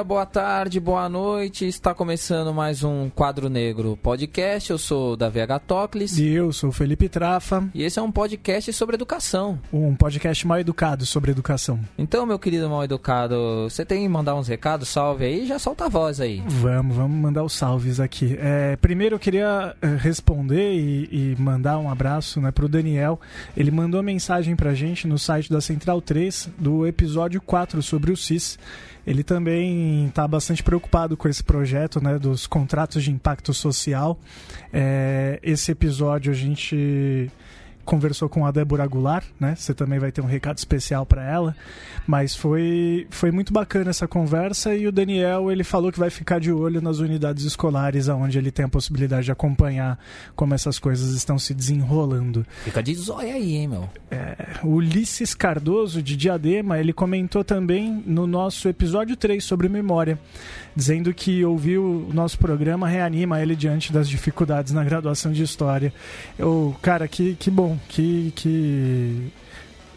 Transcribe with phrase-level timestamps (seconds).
[0.00, 1.66] dia, boa tarde, boa noite.
[1.66, 4.70] Está começando mais um Quadro Negro podcast.
[4.70, 5.58] Eu sou Davi H.
[5.58, 6.18] Tocles.
[6.18, 7.68] E eu sou o Felipe Trafa.
[7.74, 9.58] E esse é um podcast sobre educação.
[9.70, 11.78] Um podcast mal educado sobre educação.
[11.98, 15.84] Então, meu querido mal educado, você tem que mandar uns recados, salve aí, já solta
[15.84, 16.42] a voz aí.
[16.46, 18.38] Vamos, vamos mandar os salves aqui.
[18.40, 23.20] É, primeiro eu queria eh, responder e, e mandar um abraço né, para o Daniel.
[23.54, 28.16] Ele mandou mensagem para gente no site da Central 3 do episódio 4 sobre o
[28.16, 28.58] CIS
[29.10, 34.16] ele também está bastante preocupado com esse projeto né, dos contratos de impacto social.
[34.72, 37.28] É, esse episódio a gente
[37.84, 39.54] conversou com a Débora Goulart, né?
[39.56, 41.56] Você também vai ter um recado especial para ela.
[42.06, 46.40] Mas foi, foi muito bacana essa conversa e o Daniel ele falou que vai ficar
[46.40, 49.98] de olho nas unidades escolares, onde ele tem a possibilidade de acompanhar
[50.34, 52.46] como essas coisas estão se desenrolando.
[52.64, 53.88] Fica de zóia aí, hein, meu?
[54.10, 60.18] É, o Ulisses Cardoso, de Diadema, ele comentou também no nosso episódio 3 sobre memória
[60.74, 65.92] dizendo que ouviu o nosso programa reanima ele diante das dificuldades na graduação de História.
[66.38, 69.32] Eu, cara, que, que bom, que, que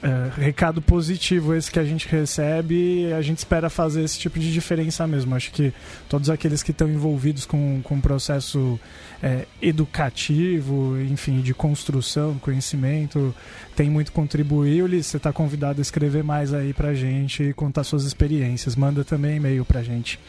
[0.04, 4.38] é, recado positivo esse que a gente recebe e a gente espera fazer esse tipo
[4.38, 5.34] de diferença mesmo.
[5.34, 5.74] Acho que
[6.10, 8.78] todos aqueles que estão envolvidos com, com o processo
[9.22, 13.34] é, educativo, enfim, de construção, conhecimento,
[13.78, 14.84] tem muito a contribuir.
[14.84, 18.76] Ulisses, você está convidado a escrever mais aí pra gente e contar suas experiências.
[18.76, 20.20] Manda também e-mail pra gente.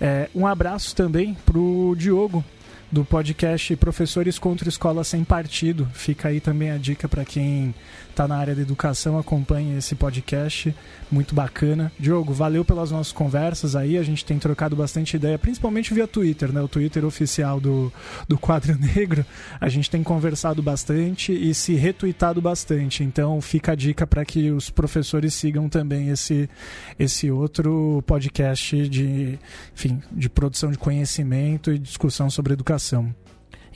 [0.00, 2.44] É, um abraço também pro Diogo,
[2.90, 5.88] do podcast Professores contra Escola Sem Partido.
[5.92, 7.74] Fica aí também a dica para quem
[8.18, 10.74] está na área da educação, acompanhe esse podcast,
[11.08, 11.92] muito bacana.
[12.00, 16.52] Diogo, valeu pelas nossas conversas aí, a gente tem trocado bastante ideia, principalmente via Twitter,
[16.52, 16.60] né?
[16.60, 17.92] O Twitter oficial do,
[18.26, 19.24] do Quadro Negro,
[19.60, 23.04] a gente tem conversado bastante e se retweetado bastante.
[23.04, 26.50] Então fica a dica para que os professores sigam também esse,
[26.98, 29.38] esse outro podcast de,
[29.72, 33.14] enfim, de produção de conhecimento e discussão sobre educação.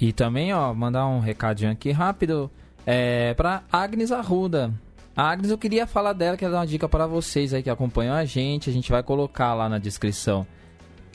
[0.01, 2.51] E também, ó, mandar um recadinho aqui rápido
[2.87, 4.73] é, para Agnes Arruda.
[5.15, 8.15] A Agnes, eu queria falar dela, quero dar uma dica para vocês aí que acompanham
[8.15, 8.71] a gente.
[8.71, 10.47] A gente vai colocar lá na descrição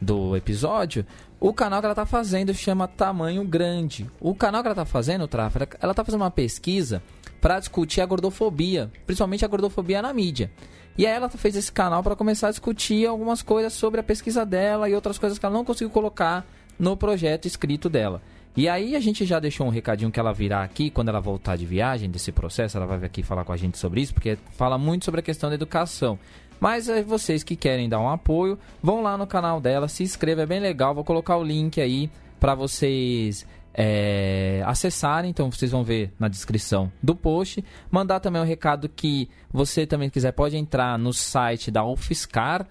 [0.02, 1.06] do episódio.
[1.40, 4.10] O canal que ela tá fazendo chama Tamanho Grande.
[4.20, 7.02] O canal que ela tá fazendo, Trafa, ela tá fazendo uma pesquisa
[7.42, 10.52] para discutir a gordofobia, principalmente a gordofobia na mídia.
[10.98, 14.46] E aí ela fez esse canal para começar a discutir algumas coisas sobre a pesquisa
[14.46, 16.46] dela e outras coisas que ela não conseguiu colocar
[16.80, 18.22] no projeto escrito dela.
[18.57, 21.56] E aí a gente já deixou um recadinho que ela virá aqui quando ela voltar
[21.56, 24.35] de viagem desse processo, ela vai vir aqui falar com a gente sobre isso, porque
[24.53, 26.18] fala muito sobre a questão da educação.
[26.59, 30.41] Mas é vocês que querem dar um apoio, vão lá no canal dela, se inscreva,
[30.41, 30.95] é bem legal.
[30.95, 32.09] Vou colocar o link aí
[32.40, 33.45] para vocês
[33.75, 37.63] é, acessarem, então vocês vão ver na descrição do post.
[37.91, 42.66] Mandar também um recado que você também quiser pode entrar no site da UFSCar,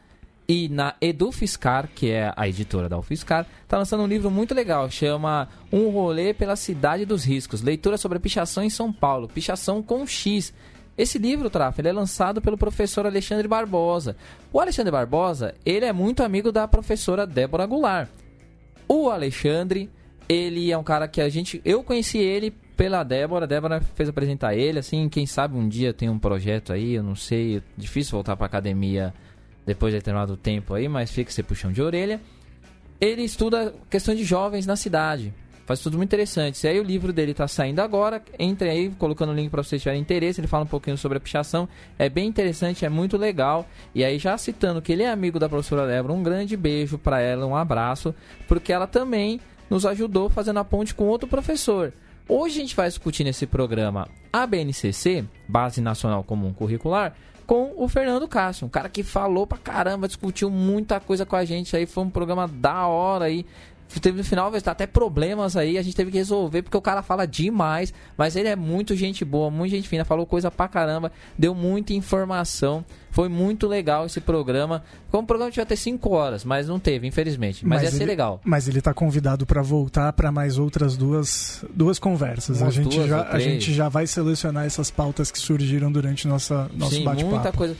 [0.49, 4.89] e na EduFiscar, que é a editora da UFSCar, está lançando um livro muito legal,
[4.91, 9.83] chama Um Rolê pela Cidade dos Riscos, leitura sobre a pichação em São Paulo, pichação
[9.83, 10.55] com X.
[10.97, 14.17] Esse livro, Traf, ele é lançado pelo professor Alexandre Barbosa.
[14.53, 18.09] O Alexandre Barbosa, ele é muito amigo da professora Débora Goulart.
[18.89, 19.91] O Alexandre,
[20.28, 21.61] ele é um cara que a gente...
[21.65, 25.93] Eu conheci ele pela Débora, a Débora fez apresentar ele, assim, quem sabe um dia
[25.93, 29.13] tem um projeto aí, eu não sei, é difícil voltar para academia
[29.66, 32.21] depois de determinado tempo aí, mas fica esse puxão de orelha.
[33.00, 35.34] Ele estuda questão de jovens na cidade.
[35.66, 36.65] Faz tudo muito interessante.
[36.65, 38.22] E aí o livro dele está saindo agora.
[38.38, 40.41] Entre aí, colocando o link para vocês tiverem interesse.
[40.41, 41.69] Ele fala um pouquinho sobre a pichação.
[41.99, 43.66] É bem interessante, é muito legal.
[43.93, 47.21] E aí, já citando que ele é amigo da professora Débora, um grande beijo para
[47.21, 48.15] ela, um abraço.
[48.47, 51.93] Porque ela também nos ajudou fazendo a ponte com outro professor.
[52.28, 57.16] Hoje a gente vai discutir nesse programa a BNCC, Base Nacional Comum Curricular,
[57.47, 61.45] com o Fernando Castro, um cara que falou pra caramba, discutiu muita coisa com a
[61.45, 63.47] gente aí, foi um programa da hora aí.
[64.00, 67.27] Teve no final até problemas aí, a gente teve que resolver porque o cara fala
[67.27, 71.54] demais, mas ele é muito gente boa, muito gente fina, falou coisa pra caramba, deu
[71.54, 72.84] muita informação.
[73.10, 74.83] Foi muito legal esse programa.
[75.10, 77.65] Como o programa tinha ter 5 horas, mas não teve, infelizmente.
[77.65, 78.41] Mas, mas ia ele, ser legal.
[78.44, 82.62] Mas ele está convidado para voltar para mais outras duas, duas conversas.
[82.62, 87.03] a gente, já, a gente já vai selecionar essas pautas que surgiram durante nossa, nosso
[87.03, 87.34] bate-papo.
[87.34, 87.74] Muita coisa.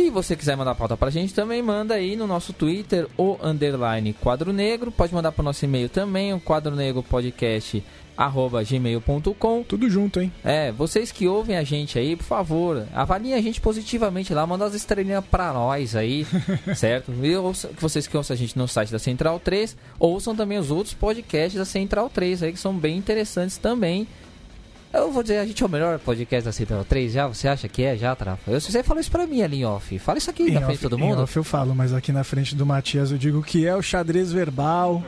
[0.00, 4.14] E você quiser mandar pauta pra gente, também manda aí no nosso Twitter, o underline
[4.14, 4.90] quadro negro.
[4.90, 7.84] Pode mandar pro nosso e-mail também, o quadro negro podcast
[8.16, 9.62] arroba gmail.com.
[9.62, 10.32] Tudo junto, hein?
[10.42, 14.64] É, vocês que ouvem a gente aí, por favor, avaliem a gente positivamente lá, manda
[14.64, 16.26] as estrelinhas pra nós aí,
[16.74, 17.12] certo?
[17.22, 20.70] E ouça, vocês que ouçam a gente no site da Central 3, ouçam também os
[20.70, 24.08] outros podcasts da Central 3 aí, que são bem interessantes também.
[24.92, 27.26] Eu vou dizer, a gente é o melhor podcast da Central 3 já?
[27.28, 28.50] Você acha que é já, Trafa?
[28.50, 29.96] Eu, você falou isso pra mim ali em off.
[30.00, 31.22] Fala isso aqui Em na off- frente de todo em mundo.
[31.22, 34.32] off eu falo, mas aqui na frente do Matias eu digo que é o xadrez
[34.32, 35.02] verbal.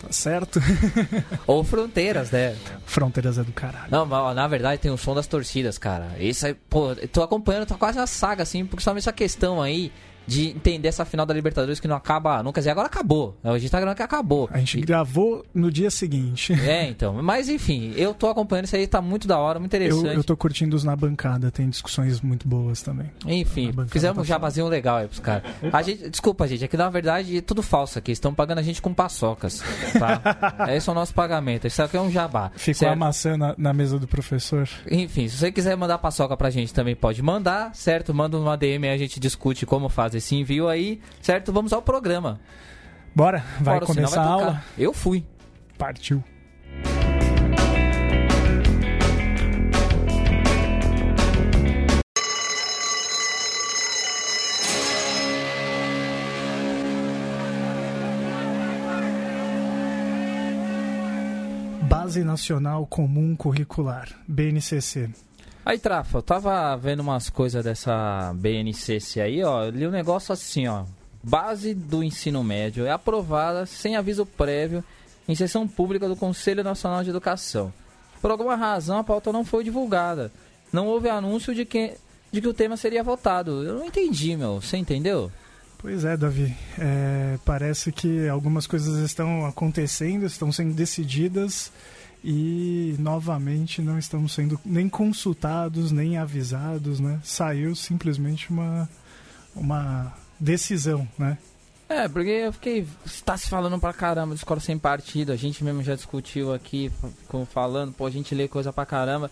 [0.00, 0.60] Tá certo?
[1.46, 2.54] Ou fronteiras, né?
[2.84, 3.86] Fronteiras é do caralho.
[3.90, 6.10] Não, mas, na verdade tem o som das torcidas, cara.
[6.20, 9.60] Isso aí, pô, eu tô acompanhando, tá quase a saga, assim, porque só essa questão
[9.60, 9.90] aí
[10.26, 12.60] de entender essa final da Libertadores que não acaba nunca.
[12.60, 13.36] Dizer, agora acabou.
[13.44, 14.48] A gente tá gravando que acabou.
[14.52, 16.52] A gente E- gravou no dia seguinte.
[16.66, 17.22] É, então.
[17.22, 20.16] Mas enfim, eu tô acompanhando isso aí, tá muito da hora, muito Eu, interessante.
[20.16, 23.08] eu tô curtindo os na bancada, tem discussões muito boas também.
[23.26, 25.44] Enfim, fizemos tá um jabazinho legal aí pros caras.
[25.72, 28.10] A gente, desculpa, gente, é que na verdade é tudo falso aqui.
[28.12, 29.62] Estão pagando a gente com paçocas,
[29.98, 30.66] tá?
[30.74, 31.66] Esse é o nosso pagamento.
[31.66, 32.50] Isso aqui é um jabá.
[32.56, 32.92] Ficou certo?
[32.92, 34.68] a maçã na, na mesa do professor.
[34.90, 38.12] Enfim, se você quiser mandar paçoca pra gente também pode mandar, certo?
[38.12, 41.52] Manda uma DM e a gente discute como faz esse envio aí, certo?
[41.52, 42.40] Vamos ao programa.
[43.14, 44.44] Bora, vai Bora, começar a tocar.
[44.46, 44.64] aula?
[44.76, 45.24] Eu fui.
[45.78, 46.22] Partiu.
[61.88, 65.10] Base Nacional Comum Curricular, BNCC.
[65.66, 69.64] Aí, Trafa, eu tava vendo umas coisas dessa BNCC aí, ó.
[69.64, 70.84] Eu li um negócio assim, ó.
[71.20, 74.84] Base do ensino médio é aprovada sem aviso prévio
[75.26, 77.72] em sessão pública do Conselho Nacional de Educação.
[78.22, 80.30] Por alguma razão, a pauta não foi divulgada.
[80.72, 81.94] Não houve anúncio de que,
[82.30, 83.64] de que o tema seria votado.
[83.64, 84.60] Eu não entendi, meu.
[84.60, 85.32] Você entendeu?
[85.78, 86.54] Pois é, Davi.
[86.78, 91.72] É, parece que algumas coisas estão acontecendo, estão sendo decididas
[92.28, 97.20] e novamente não estamos sendo nem consultados, nem avisados, né?
[97.22, 98.88] Saiu simplesmente uma,
[99.54, 101.38] uma decisão, né?
[101.88, 102.84] É, porque eu fiquei.
[103.04, 105.30] Está se falando pra caramba de escola sem partido.
[105.30, 106.90] A gente mesmo já discutiu aqui,
[107.28, 109.30] com, falando, pô, a gente lê coisa pra caramba.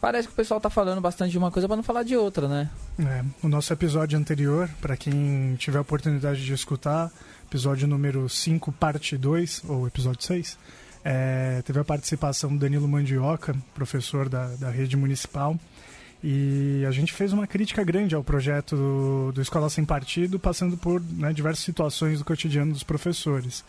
[0.00, 2.48] Parece que o pessoal tá falando bastante de uma coisa pra não falar de outra,
[2.48, 2.70] né?
[2.98, 7.12] É, o nosso episódio anterior, para quem tiver a oportunidade de escutar,
[7.44, 10.58] episódio número 5, parte 2, ou episódio 6,
[11.04, 15.58] é, teve a participação do Danilo Mandioca, professor da, da rede municipal,
[16.22, 20.76] e a gente fez uma crítica grande ao projeto do, do Escola Sem Partido, passando
[20.76, 23.64] por né, diversas situações do cotidiano dos professores.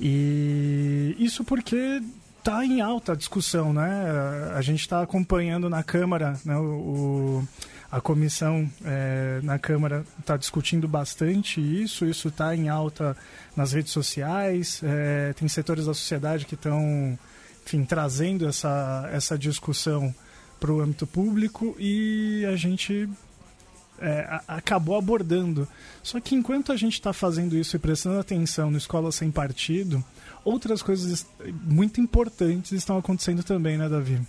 [0.00, 2.00] E isso porque
[2.44, 4.52] está em alta a discussão, né?
[4.54, 7.42] A gente está acompanhando na Câmara, né, o,
[7.90, 13.16] a comissão eh, na Câmara está discutindo bastante isso, isso está em alta
[13.56, 17.18] nas redes sociais, eh, tem setores da sociedade que estão,
[17.88, 20.14] trazendo essa, essa discussão
[20.60, 23.08] para o âmbito público e a gente
[23.98, 25.66] é, acabou abordando.
[26.02, 30.04] Só que enquanto a gente está fazendo isso e prestando atenção no Escola Sem Partido,
[30.44, 31.26] outras coisas
[31.62, 34.20] muito importantes estão acontecendo também, né, Davi?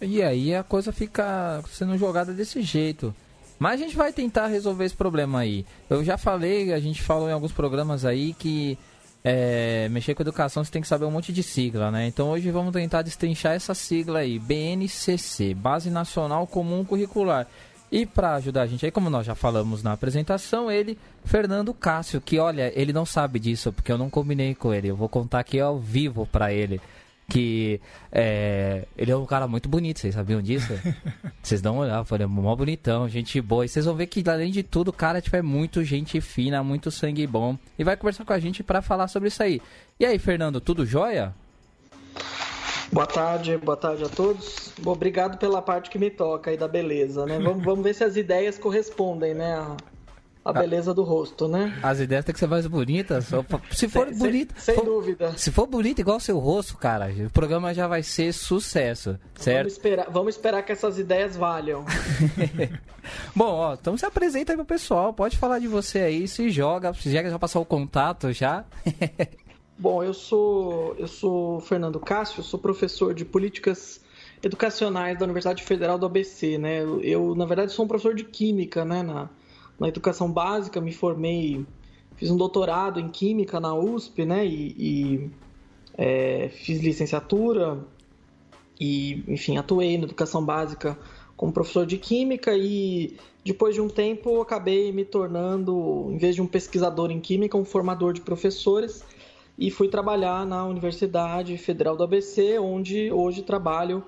[0.00, 3.14] E aí a coisa fica sendo jogada desse jeito.
[3.58, 5.64] Mas a gente vai tentar resolver esse problema aí.
[5.88, 8.76] Eu já falei, a gente falou em alguns programas aí que
[9.22, 12.08] é, mexer com educação você tem que saber um monte de sigla, né?
[12.08, 17.46] Então hoje vamos tentar destrinchar essa sigla aí, BNCC, Base Nacional Comum Curricular.
[17.92, 22.22] E para ajudar a gente aí, como nós já falamos na apresentação, ele, Fernando Cássio,
[22.22, 24.88] que olha, ele não sabe disso, porque eu não combinei com ele.
[24.88, 26.80] Eu vou contar aqui ao vivo para ele.
[27.28, 27.78] Que
[28.10, 30.72] é, ele é um cara muito bonito, vocês sabiam disso?
[31.42, 33.64] Vocês dão uma olhada, ele é mó bonitão, gente boa.
[33.64, 36.62] E vocês vão ver que, além de tudo, o cara tipo, é muito gente fina,
[36.62, 37.58] muito sangue bom.
[37.78, 39.60] E vai conversar com a gente para falar sobre isso aí.
[39.98, 41.34] E aí, Fernando, tudo jóia?
[42.92, 44.70] Boa tarde, boa tarde a todos.
[44.80, 47.38] Bom, obrigado pela parte que me toca aí da beleza, né?
[47.38, 49.54] Vamos, vamos ver se as ideias correspondem, né?
[49.54, 49.76] A,
[50.44, 51.78] a beleza do rosto, né?
[51.82, 53.28] As ideias têm que ser mais bonitas.
[53.70, 54.54] Se for Sem- bonito.
[54.58, 55.32] Sem, for- dúvida.
[55.38, 59.42] Se for bonito igual o seu rosto, cara, o programa já vai ser sucesso, Vamos
[59.42, 59.68] certo?
[59.68, 61.86] esperar, vamos esperar que essas ideias valham.
[63.34, 66.92] Bom, ó, então se apresenta aí pro pessoal, pode falar de você aí, se joga,
[66.94, 68.64] se já já passou o contato já.
[69.82, 74.00] Bom, eu sou eu sou Fernando Cássio, sou professor de políticas
[74.40, 76.82] educacionais da Universidade Federal do ABC, né?
[77.02, 79.28] Eu, na verdade sou um professor de química, né, na,
[79.80, 81.66] na educação básica, me formei,
[82.14, 85.30] fiz um doutorado em química na USP, né, e, e,
[85.98, 87.84] é, fiz licenciatura
[88.78, 90.96] e, enfim, atuei na educação básica
[91.36, 96.40] como professor de química e depois de um tempo acabei me tornando, em vez de
[96.40, 99.02] um pesquisador em química, um formador de professores
[99.58, 104.04] e fui trabalhar na Universidade Federal do ABC, onde hoje trabalho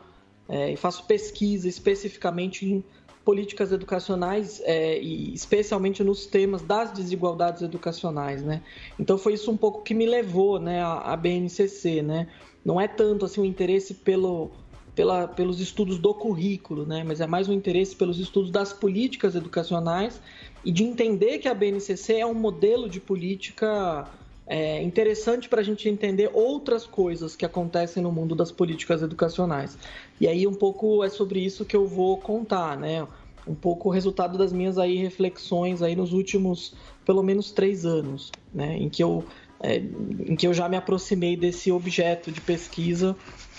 [0.48, 2.84] é, e faço pesquisa especificamente em
[3.24, 8.62] políticas educacionais é, e especialmente nos temas das desigualdades educacionais, né?
[8.98, 12.28] Então foi isso um pouco que me levou, né, à, BNCC, né?
[12.62, 14.50] Não é tanto assim o interesse pelo
[14.94, 17.02] pela, pelos estudos do currículo, né?
[17.04, 20.20] mas é mais um interesse pelos estudos das políticas educacionais
[20.64, 24.08] e de entender que a BNCC é um modelo de política
[24.46, 29.78] é, interessante para a gente entender outras coisas que acontecem no mundo das políticas educacionais.
[30.20, 33.06] E aí um pouco é sobre isso que eu vou contar, né?
[33.46, 36.74] Um pouco o resultado das minhas aí reflexões aí nos últimos
[37.04, 38.76] pelo menos três anos, né?
[38.76, 39.24] Em que eu
[39.60, 43.16] é, em que eu já me aproximei desse objeto de pesquisa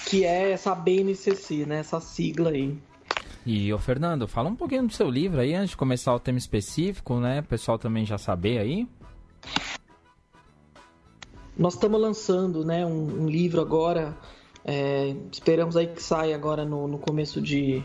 [0.07, 1.79] que é essa BNCC, né?
[1.79, 2.77] Essa sigla aí.
[3.45, 6.37] E, ô Fernando, fala um pouquinho do seu livro aí, antes de começar o tema
[6.37, 7.41] específico, né?
[7.41, 8.87] O pessoal também já saber aí.
[11.57, 14.17] Nós estamos lançando né, um, um livro agora,
[14.63, 17.81] é, esperamos aí que saia agora no, no começo de...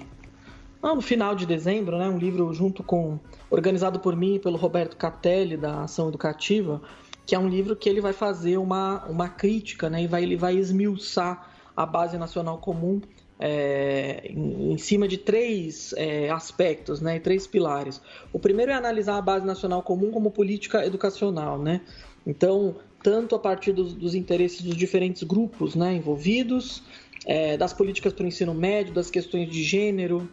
[0.83, 2.09] Não, no final de dezembro, né?
[2.09, 3.19] Um livro junto com...
[3.49, 6.81] Organizado por mim e pelo Roberto Catelli, da Ação Educativa,
[7.27, 10.03] que é um livro que ele vai fazer uma, uma crítica, né?
[10.03, 13.01] E vai, ele vai esmiuçar a base nacional comum
[13.39, 17.21] é, em, em, cima de três é, aspectos, né?
[17.21, 18.01] Três pilares.
[18.33, 21.83] O primeiro é analisar a base nacional comum como política educacional, né?
[22.27, 26.83] Então, tanto a partir dos, dos interesses dos diferentes grupos né, envolvidos,
[27.27, 30.29] é, das políticas para o ensino médio, das questões de gênero,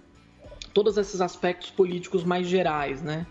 [0.74, 3.26] todos esses aspectos políticos mais gerais, né?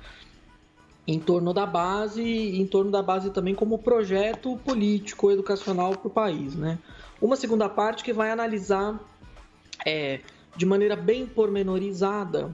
[1.07, 6.09] em torno da base e em torno da base também como projeto político educacional para
[6.09, 6.57] o país.
[6.57, 6.79] Né?
[7.21, 8.99] Uma segunda parte que vai analisar
[9.87, 10.21] é,
[10.57, 12.53] de maneira bem pormenorizada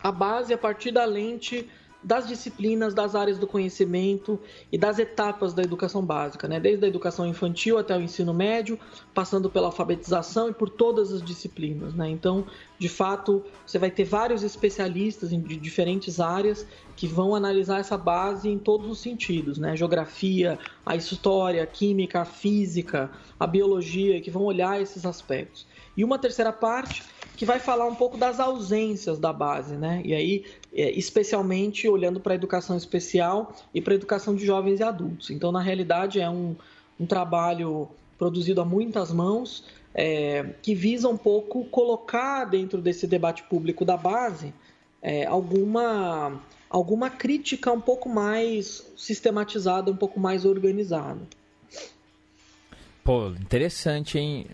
[0.00, 1.68] a base a partir da lente
[2.06, 4.38] das disciplinas, das áreas do conhecimento
[4.70, 6.60] e das etapas da educação básica, né?
[6.60, 8.78] desde a educação infantil até o ensino médio,
[9.12, 11.94] passando pela alfabetização e por todas as disciplinas.
[11.94, 12.08] Né?
[12.08, 12.46] Então,
[12.78, 18.48] de fato, você vai ter vários especialistas de diferentes áreas que vão analisar essa base
[18.48, 19.76] em todos os sentidos, né?
[19.76, 25.66] Geografia, a história, a química, a física, a biologia, que vão olhar esses aspectos.
[25.96, 27.02] E uma terceira parte
[27.36, 30.00] que vai falar um pouco das ausências da base, né?
[30.04, 34.80] E aí, é, especialmente olhando para a educação especial e para a educação de jovens
[34.80, 35.30] e adultos.
[35.30, 36.56] Então, na realidade, é um,
[36.98, 37.88] um trabalho
[38.18, 39.64] produzido a muitas mãos
[39.94, 44.52] é, que visa um pouco colocar dentro desse debate público da base
[45.02, 51.20] é, alguma, alguma crítica um pouco mais sistematizada, um pouco mais organizada.
[53.04, 54.46] Pô, interessante, hein?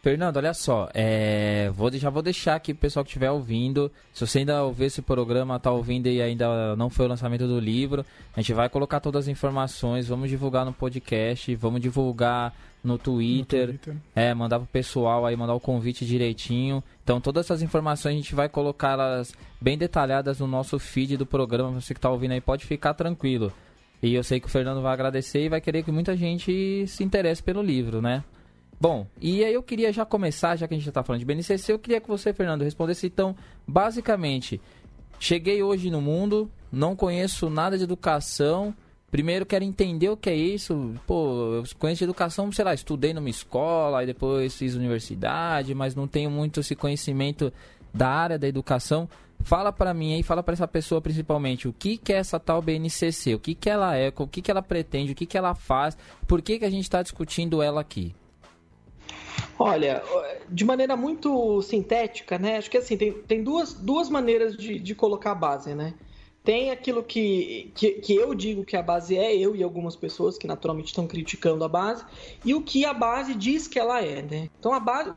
[0.00, 3.90] Fernando, olha só, é, vou, já vou deixar aqui pro pessoal que estiver ouvindo.
[4.12, 7.58] Se você ainda ouvir esse programa, tá ouvindo e ainda não foi o lançamento do
[7.58, 12.96] livro, a gente vai colocar todas as informações, vamos divulgar no podcast, vamos divulgar no
[12.96, 13.96] Twitter, no Twitter.
[14.14, 16.82] é, mandar pro pessoal aí, mandar o convite direitinho.
[17.02, 21.26] Então todas essas informações a gente vai colocar elas bem detalhadas no nosso feed do
[21.26, 23.52] programa, você que tá ouvindo aí pode ficar tranquilo.
[24.00, 27.02] E eu sei que o Fernando vai agradecer e vai querer que muita gente se
[27.02, 28.22] interesse pelo livro, né?
[28.80, 31.24] Bom, e aí eu queria já começar, já que a gente já está falando de
[31.26, 33.34] BNCC, eu queria que você, Fernando, respondesse então,
[33.66, 34.60] basicamente,
[35.18, 38.72] cheguei hoje no mundo, não conheço nada de educação,
[39.10, 43.28] primeiro quero entender o que é isso, pô, eu conheço educação, sei lá, estudei numa
[43.28, 47.52] escola, aí depois fiz universidade, mas não tenho muito esse conhecimento
[47.92, 49.08] da área da educação.
[49.40, 52.62] Fala para mim aí, fala para essa pessoa principalmente, o que, que é essa tal
[52.62, 55.54] BNCC, o que, que ela é, o que, que ela pretende, o que, que ela
[55.54, 58.14] faz, por que, que a gente está discutindo ela aqui?
[59.58, 60.02] Olha,
[60.48, 62.58] de maneira muito sintética, né?
[62.58, 65.94] Acho que assim, tem, tem duas, duas maneiras de, de colocar a base, né?
[66.44, 70.38] Tem aquilo que, que, que, eu digo que a base é, eu e algumas pessoas
[70.38, 72.04] que naturalmente estão criticando a base,
[72.44, 74.48] e o que a base diz que ela é, né?
[74.58, 75.10] Então a base.
[75.10, 75.14] O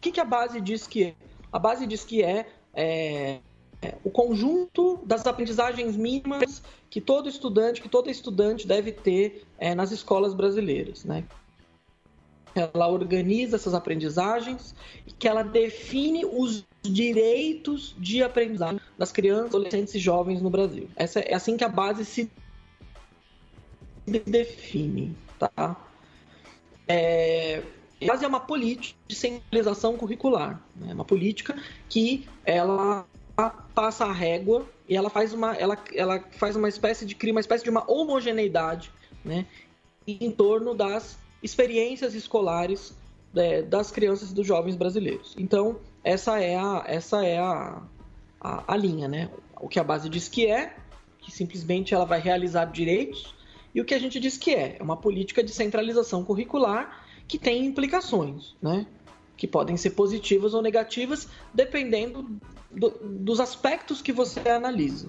[0.00, 1.14] que, que a base diz que é?
[1.52, 3.40] A base diz que é, é,
[3.80, 9.74] é o conjunto das aprendizagens mínimas que todo estudante, que toda estudante deve ter é,
[9.74, 11.24] nas escolas brasileiras, né?
[12.54, 14.74] Ela organiza essas aprendizagens
[15.06, 20.88] e que ela define os direitos de aprendizagem das crianças, adolescentes e jovens no Brasil.
[20.96, 22.30] Essa é assim que a base se
[24.06, 25.76] define, tá?
[26.88, 27.62] É,
[28.02, 30.92] a base é uma política de centralização curricular, né?
[30.92, 31.56] Uma política
[31.88, 33.06] que ela
[33.74, 37.40] passa a régua e ela faz uma, ela, ela faz uma espécie de cria uma
[37.40, 38.90] espécie de uma homogeneidade,
[39.24, 39.46] né?
[40.06, 42.94] Em torno das experiências escolares
[43.34, 45.34] é, das crianças e dos jovens brasileiros.
[45.38, 47.82] Então, essa é a, essa é a,
[48.40, 49.30] a, a, linha, né?
[49.60, 50.76] O que a base diz que é,
[51.20, 53.34] que simplesmente ela vai realizar direitos,
[53.74, 57.38] e o que a gente diz que é, é uma política de centralização curricular que
[57.38, 58.86] tem implicações, né?
[59.36, 62.38] Que podem ser positivas ou negativas, dependendo
[62.70, 65.08] do, dos aspectos que você analisa.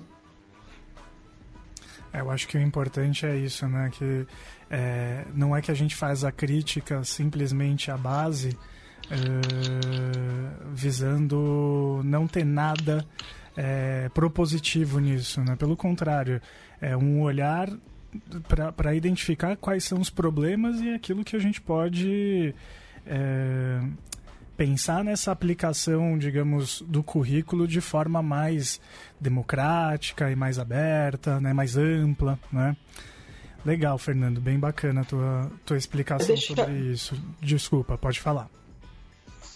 [2.14, 3.90] É, eu acho que o importante é isso, né?
[3.92, 4.28] Que
[4.70, 12.28] é, não é que a gente faz a crítica simplesmente à base, uh, visando não
[12.28, 13.06] ter nada
[13.58, 15.56] é, propositivo nisso, né?
[15.56, 16.40] Pelo contrário,
[16.80, 17.68] é um olhar
[18.76, 22.54] para identificar quais são os problemas e aquilo que a gente pode
[23.08, 23.80] é,
[24.56, 28.80] pensar nessa aplicação, digamos, do currículo de forma mais
[29.20, 32.76] democrática e mais aberta, né, mais ampla, né?
[33.66, 36.54] Legal, Fernando, bem bacana a tua, tua explicação deixa...
[36.54, 37.16] sobre isso.
[37.40, 38.50] Desculpa, pode falar.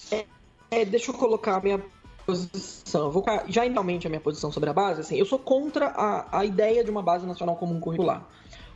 [0.10, 0.26] É,
[0.72, 1.82] é, deixa eu colocar a minha
[2.26, 3.12] posição.
[3.12, 5.02] Vou já inicialmente a minha posição sobre a base.
[5.02, 8.26] Assim, eu sou contra a, a ideia de uma base nacional comum curricular.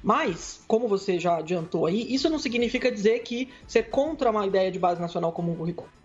[0.04, 4.70] Mas, como você já adiantou aí, isso não significa dizer que ser contra uma ideia
[4.70, 6.01] de base nacional comum curricular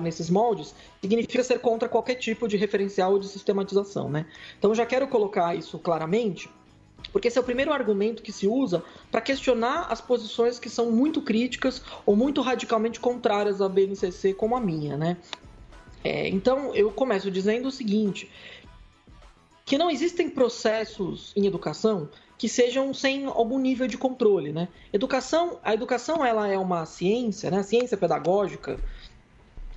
[0.00, 4.26] nesses moldes significa ser contra qualquer tipo de referencial ou de sistematização, né?
[4.58, 6.50] Então, já quero colocar isso claramente,
[7.12, 10.90] porque esse é o primeiro argumento que se usa para questionar as posições que são
[10.90, 15.16] muito críticas ou muito radicalmente contrárias à BNCC, como a minha, né?
[16.04, 18.30] É, então, eu começo dizendo o seguinte:
[19.64, 24.68] que não existem processos em educação que sejam sem algum nível de controle, né?
[24.92, 27.58] Educação, a educação ela é uma ciência, né?
[27.58, 28.78] A ciência pedagógica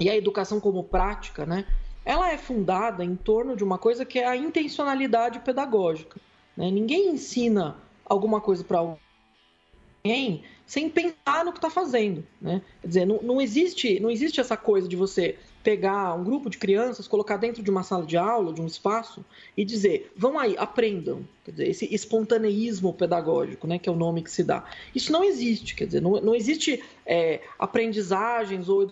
[0.01, 1.63] e a educação como prática, né?
[2.03, 6.20] Ela é fundada em torno de uma coisa que é a intencionalidade pedagógica.
[6.58, 6.72] Né?
[6.72, 12.63] Ninguém ensina alguma coisa para alguém sem pensar no que está fazendo, né?
[12.81, 16.58] Quer dizer, não, não, existe, não existe essa coisa de você pegar um grupo de
[16.58, 19.24] crianças, colocar dentro de uma sala de aula, de um espaço
[19.55, 21.27] e dizer, vão aí, aprendam.
[21.46, 24.63] Quer dizer, esse espontaneísmo pedagógico, né, que é o nome que se dá.
[24.96, 28.91] Isso não existe, quer dizer, não, não existe é, aprendizagens ou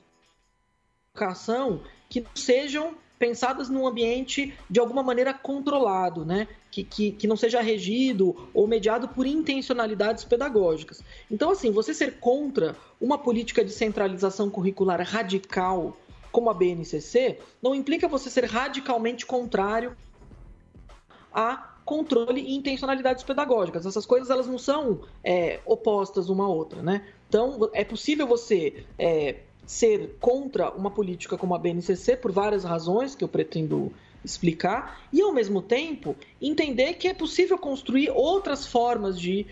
[1.20, 6.48] educação que sejam pensadas num ambiente de alguma maneira controlado, né?
[6.72, 11.04] Que, que, que não seja regido ou mediado por intencionalidades pedagógicas.
[11.30, 15.98] Então, assim, você ser contra uma política de centralização curricular radical
[16.32, 19.98] como a BNCC, não implica você ser radicalmente contrário
[21.34, 23.84] a controle e intencionalidades pedagógicas.
[23.84, 27.04] Essas coisas elas não são é, opostas uma à outra, né?
[27.28, 29.38] Então é possível você é,
[29.70, 33.94] ser contra uma política como a BNCC por várias razões que eu pretendo
[34.26, 39.46] explicar e ao mesmo tempo entender que é possível construir outras formas de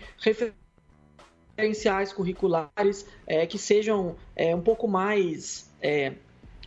[1.56, 6.14] referenciais curriculares é, que sejam é, um pouco mais é,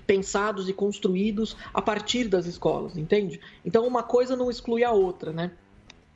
[0.07, 3.41] pensados e construídos a partir das escolas, entende?
[3.65, 5.51] Então uma coisa não exclui a outra, né?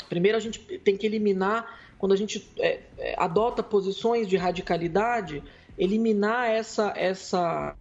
[0.08, 5.44] Primeiro a gente tem que eliminar, quando a gente é, é, adota posições de radicalidade,
[5.78, 7.76] eliminar essa essa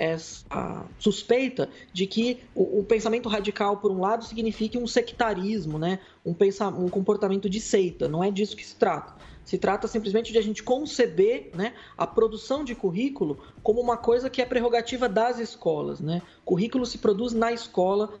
[0.00, 5.98] essa suspeita de que o, o, pensamento radical, por um lado, signifique um sectarismo, né?
[6.24, 6.34] um,
[6.78, 8.08] um comportamento de seita.
[8.08, 9.14] Não é disso que se trata.
[9.44, 14.30] Se trata simplesmente de a gente conceber né, a produção de currículo como uma coisa
[14.30, 16.00] que é prerrogativa das escolas.
[16.00, 16.22] Né?
[16.46, 18.14] Currículo se produz na escola,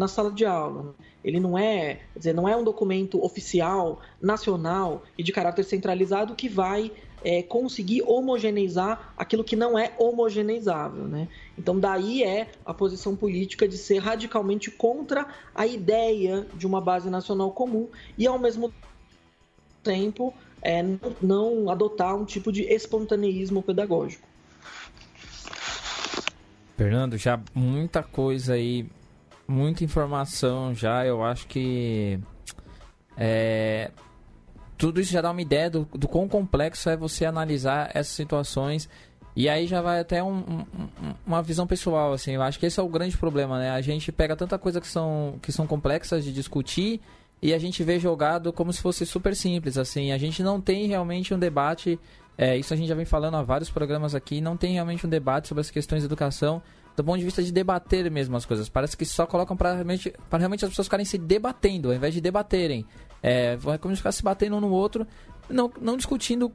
[0.00, 0.94] na sala de aula.
[1.22, 6.48] Ele não é, dizer, não é um documento oficial, nacional e de caráter centralizado que
[6.48, 6.90] vai
[7.22, 11.04] é, conseguir homogeneizar aquilo que não é homogeneizável.
[11.04, 11.28] Né?
[11.58, 17.10] Então, daí é a posição política de ser radicalmente contra a ideia de uma base
[17.10, 17.86] nacional comum
[18.16, 18.72] e, ao mesmo
[19.82, 20.32] tempo
[20.62, 20.82] é,
[21.20, 24.26] não adotar um tipo de espontaneísmo pedagógico.
[26.74, 28.88] Fernando, já muita coisa aí,
[29.50, 31.04] muita informação já.
[31.04, 32.18] Eu acho que
[33.16, 33.90] é,
[34.78, 38.88] tudo isso já dá uma ideia do, do quão complexo é você analisar essas situações.
[39.36, 40.66] E aí já vai até um, um,
[41.26, 42.32] uma visão pessoal, assim.
[42.32, 43.70] Eu acho que esse é o grande problema, né?
[43.70, 47.00] A gente pega tanta coisa que são, que são complexas de discutir
[47.42, 50.12] e a gente vê jogado como se fosse super simples, assim.
[50.12, 51.98] A gente não tem realmente um debate,
[52.36, 55.10] é, isso a gente já vem falando há vários programas aqui, não tem realmente um
[55.10, 56.62] debate sobre as questões de educação
[57.02, 58.68] do ponto de vista de debater mesmo as coisas.
[58.68, 62.20] Parece que só colocam para realmente, realmente as pessoas ficarem se debatendo, ao invés de
[62.20, 62.84] debaterem.
[63.22, 65.06] É, vai como ficar se batendo um no outro,
[65.48, 66.52] não, não discutindo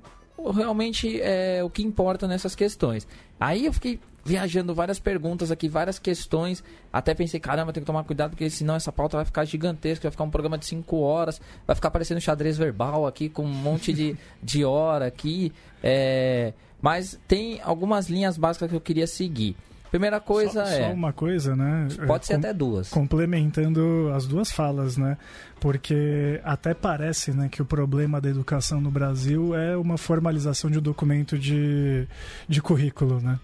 [0.54, 3.08] realmente é, o que importa nessas questões.
[3.40, 6.64] Aí eu fiquei viajando várias perguntas aqui, várias questões.
[6.92, 10.12] Até pensei, caramba, tem que tomar cuidado, porque senão essa pauta vai ficar gigantesca, vai
[10.12, 13.94] ficar um programa de 5 horas, vai ficar parecendo xadrez verbal aqui, com um monte
[13.94, 15.54] de, de hora aqui.
[15.84, 16.54] É...
[16.82, 19.56] Mas tem algumas linhas básicas que eu queria seguir.
[19.96, 20.88] Primeira coisa só, é.
[20.88, 21.88] Só uma coisa, né?
[22.06, 22.90] Pode ser Com, até duas.
[22.90, 25.18] Complementando as duas falas, né?
[25.58, 30.80] Porque até parece né, que o problema da educação no Brasil é uma formalização de
[30.80, 32.06] um documento de,
[32.46, 33.40] de currículo, né?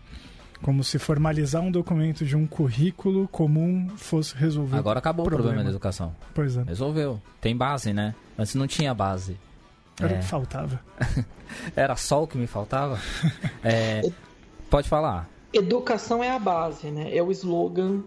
[0.62, 4.76] Como se formalizar um documento de um currículo comum fosse resolver.
[4.76, 6.14] Agora acabou o problema, problema da educação.
[6.34, 6.64] Pois é.
[6.64, 7.22] Resolveu.
[7.40, 8.14] Tem base, né?
[8.38, 9.38] Antes não tinha base.
[9.98, 10.82] Era o que faltava.
[11.78, 13.00] Era só o que me faltava?
[13.64, 14.02] É,
[14.70, 15.30] pode falar.
[15.54, 17.16] Educação é a base, né?
[17.16, 18.02] É o slogan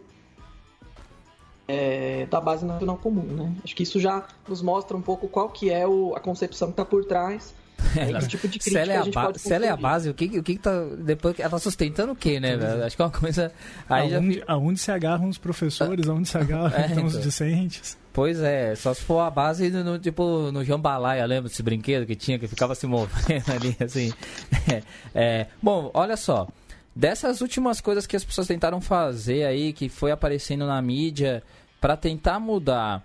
[1.68, 3.54] é, da base nacional comum, né?
[3.62, 6.72] Acho que isso já nos mostra um pouco qual que é o, a concepção que
[6.72, 7.54] está por trás
[7.96, 9.68] é, esse tipo de crítica se ela é a, a gente pode Se ela é
[9.68, 10.72] a base, o que, o que, que tá.
[10.98, 12.84] Depois ela tá sustentando o que, né, velho?
[12.84, 13.52] Acho que é uma coisa.
[13.88, 14.44] Aí aonde, já...
[14.46, 17.96] aonde se agarram os professores, aonde se agarram é, então, os discentes.
[18.12, 22.06] Pois é, só se for a base no, no tipo no jambalaya, lembra desse brinquedo
[22.06, 24.12] que tinha, que ficava se movendo ali, assim.
[24.66, 24.82] É,
[25.14, 26.48] é, bom, olha só.
[26.94, 31.42] Dessas últimas coisas que as pessoas tentaram fazer aí, que foi aparecendo na mídia,
[31.80, 33.04] para tentar mudar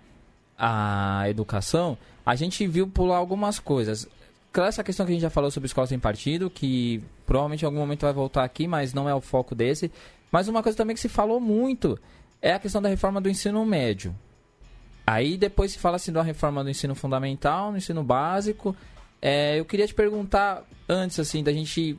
[0.56, 4.06] a educação, a gente viu pular algumas coisas.
[4.52, 7.66] Claro, essa questão que a gente já falou sobre escola sem partido, que provavelmente em
[7.66, 9.90] algum momento vai voltar aqui, mas não é o foco desse.
[10.30, 11.98] Mas uma coisa também que se falou muito
[12.40, 14.14] é a questão da reforma do ensino médio.
[15.06, 18.76] Aí depois se fala assim da reforma do ensino fundamental, no ensino básico.
[19.20, 21.98] É, eu queria te perguntar antes assim da gente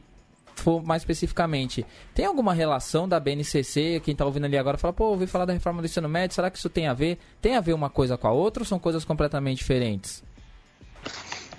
[0.61, 5.05] for mais especificamente, tem alguma relação da BNCC, quem está ouvindo ali agora fala, pô,
[5.05, 7.17] ouvi falar da reforma do ensino médio, será que isso tem a ver?
[7.41, 10.23] Tem a ver uma coisa com a outra ou são coisas completamente diferentes?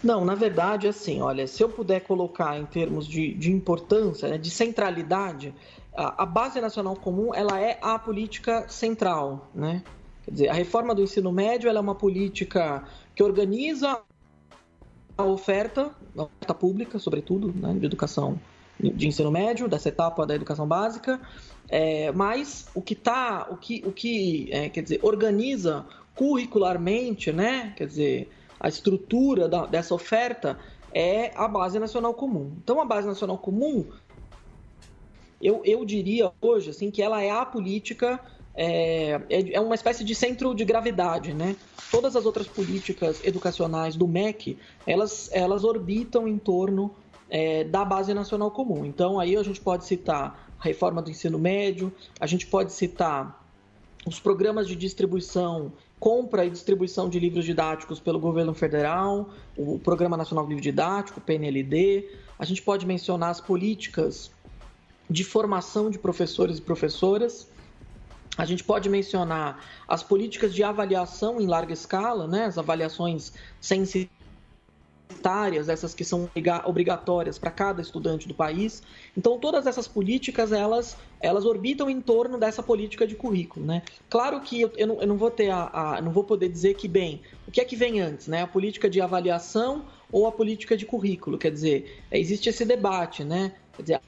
[0.03, 4.37] Não, na verdade, assim, olha, se eu puder colocar em termos de, de importância, né,
[4.37, 5.55] de centralidade,
[5.95, 9.83] a, a, base nacional comum ela é a política central, né?
[10.25, 12.85] Quer dizer, a reforma do ensino médio ela é uma política
[13.15, 14.01] que organiza
[15.17, 18.41] a oferta, a oferta pública, sobretudo, né, de educação
[18.91, 21.21] de ensino médio, dessa etapa da educação básica,
[21.69, 27.73] é, mas o que tá, o que, o que é, quer dizer, organiza curricularmente, né?
[27.77, 30.59] Quer dizer, a estrutura da, dessa oferta
[30.93, 32.53] é a base nacional comum.
[32.63, 33.87] Então, a base nacional comum,
[35.41, 38.21] eu, eu diria hoje assim que ela é a política
[38.55, 41.57] é, é, é uma espécie de centro de gravidade, né?
[41.91, 46.95] Todas as outras políticas educacionais do MEC, elas, elas orbitam em torno
[47.33, 48.85] é, da base nacional comum.
[48.85, 51.91] Então, aí a gente pode citar a reforma do ensino médio,
[52.21, 53.43] a gente pode citar
[54.05, 60.17] os programas de distribuição compra e distribuição de livros didáticos pelo governo federal, o Programa
[60.17, 62.11] Nacional de Livro Didático, PNLD.
[62.39, 64.31] A gente pode mencionar as políticas
[65.09, 67.49] de formação de professores e professoras.
[68.37, 72.47] A gente pode mencionar as políticas de avaliação em larga escala, né?
[72.47, 73.33] as avaliações
[75.69, 76.31] essas que são
[76.65, 78.83] obrigatórias para cada estudante do país.
[79.17, 83.83] Então, todas essas políticas, elas, elas orbitam em torno dessa política de currículo, né?
[84.09, 86.75] Claro que eu, eu, não, eu não, vou ter a, a, não vou poder dizer
[86.75, 88.43] que, bem, o que é que vem antes, né?
[88.43, 91.39] A política de avaliação ou a política de currículo?
[91.39, 93.53] Quer dizer, existe esse debate, né?
[93.77, 94.01] Quer dizer,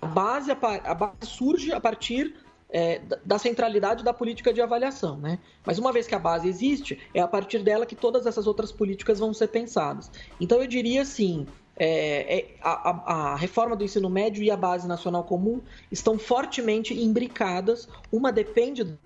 [0.00, 2.34] a base, a base surge a partir
[2.74, 5.16] é, da centralidade da política de avaliação.
[5.16, 5.38] Né?
[5.64, 8.72] Mas uma vez que a base existe, é a partir dela que todas essas outras
[8.72, 10.10] políticas vão ser pensadas.
[10.40, 11.46] Então eu diria assim.
[11.76, 15.60] É, é, a, a, reforma do ensino médio e a base nacional comum
[15.90, 18.96] estão fortemente imbricadas, uma depende da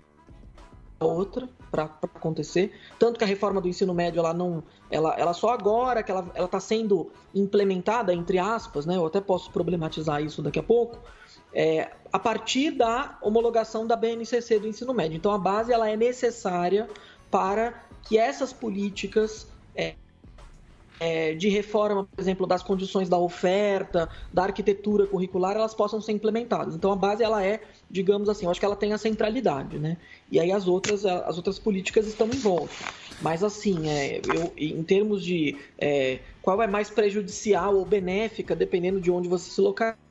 [0.99, 5.49] outra para acontecer, tanto que a reforma do ensino médio ela não, ela, ela só
[5.49, 8.97] agora que ela está sendo implementada entre aspas, né?
[8.97, 10.99] Eu até posso problematizar isso daqui a pouco,
[11.53, 15.15] é, a partir da homologação da BNCC do ensino médio.
[15.15, 16.89] Então, a base ela é necessária
[17.29, 19.95] para que essas políticas é,
[20.99, 26.11] é, de reforma, por exemplo, das condições da oferta, da arquitetura curricular, elas possam ser
[26.11, 26.75] implementadas.
[26.75, 29.97] Então, a base ela é, digamos assim, eu acho que ela tem a centralidade, né?
[30.31, 32.73] E aí as outras, as outras políticas estão em volta.
[33.21, 38.99] Mas assim, é, eu, em termos de é, qual é mais prejudicial ou benéfica, dependendo
[38.99, 40.08] de onde você se localiza,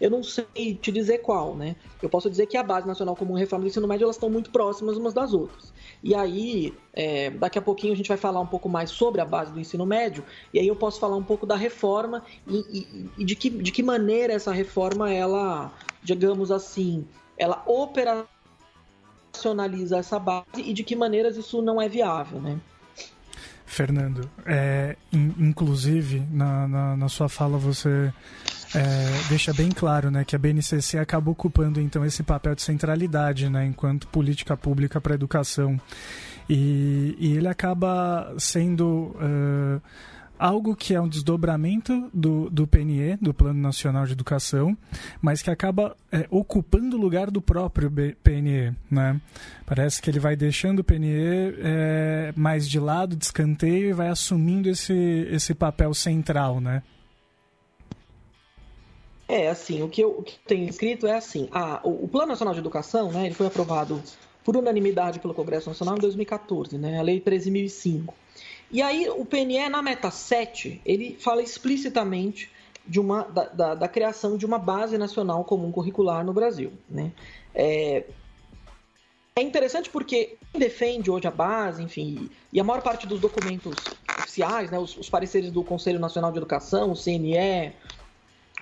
[0.00, 1.76] eu não sei te dizer qual, né?
[2.02, 4.28] Eu posso dizer que a Base Nacional Comum e Reforma do Ensino Médio elas estão
[4.28, 5.72] muito próximas umas das outras.
[6.02, 9.24] E aí, é, daqui a pouquinho a gente vai falar um pouco mais sobre a
[9.24, 13.08] base do ensino médio, e aí eu posso falar um pouco da reforma e, e,
[13.18, 15.70] e de, que, de que maneira essa reforma, ela,
[16.02, 17.06] digamos assim,
[17.38, 22.58] ela operacionaliza essa base e de que maneiras isso não é viável, né?
[23.70, 28.12] Fernando, é, in, inclusive na, na, na, sua fala você
[28.74, 33.48] é, deixa bem claro né, que a BNCC acaba ocupando então esse papel de centralidade
[33.48, 35.80] né, enquanto política pública para a educação.
[36.48, 39.80] E, e, ele acaba sendo uh,
[40.36, 44.76] algo que é um desdobramento do, do PNE, do Plano Nacional de Educação,
[45.20, 48.74] mas que acaba é, ocupando o lugar do próprio PNE.
[48.90, 49.20] Né?
[49.66, 54.08] Parece que ele vai deixando o PNE é, mais de lado, de escanteio, e vai
[54.08, 56.60] assumindo esse, esse papel central.
[56.60, 56.82] Né?
[59.30, 62.58] É, assim, o que eu, tem escrito é assim, a, o, o, Plano Nacional de
[62.58, 64.02] Educação, né, ele foi aprovado
[64.42, 68.12] por unanimidade pelo Congresso Nacional em 2014, né, a Lei 13.005.
[68.72, 72.50] E aí o PNE na meta 7, ele fala explicitamente
[72.84, 76.72] de uma, da, da, da, criação de uma base nacional comum curricular no Brasil.
[76.88, 77.12] Né?
[77.54, 78.06] É,
[79.36, 83.76] é interessante porque quem defende hoje a base, enfim, e a maior parte dos documentos
[84.18, 87.72] oficiais, né, os, os pareceres do Conselho Nacional de Educação, o CNE,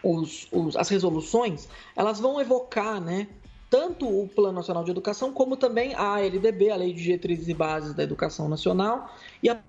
[0.02, 3.28] os, os, as resoluções, elas vão evocar né,
[3.70, 7.54] tanto o Plano Nacional de Educação, como também a ALDB, a Lei de Diretrizes e
[7.54, 9.10] Bases da Educação Nacional,
[9.42, 9.60] e a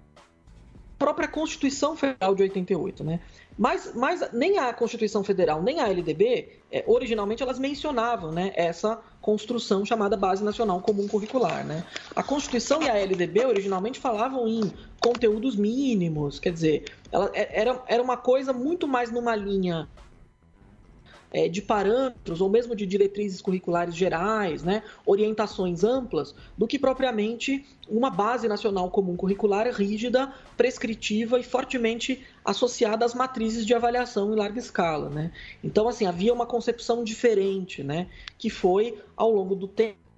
[0.97, 3.03] própria Constituição Federal de 88.
[3.03, 3.19] Né?
[3.57, 8.99] Mas, mas nem a Constituição Federal, nem a LDB, é, originalmente elas mencionavam né, essa
[9.21, 11.65] construção chamada Base Nacional Comum Curricular.
[11.65, 11.83] Né?
[12.15, 17.83] A Constituição e a LDB originalmente falavam em conteúdos mínimos, quer dizer, ela, é, era,
[17.87, 19.87] era uma coisa muito mais numa linha
[21.31, 27.65] é, de parâmetros ou mesmo de diretrizes curriculares gerais, né, orientações amplas, do que propriamente
[27.87, 34.37] uma base nacional comum curricular rígida, prescritiva e fortemente associada às matrizes de avaliação em
[34.37, 35.09] larga escala.
[35.09, 35.31] Né?
[35.63, 40.09] Então, assim, havia uma concepção diferente, né, que foi, ao longo do tempo,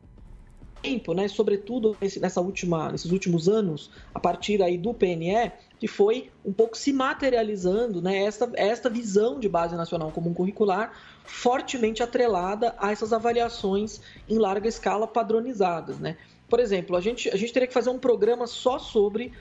[0.81, 6.29] tempo, né, sobretudo nessa última, nesses últimos anos, a partir aí do PNE, que foi
[6.45, 12.75] um pouco se materializando né, esta, esta visão de base nacional comum curricular fortemente atrelada
[12.77, 15.97] a essas avaliações em larga escala padronizadas.
[15.97, 16.17] Né?
[16.47, 19.33] Por exemplo, a gente, a gente teria que fazer um programa só sobre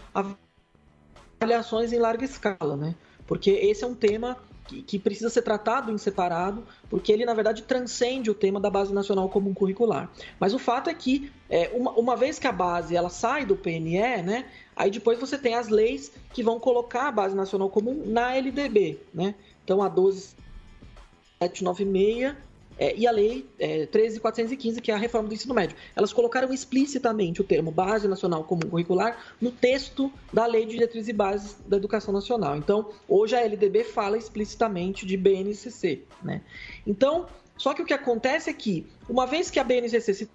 [1.39, 2.95] avaliações em larga escala, né?
[3.27, 4.39] porque esse é um tema
[4.83, 8.93] que, precisa ser tratado em separado, porque ele, na verdade, transcende o tema da Base
[8.93, 10.11] Nacional Comum Curricular.
[10.39, 13.57] Mas o fato é que, é, uma, uma vez que a base ela sai do
[13.57, 18.05] PNE, né, aí depois você tem as leis que vão colocar a Base Nacional Comum
[18.07, 19.01] na LDB.
[19.13, 19.35] Né?
[19.65, 22.35] Então, a 12796
[22.79, 25.77] é, e a Lei é, 13.415, que é a reforma do ensino médio.
[25.95, 31.09] Elas colocaram explicitamente o termo Base Nacional Comum Curricular no texto da Lei de Diretrizes
[31.09, 32.57] e Bases da Educação Nacional.
[32.57, 36.03] Então, hoje a LDB fala explicitamente de BNCC.
[36.23, 36.43] Né?
[36.87, 40.31] Então, só que o que acontece é que, uma vez que a BNCC se,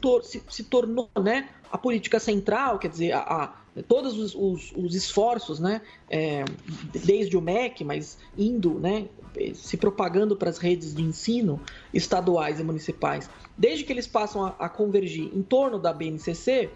[0.00, 4.72] tor se, se tornou né, a política central, quer dizer, a, a todos os, os,
[4.76, 6.44] os esforços, né, é,
[7.04, 9.08] desde o MEC, mas indo, né,
[9.54, 11.60] se propagando para as redes de ensino
[11.92, 16.70] estaduais e municipais, desde que eles passam a, a convergir em torno da BNCC,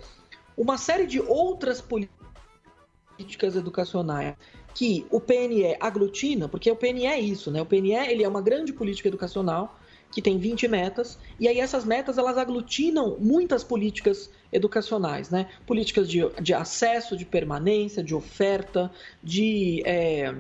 [0.57, 4.35] uma série de outras políticas educacionais
[4.75, 7.61] que o PNE aglutina, porque o PNE é isso, né?
[7.61, 9.79] O PNE ele é uma grande política educacional
[10.11, 15.49] que tem 20 metas, e aí essas metas elas aglutinam muitas políticas educacionais, né?
[15.67, 18.91] Políticas de, de acesso, de permanência, de oferta,
[19.23, 20.35] de é,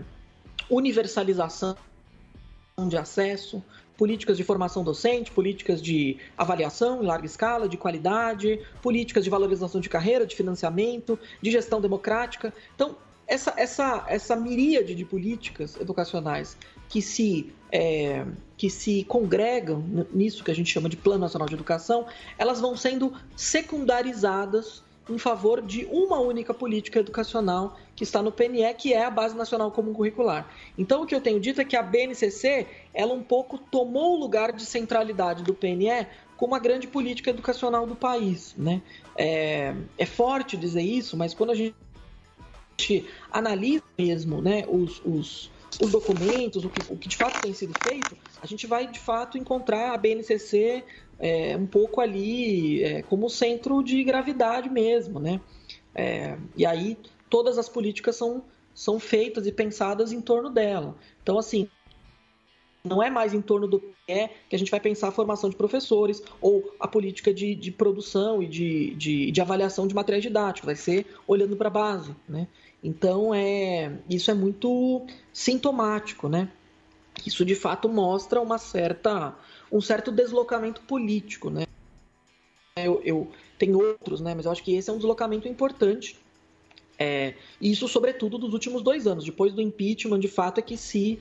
[0.70, 1.76] universalização
[2.88, 3.62] de acesso,
[3.96, 9.80] políticas de formação docente, políticas de avaliação em larga escala, de qualidade, políticas de valorização
[9.80, 12.54] de carreira, de financiamento, de gestão democrática.
[12.74, 16.56] Então, essa, essa, essa miríade de políticas educacionais
[16.88, 18.24] que se, é,
[18.56, 22.76] que se congregam nisso que a gente chama de Plano Nacional de Educação, elas vão
[22.76, 29.04] sendo secundarizadas em favor de uma única política educacional que está no PNE, que é
[29.04, 30.48] a Base Nacional Comum Curricular.
[30.76, 34.20] Então, o que eu tenho dito é que a BNCC, ela um pouco tomou o
[34.20, 38.54] lugar de centralidade do PNE como a grande política educacional do país.
[38.56, 38.82] Né?
[39.16, 41.74] É, é forte dizer isso, mas quando a gente
[43.32, 47.72] analisa mesmo né, os, os, os documentos, o que, o que de fato tem sido
[47.82, 50.84] feito, a gente vai de fato encontrar a BNCC
[51.18, 55.40] é, um pouco ali é, como centro de gravidade mesmo, né?
[55.94, 56.96] É, e aí
[57.28, 60.96] todas as políticas são, são feitas e pensadas em torno dela.
[61.22, 61.68] Então, assim,
[62.84, 65.56] não é mais em torno do PE que a gente vai pensar a formação de
[65.56, 70.66] professores ou a política de, de produção e de, de, de avaliação de material didático,
[70.66, 72.48] vai ser olhando para a base, né?
[72.82, 76.48] Então, é, isso é muito sintomático, né?
[77.26, 79.34] Isso, de fato, mostra uma certa
[79.70, 81.64] um certo deslocamento político, né?
[82.76, 84.34] Eu, eu tenho outros, né?
[84.34, 86.16] Mas eu acho que esse é um deslocamento importante.
[86.98, 89.24] É, isso, sobretudo, dos últimos dois anos.
[89.24, 91.18] Depois do impeachment, de fato, é que se,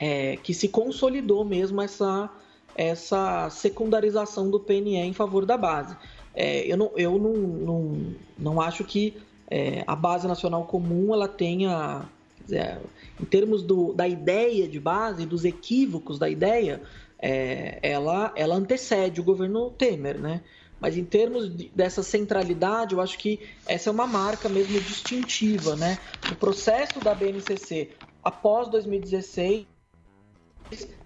[0.00, 2.30] é, que se consolidou mesmo essa,
[2.74, 5.96] essa secundarização do PNE em favor da base.
[6.34, 9.14] É, eu não, eu não, não, não acho que
[9.52, 12.06] é, a base nacional comum ela tenha,
[12.42, 12.78] dizer,
[13.20, 16.80] em termos do, da ideia de base, dos equívocos da ideia,
[17.18, 20.40] é, ela, ela antecede o governo Temer, né?
[20.80, 25.76] Mas em termos de, dessa centralidade, eu acho que essa é uma marca mesmo distintiva,
[25.76, 25.98] né?
[26.30, 27.90] O processo da BNCC
[28.24, 29.66] após 2016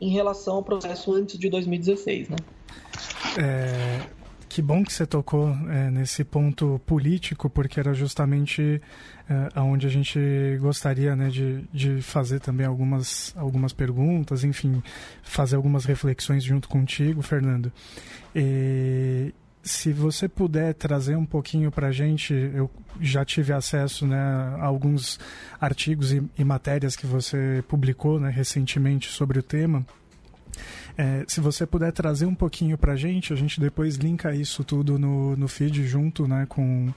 [0.00, 2.36] em relação ao processo antes de 2016, né?
[3.36, 4.15] É,
[4.56, 8.80] que bom que você tocou é, nesse ponto político, porque era justamente
[9.28, 10.18] é, aonde a gente
[10.58, 14.82] gostaria né, de, de fazer também algumas, algumas perguntas, enfim,
[15.22, 17.70] fazer algumas reflexões junto contigo, Fernando.
[18.34, 24.16] E, se você puder trazer um pouquinho para a gente, eu já tive acesso né,
[24.58, 25.20] a alguns
[25.60, 29.84] artigos e, e matérias que você publicou né, recentemente sobre o tema.
[30.98, 34.64] É, se você puder trazer um pouquinho para a gente, a gente depois linka isso
[34.64, 36.90] tudo no, no feed junto né, com,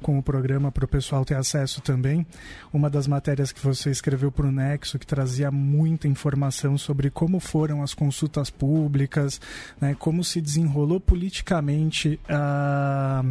[0.00, 2.26] com o programa para o pessoal ter acesso também.
[2.72, 7.38] Uma das matérias que você escreveu para o Nexo, que trazia muita informação sobre como
[7.40, 9.38] foram as consultas públicas,
[9.78, 13.22] né, como se desenrolou politicamente a.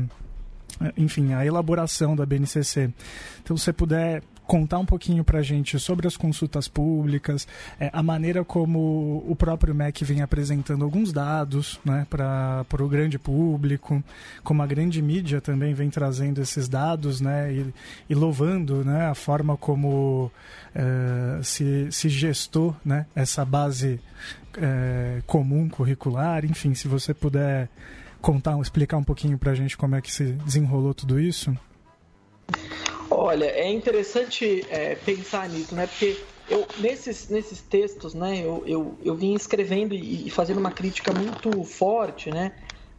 [0.97, 2.91] Enfim, a elaboração da BNCC.
[3.43, 7.47] Então, se você puder contar um pouquinho para a gente sobre as consultas públicas,
[7.79, 13.17] é, a maneira como o próprio MEC vem apresentando alguns dados né, para o grande
[13.17, 14.03] público,
[14.43, 17.73] como a grande mídia também vem trazendo esses dados né, e,
[18.09, 20.29] e louvando né, a forma como
[20.75, 24.01] é, se, se gestou né, essa base
[24.57, 26.43] é, comum curricular.
[26.43, 27.69] Enfim, se você puder
[28.19, 31.55] contar, explicar um pouquinho para a gente como é que se desenrolou tudo isso.
[33.09, 35.85] Olha, é interessante é, pensar nisso, né?
[35.85, 41.11] Porque eu, nesses, nesses textos, né, eu, eu, eu vim escrevendo e, fazendo uma crítica
[41.11, 42.51] muito forte, né?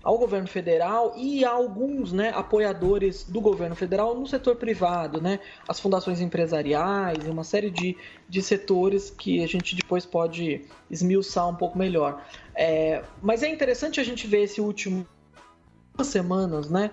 [0.02, 5.38] ao governo federal e a alguns né, apoiadores do governo federal no setor privado, né,
[5.66, 7.96] as fundações empresariais e uma série de,
[8.28, 12.24] de setores que a gente depois pode esmiuçar um pouco melhor.
[12.54, 15.06] É, mas é interessante a gente ver esse último
[16.02, 16.90] semanas, né,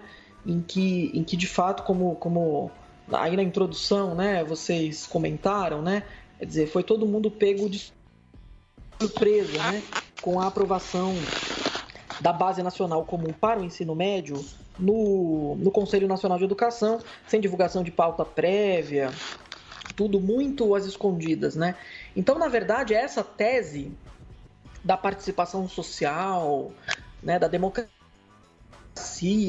[0.50, 2.72] em que, em que de fato, como, como
[3.12, 6.04] aí na introdução, né, vocês comentaram, né?
[6.40, 7.94] Quer dizer, foi todo mundo pego de
[9.00, 9.84] surpresa, né?
[10.22, 11.14] Com a aprovação
[12.20, 14.44] da Base Nacional Comum para o Ensino Médio
[14.78, 19.12] no, no Conselho Nacional de Educação, sem divulgação de pauta prévia,
[19.96, 21.76] tudo muito às escondidas, né?
[22.16, 23.92] Então, na verdade, essa tese
[24.84, 26.72] da participação social,
[27.22, 27.99] né, da democracia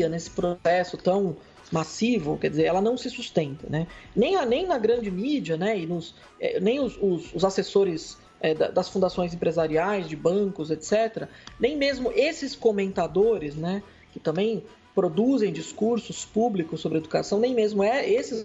[0.09, 1.37] nesse processo tão
[1.71, 3.87] massivo, quer dizer, ela não se sustenta, né?
[4.15, 5.79] Nem, a, nem na grande mídia, né?
[5.79, 11.29] E nos, é, nem os, os, os assessores é, das fundações empresariais, de bancos, etc.
[11.59, 13.83] Nem mesmo esses comentadores, né?
[14.13, 18.45] Que também produzem discursos públicos sobre educação, nem mesmo é esses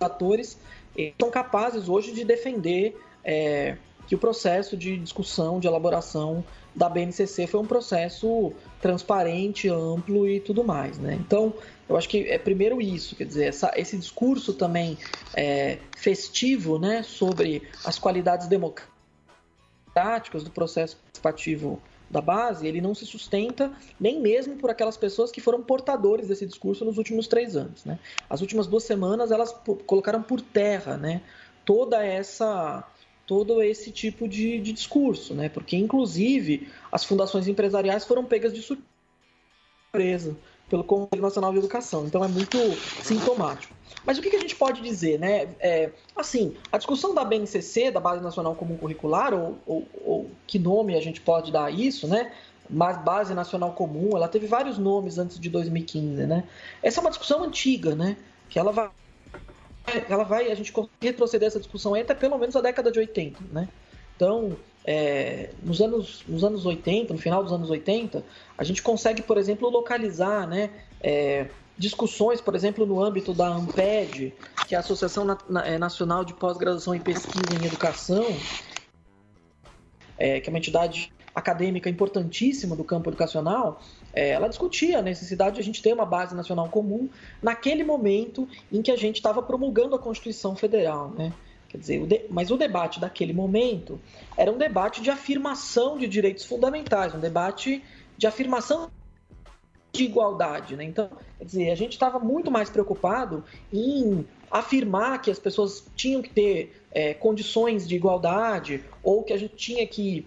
[0.00, 0.56] atores
[1.20, 3.76] são capazes hoje de defender é,
[4.06, 10.40] que o processo de discussão, de elaboração da BNCC foi um processo transparente, amplo e
[10.40, 11.14] tudo mais, né?
[11.14, 11.54] Então,
[11.88, 14.98] eu acho que é primeiro isso, quer dizer, essa, esse discurso também
[15.34, 23.06] é, festivo né, sobre as qualidades democráticas do processo participativo da base, ele não se
[23.06, 27.84] sustenta nem mesmo por aquelas pessoas que foram portadores desse discurso nos últimos três anos.
[27.84, 27.98] Né?
[28.28, 29.54] As últimas duas semanas elas
[29.86, 31.22] colocaram por terra né,
[31.64, 32.86] toda essa
[33.26, 35.48] todo esse tipo de, de discurso, né?
[35.48, 40.36] porque inclusive as fundações empresariais foram pegas de surpresa
[40.68, 42.06] pelo Conselho Nacional de Educação.
[42.06, 42.58] Então é muito
[43.02, 43.74] sintomático.
[44.04, 45.48] Mas o que, a gente pode dizer, né?
[45.60, 50.58] É, assim, a discussão da BNCC, da Base Nacional Comum Curricular, ou, ou, ou que
[50.58, 52.32] nome a gente pode dar a isso, né?
[52.68, 56.44] Mas Base Nacional Comum, ela teve vários nomes antes de 2015, né?
[56.82, 58.16] Essa é uma discussão antiga, né?
[58.48, 58.90] Que ela vai,
[60.08, 63.40] ela vai, a gente consegue retroceder essa discussão até pelo menos a década de 80,
[63.52, 63.68] né?
[64.16, 68.24] Então, é, nos, anos, nos anos 80, no final dos anos 80,
[68.56, 70.70] a gente consegue, por exemplo, localizar né,
[71.00, 74.34] é, discussões, por exemplo, no âmbito da AMPED,
[74.68, 75.26] que é a Associação
[75.64, 78.26] é, Nacional de Pós-Graduação em Pesquisa em Educação,
[80.18, 83.82] é, que é uma entidade acadêmica importantíssima do campo educacional,
[84.14, 87.08] ela discutia a necessidade de a gente ter uma base nacional comum
[87.42, 91.10] naquele momento em que a gente estava promulgando a Constituição Federal.
[91.10, 91.32] Né?
[91.68, 94.00] Quer dizer, mas o debate daquele momento
[94.36, 97.82] era um debate de afirmação de direitos fundamentais, um debate
[98.16, 98.90] de afirmação
[99.92, 100.76] de igualdade.
[100.76, 100.84] Né?
[100.84, 101.08] Então,
[101.38, 106.30] quer dizer, a gente estava muito mais preocupado em afirmar que as pessoas tinham que
[106.30, 110.26] ter é, condições de igualdade ou que a gente tinha que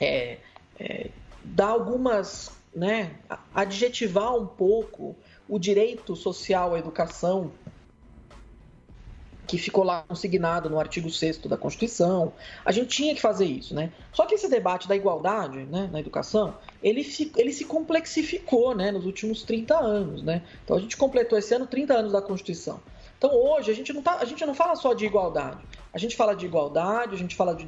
[0.00, 0.38] é,
[0.78, 1.10] é,
[1.42, 3.16] dar algumas, né,
[3.52, 5.16] adjetivar um pouco
[5.48, 7.50] o direito social à educação
[9.48, 12.34] que ficou lá consignado no artigo 6 da Constituição.
[12.64, 13.90] A gente tinha que fazer isso, né?
[14.12, 18.92] Só que esse debate da igualdade né, na educação, ele se, ele se complexificou né,
[18.92, 20.42] nos últimos 30 anos, né?
[20.62, 22.78] Então a gente completou esse ano 30 anos da Constituição.
[23.16, 25.64] Então hoje a gente não, tá, a gente não fala só de igualdade.
[25.94, 27.64] A gente fala de igualdade, a gente fala de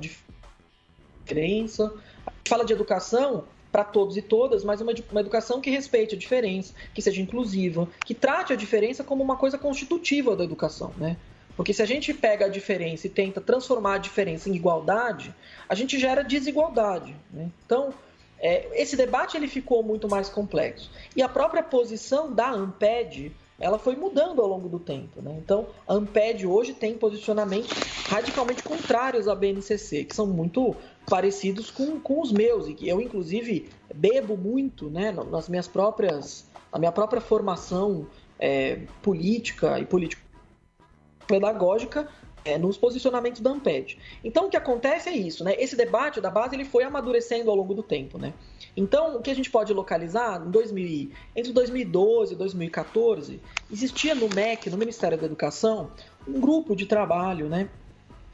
[1.24, 1.92] diferença,
[2.26, 6.14] a gente fala de educação para todos e todas, mas uma, uma educação que respeite
[6.14, 10.92] a diferença, que seja inclusiva, que trate a diferença como uma coisa constitutiva da educação,
[10.96, 11.16] né?
[11.56, 15.34] Porque se a gente pega a diferença e tenta transformar a diferença em igualdade,
[15.68, 17.14] a gente gera desigualdade.
[17.30, 17.50] Né?
[17.66, 17.92] Então,
[18.38, 20.90] é, esse debate ele ficou muito mais complexo.
[21.14, 25.20] E a própria posição da AMPED ela foi mudando ao longo do tempo.
[25.20, 25.36] Né?
[25.38, 27.70] Então, a AMPED hoje tem posicionamentos
[28.08, 30.74] radicalmente contrários à BNCC, que são muito
[31.08, 36.44] parecidos com, com os meus, e que eu, inclusive, bebo muito né, nas minhas próprias,
[36.72, 38.06] na minha própria formação
[38.38, 42.08] é, política e político-pedagógica
[42.44, 43.98] é, nos posicionamentos da Amped.
[44.24, 45.54] Então, o que acontece é isso, né?
[45.58, 48.32] Esse debate da base ele foi amadurecendo ao longo do tempo, né?
[48.76, 53.40] Então, o que a gente pode localizar, em 2000, entre 2012 e 2014,
[53.70, 55.90] existia no MEC, no Ministério da Educação,
[56.26, 57.68] um grupo de trabalho, né?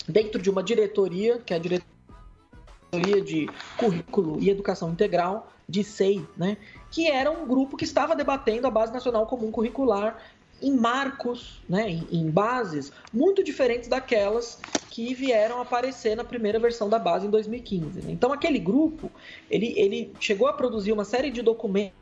[0.08, 6.24] Dentro de uma diretoria, que é a diretoria de currículo e educação integral, de SEI,
[6.36, 6.56] né?
[6.90, 10.16] Que era um grupo que estava debatendo a Base Nacional Comum Curricular
[10.60, 16.88] em marcos, né, em, em, bases muito diferentes daquelas que vieram aparecer na primeira versão
[16.88, 18.02] da base em 2015.
[18.02, 18.12] Né?
[18.12, 19.10] Então aquele grupo
[19.50, 21.92] ele, ele chegou a produzir uma série de documentos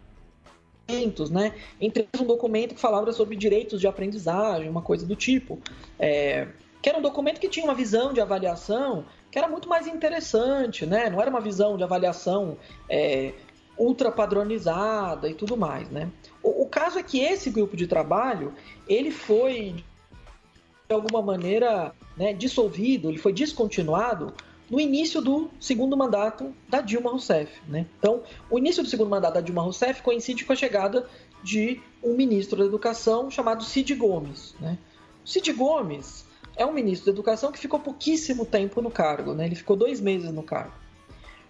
[1.30, 1.54] né?
[1.80, 5.58] Entre um documento que falava sobre direitos de aprendizagem, uma coisa do tipo,
[5.98, 6.48] é,
[6.82, 10.84] que era um documento que tinha uma visão de avaliação que era muito mais interessante,
[10.84, 11.08] né?
[11.08, 13.32] Não era uma visão de avaliação é,
[13.76, 16.10] ultra padronizada e tudo mais, né?
[16.44, 18.52] O, o, caso é que esse grupo de trabalho,
[18.86, 19.82] ele foi
[20.86, 24.34] de alguma maneira né, dissolvido, ele foi descontinuado
[24.70, 27.86] no início do segundo mandato da Dilma Rousseff, né?
[27.98, 31.08] Então, o início do segundo mandato da Dilma Rousseff coincide com a chegada
[31.42, 34.78] de um ministro da Educação chamado Cid Gomes, né?
[35.24, 36.26] Cid Gomes
[36.56, 39.46] é um ministro da Educação que ficou pouquíssimo tempo no cargo, né?
[39.46, 40.83] Ele ficou dois meses no cargo.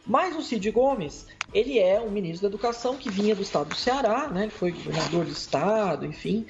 [0.06, 3.74] Mas o Cid Gomes, ele é um ministro da Educação que vinha do estado do
[3.74, 4.42] Ceará, né?
[4.42, 6.46] Ele foi governador do estado, enfim.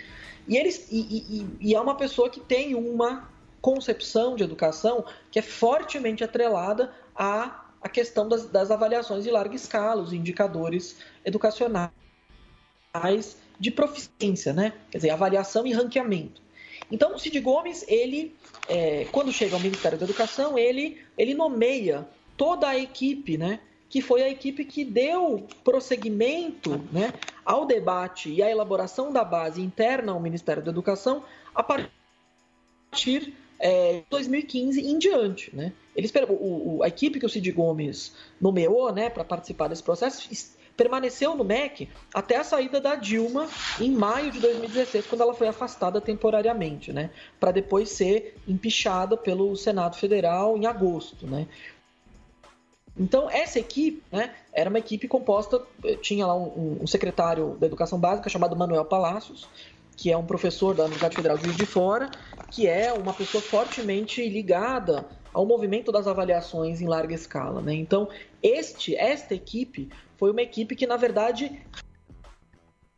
[0.48, 3.28] E, ele, e, e, e é uma pessoa que tem uma
[3.60, 10.02] concepção de educação que é fortemente atrelada à, questão das, das avaliações de larga escala,
[10.02, 11.90] os indicadores educacionais
[13.58, 14.72] de proficiência, né?
[14.90, 16.42] Quer dizer, avaliação e ranqueamento.
[16.90, 18.34] Então, o Cid Gomes, ele,
[18.68, 23.60] é, quando chega ao Ministério da Educação, ele, ele nomeia toda a equipe, né?
[23.88, 27.12] Que foi a equipe que deu prosseguimento né,
[27.44, 31.22] ao debate e à elaboração da base interna ao Ministério da Educação
[31.54, 35.54] a partir é, de 2015 em diante.
[35.54, 35.72] Né?
[35.94, 40.28] Eles, o, a equipe que o Cid Gomes nomeou né, para participar desse processo
[40.76, 43.48] permaneceu no MEC até a saída da Dilma
[43.80, 49.54] em maio de 2016, quando ela foi afastada temporariamente, né, para depois ser empichada pelo
[49.56, 51.46] Senado Federal em agosto, né.
[52.98, 57.66] Então, essa equipe né, era uma equipe composta, eh, tinha lá um, um, secretário da
[57.66, 59.48] Educação Básica chamado Manuel Palacios,
[59.96, 62.10] que é um professor da Universidade Federal de Juiz de Fora,
[62.50, 67.60] que é uma pessoa fortemente ligada ao movimento das avaliações em larga escala.
[67.60, 67.74] Né?
[67.74, 68.08] Então,
[68.40, 71.60] este, esta equipe foi uma equipe que, na verdade,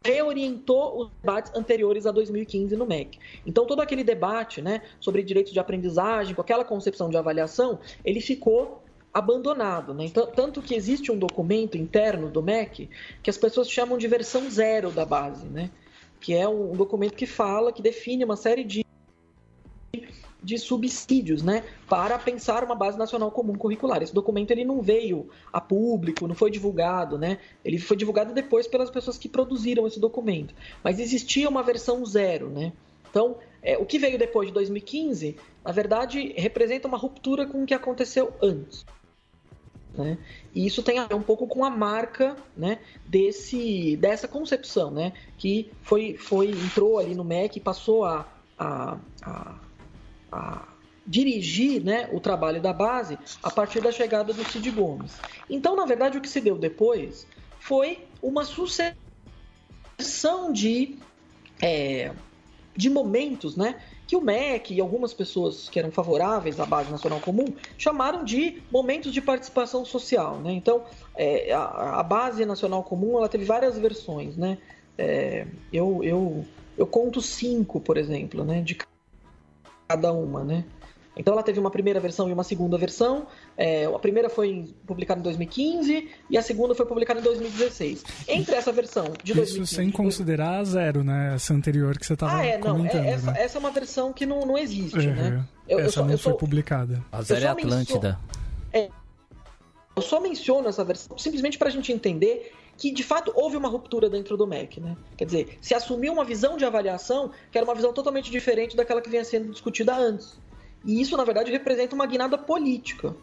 [0.04, 3.18] reorientou os debates anteriores a 2015 no MEC.
[3.46, 8.20] Então, todo aquele debate né, sobre direitos de aprendizagem, com aquela concepção de avaliação, ele
[8.20, 8.82] ficou
[9.16, 9.94] abandonado.
[9.94, 10.04] Né?
[10.04, 12.90] Então, tanto que existe um documento interno do MEC
[13.22, 15.70] que as pessoas chamam de versão zero da base, né?
[16.20, 18.84] que é um documento que fala, que define uma série de
[20.42, 24.00] de subsídios, né, para pensar uma base nacional comum curricular.
[24.00, 27.38] Esse documento ele não veio a público, não foi divulgado, né?
[27.64, 30.54] Ele foi divulgado depois pelas pessoas que produziram esse documento.
[30.84, 32.72] Mas existia uma versão zero, né?
[33.10, 37.66] Então, é, o que veio depois de 2015, na verdade, representa uma ruptura com o
[37.66, 38.86] que aconteceu antes.
[39.96, 40.18] Né?
[40.54, 45.14] E isso tem a ver um pouco com a marca né, desse, dessa concepção, né,
[45.38, 48.26] que foi, foi entrou ali no MEC e passou a,
[48.58, 49.54] a, a,
[50.30, 50.68] a
[51.06, 55.12] dirigir né, o trabalho da base a partir da chegada do Cid Gomes.
[55.48, 57.26] Então, na verdade, o que se deu depois
[57.58, 58.94] foi uma sucessão
[60.52, 60.98] de,
[61.62, 62.12] é,
[62.76, 67.20] de momentos né, que o MEC e algumas pessoas que eram favoráveis à base nacional
[67.20, 67.46] comum
[67.76, 70.38] chamaram de momentos de participação social.
[70.38, 70.52] Né?
[70.52, 70.84] Então,
[71.14, 74.36] é, a, a, base nacional comum ela teve várias versões.
[74.36, 74.58] Né?
[74.96, 76.44] É, eu, eu,
[76.78, 78.78] eu conto cinco, por exemplo, né, de
[79.88, 80.44] cada uma.
[80.44, 80.64] Né?
[81.16, 83.26] Então ela teve uma primeira versão e uma segunda versão.
[83.56, 88.04] É, a primeira foi publicada em 2015 e a segunda foi publicada em 2016.
[88.28, 89.74] Entre essa versão de Isso 2015...
[89.74, 91.34] sem considerar a zero, né?
[91.34, 93.04] Essa anterior que você estava ah, é, não, comentando.
[93.04, 93.42] É, essa, né?
[93.42, 95.14] essa, é uma versão que não, não existe, uhum.
[95.14, 95.44] né?
[95.66, 97.02] Eu, essa eu sou, não foi sou, publicada.
[97.10, 98.18] A zero é Atlântida.
[98.72, 98.90] É,
[99.96, 103.70] Eu só menciono essa versão simplesmente para a gente entender que de fato houve uma
[103.70, 104.96] ruptura dentro do MEC, né?
[105.16, 109.00] Quer dizer, se assumiu uma visão de avaliação que era uma visão totalmente diferente daquela
[109.00, 110.38] que vinha sendo discutida antes.
[110.84, 113.14] E isso, na verdade, representa uma guinada política.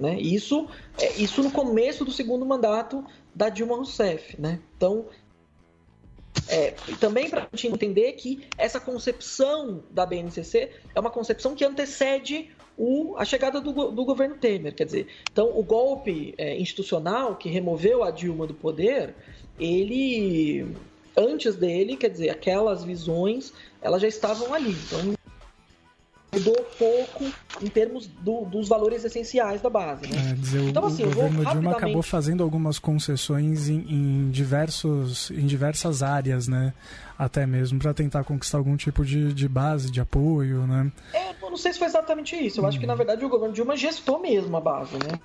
[0.00, 0.18] Né?
[0.18, 0.66] Isso,
[0.98, 4.40] é, isso no começo do segundo mandato da Dilma Rousseff.
[4.40, 4.58] Né?
[4.76, 5.06] Então,
[6.48, 11.64] é, também para a gente entender que essa concepção da BNCC é uma concepção que
[11.64, 14.74] antecede o, a chegada do, do, governo Temer.
[14.74, 19.14] Quer dizer, então o golpe é, institucional que removeu a Dilma do poder,
[19.58, 20.66] ele
[21.16, 24.74] antes dele, quer dizer, aquelas visões, elas já estavam ali.
[24.86, 25.14] Então
[26.32, 27.24] mudou pouco
[27.60, 30.06] em termos do, dos valores essenciais da base.
[30.06, 30.30] Né?
[30.30, 31.76] É, dizer, então, assim, o governo Dilma rapidamente...
[31.76, 36.72] acabou fazendo algumas concessões em, em, diversos, em diversas áreas, né?
[37.18, 40.90] Até mesmo para tentar conquistar algum tipo de, de base, de apoio, né?
[41.12, 42.60] É, eu não sei se foi exatamente isso.
[42.60, 42.68] Eu hum.
[42.68, 45.18] acho que, na verdade, o governo Dilma gestou mesmo a base, né?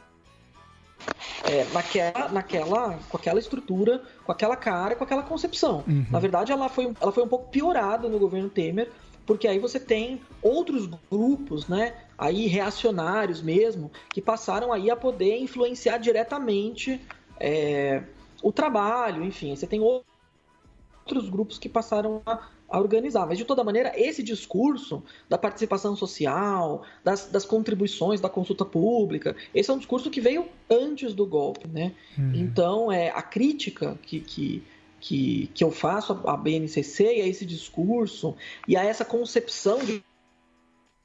[1.43, 5.83] É, naquela, naquela, com aquela estrutura, com aquela cara, com aquela concepção.
[5.87, 6.05] Uhum.
[6.09, 8.89] Na verdade, ela foi, ela foi um pouco piorada no governo Temer,
[9.25, 15.37] porque aí você tem outros grupos, né, aí reacionários mesmo, que passaram aí a poder
[15.37, 17.01] influenciar diretamente
[17.39, 18.03] é,
[18.41, 23.25] o trabalho, enfim, você tem outros grupos que passaram a, a, organizar.
[23.25, 29.35] Mas de toda maneira, esse discurso da participação social, das, das, contribuições da consulta pública,
[29.53, 31.93] esse é um discurso que veio antes do golpe, né?
[32.17, 32.31] Uhum.
[32.35, 34.63] Então, é a crítica que, que
[35.05, 38.35] que, que eu faço à BNCC e a esse discurso
[38.67, 40.03] e a essa concepção de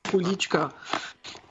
[0.03, 0.72] política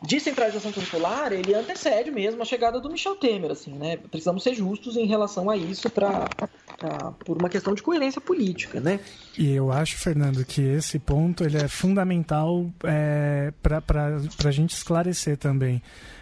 [0.01, 3.97] de centralização curricular, ele antecede mesmo a chegada do Michel Temer, assim, né?
[3.97, 6.27] Precisamos ser justos em relação a isso para
[7.25, 8.99] por uma questão de coerência política, né?
[9.37, 15.37] E eu acho, Fernando, que esse ponto ele é fundamental é, para a gente esclarecer
[15.37, 15.81] também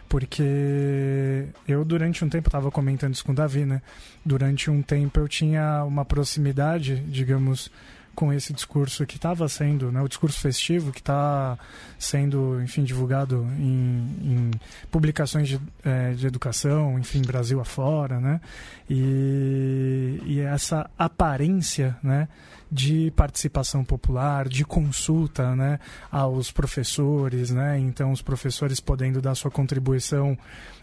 [0.10, 3.82] porque eu durante um tempo estava comentando isso com o Davi, né?
[4.26, 7.70] Durante um tempo eu tinha uma proximidade, digamos,
[8.18, 11.56] com esse discurso que estava sendo, né, o discurso festivo que está
[12.00, 14.52] sendo, enfim, divulgado em, em
[14.90, 18.42] publicações de, é, de, educação, enfim, Brasil afora, né,
[18.90, 22.28] e, e essa aparência, né,
[22.72, 25.80] de participação popular, de consulta né,
[26.12, 27.80] aos professores, né?
[27.80, 30.38] então os professores podendo dar sua contribuição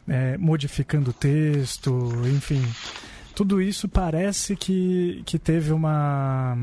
[0.09, 2.63] é, modificando o texto, enfim.
[3.35, 6.57] Tudo isso parece que, que teve uma.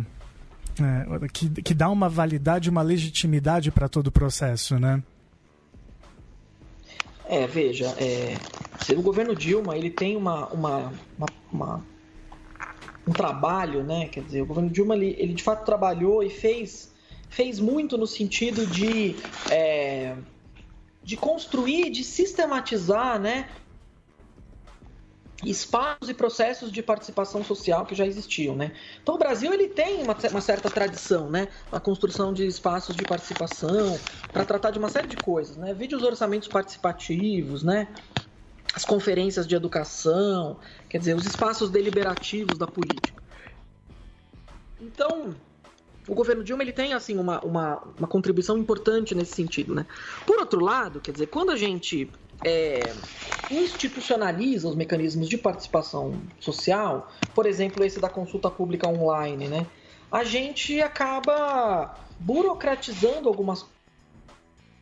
[0.80, 5.04] É, que, que dá uma validade, uma legitimidade para todo o processo, né?
[7.28, 8.36] É, veja, é,
[8.96, 11.86] o governo Dilma ele tem uma, uma, uma, uma
[13.08, 14.08] um trabalho, né?
[14.08, 16.92] Quer dizer, o governo Dilma ele, ele de fato trabalhou e fez,
[17.30, 19.16] fez muito no sentido de,
[19.50, 20.16] é,
[21.04, 23.50] de construir, de sistematizar, né?
[25.44, 28.72] Espaços e processos de participação social que já existiam, né?
[29.02, 31.48] Então o Brasil ele tem uma, uma certa tradição, né?
[31.72, 34.00] A construção de espaços de participação
[34.32, 35.74] para tratar de uma série de coisas, né?
[35.74, 37.88] Vídeos orçamentos participativos, né?
[38.74, 40.58] as conferências de educação,
[40.90, 43.22] quer dizer, os espaços deliberativos da política.
[44.80, 45.36] Então,
[46.08, 49.86] o governo Dilma ele tem assim uma, uma, uma contribuição importante nesse sentido, né?
[50.26, 52.10] Por outro lado, quer dizer, quando a gente
[52.44, 52.96] é,
[53.50, 59.68] institucionaliza os mecanismos de participação social, por exemplo, esse da consulta pública online, né?
[60.12, 63.64] A gente acaba burocratizando algumas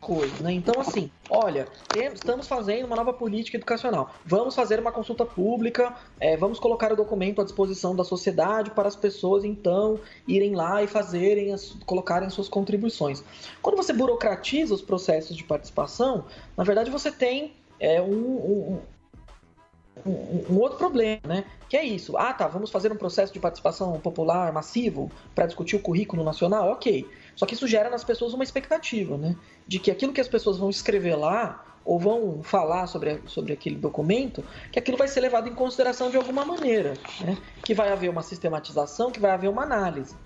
[0.00, 0.52] coisa, né?
[0.52, 4.14] Então, assim, olha, estamos fazendo uma nova política educacional.
[4.24, 8.88] Vamos fazer uma consulta pública, é, vamos colocar o documento à disposição da sociedade para
[8.88, 13.22] as pessoas, então, irem lá e fazerem, as, colocarem suas contribuições.
[13.60, 16.24] Quando você burocratiza os processos de participação,
[16.56, 18.80] na verdade você tem é, um, um
[20.06, 21.44] um, um, outro problema, né?
[21.68, 22.16] Que é isso.
[22.16, 26.70] Ah, tá, vamos fazer um processo de participação popular massivo para discutir o currículo nacional?
[26.70, 27.06] Ok.
[27.36, 29.36] Só que isso gera nas pessoas uma expectativa, né?
[29.70, 33.76] De que aquilo que as pessoas vão escrever lá ou vão falar sobre, sobre aquele
[33.76, 34.42] documento,
[34.72, 37.38] que aquilo vai ser levado em consideração de alguma maneira, né?
[37.62, 40.16] Que vai haver uma sistematização, que vai haver uma análise.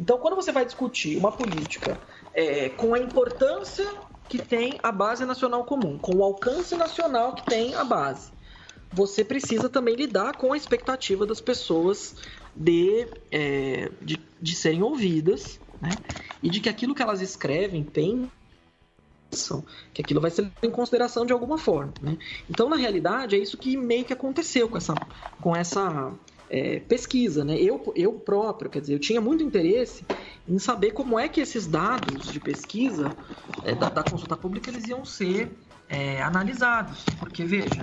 [0.00, 1.98] Então, quando você vai discutir uma política
[2.32, 3.86] é, com a importância
[4.26, 8.32] que tem a base nacional comum, com o alcance nacional que tem a base,
[8.90, 12.16] você precisa também lidar com a expectativa das pessoas
[12.56, 15.90] de, é, de, de serem ouvidas né?
[16.42, 17.82] E de que aquilo que elas escrevem
[19.34, 22.16] tem que aquilo vai ser em consideração de alguma forma, né?
[22.48, 24.94] Então, na realidade, é isso que meio que aconteceu com essa,
[25.40, 26.12] com essa
[26.48, 27.56] é, pesquisa, né?
[27.56, 30.04] Eu, eu próprio, quer dizer, eu tinha muito interesse
[30.48, 33.10] em saber como é que esses dados de pesquisa
[33.64, 35.50] é, da, da, consulta pública eles iam ser
[35.88, 37.82] é, analisados, porque veja,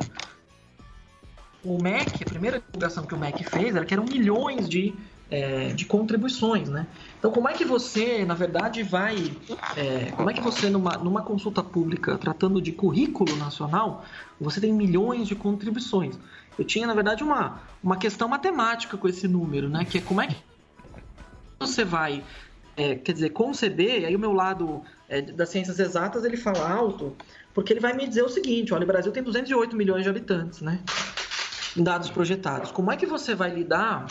[1.63, 4.93] o MEC, a primeira divulgação que o MEC fez era que eram milhões de,
[5.31, 6.85] é, de contribuições, né?
[7.17, 9.31] Então, como é que você, na verdade, vai...
[9.77, 14.03] É, como é que você, numa, numa consulta pública, tratando de currículo nacional,
[14.39, 16.19] você tem milhões de contribuições?
[16.59, 19.85] Eu tinha, na verdade, uma, uma questão matemática com esse número, né?
[19.85, 20.35] Que é como é que
[21.57, 22.21] você vai,
[22.75, 27.15] é, quer dizer, conceber, aí o meu lado é, das ciências exatas, ele fala alto,
[27.53, 30.59] porque ele vai me dizer o seguinte, olha, o Brasil tem 208 milhões de habitantes,
[30.59, 30.81] né?
[31.77, 32.69] Em dados projetados.
[32.69, 34.07] Como é que você vai lidar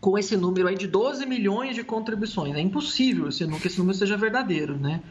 [0.00, 2.54] com esse número aí de 12 milhões de contribuições?
[2.54, 3.28] É impossível
[3.60, 5.02] que esse número seja verdadeiro, né?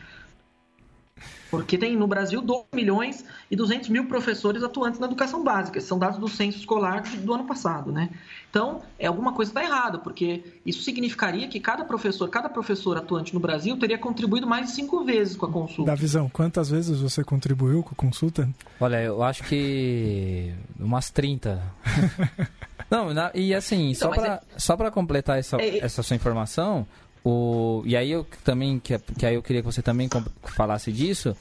[1.50, 5.78] Porque tem no Brasil 2 milhões e 200 mil professores atuantes na educação básica.
[5.78, 8.10] Esses são dados do censo escolar do ano passado, né?
[8.50, 13.34] Então, é alguma coisa está errada, porque isso significaria que cada professor, cada professor atuante
[13.34, 15.92] no Brasil teria contribuído mais de cinco vezes com a consulta.
[15.92, 18.50] Da visão, quantas vezes você contribuiu com a consulta?
[18.80, 21.64] Olha, eu acho que umas 30.
[22.90, 24.12] Não, na, e assim, então,
[24.58, 24.92] só para é...
[24.92, 25.80] completar essa, é...
[25.80, 26.88] essa sua informação,
[27.24, 30.10] o, e aí eu também, que, que aí eu queria que você também
[30.44, 31.36] falasse disso,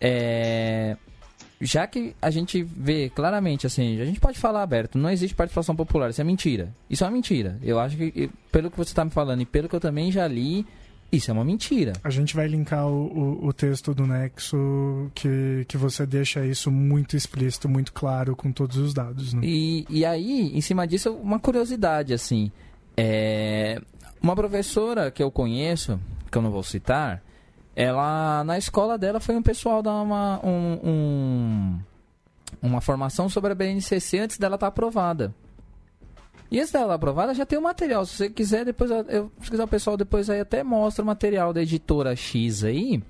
[0.00, 0.96] é,
[1.60, 5.74] já que a gente vê claramente, assim, a gente pode falar aberto, não existe participação
[5.74, 6.68] popular, isso é mentira.
[6.90, 7.58] Isso é uma mentira.
[7.62, 10.26] Eu acho que, pelo que você está me falando e pelo que eu também já
[10.26, 10.66] li,
[11.16, 11.92] isso é uma mentira.
[12.02, 16.70] A gente vai linkar o, o, o, texto do Nexo que, que você deixa isso
[16.70, 19.32] muito explícito, muito claro, com todos os dados.
[19.32, 19.42] Né?
[19.44, 22.50] E, e aí, em cima disso, uma curiosidade, assim.
[22.96, 23.80] É,
[24.22, 26.00] uma professora que eu conheço,
[26.30, 27.22] que eu não vou citar,
[27.76, 31.78] ela na escola dela foi um pessoal dar uma, um, um,
[32.62, 35.34] uma formação sobre a BNCC antes dela estar tá aprovada.
[36.50, 38.04] E antes dela aprovada já tem o material.
[38.06, 41.52] Se você quiser, depois eu, se quiser o pessoal depois aí até mostra o material
[41.52, 43.02] da editora X aí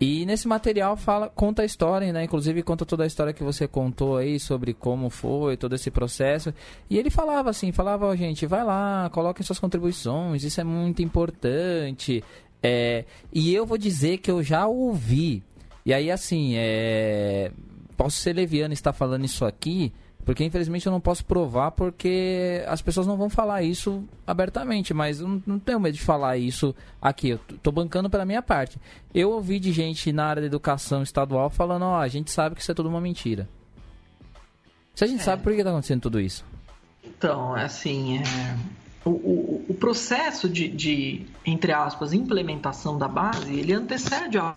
[0.00, 2.22] e nesse material fala, conta a história, né?
[2.22, 6.54] Inclusive conta toda a história que você contou aí sobre como foi todo esse processo.
[6.88, 11.02] E ele falava assim, falava, ó, gente, vai lá, coloquem suas contribuições, isso é muito
[11.02, 12.22] importante.
[12.62, 15.42] É, e eu vou dizer que eu já ouvi.
[15.84, 17.50] E aí, assim, é,
[17.96, 19.92] posso ser leviano estar falando isso aqui,
[20.28, 25.20] porque infelizmente eu não posso provar porque as pessoas não vão falar isso abertamente, mas
[25.20, 27.30] eu não tenho medo de falar isso aqui.
[27.30, 28.78] Eu tô bancando pela minha parte.
[29.14, 32.54] Eu ouvi de gente na área da educação estadual falando, ó, oh, a gente sabe
[32.54, 33.48] que isso é tudo uma mentira.
[34.94, 35.24] Se a gente é.
[35.24, 36.44] sabe por que tá acontecendo tudo isso.
[37.02, 38.58] Então, assim, é...
[39.06, 44.54] o, o, o, processo de, de, entre aspas, implementação da base, ele antecede a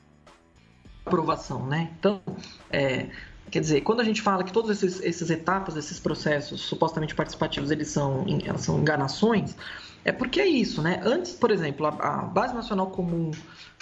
[1.06, 1.92] aprovação, né?
[1.98, 2.22] Então,
[2.70, 3.08] é,
[3.52, 7.90] Quer dizer, quando a gente fala que todas essas, etapas, esses processos supostamente participativos, eles
[7.90, 9.58] são, elas são enganações,
[10.06, 11.02] é porque é isso, né?
[11.04, 13.32] Antes, por exemplo, a, a Base Nacional Comum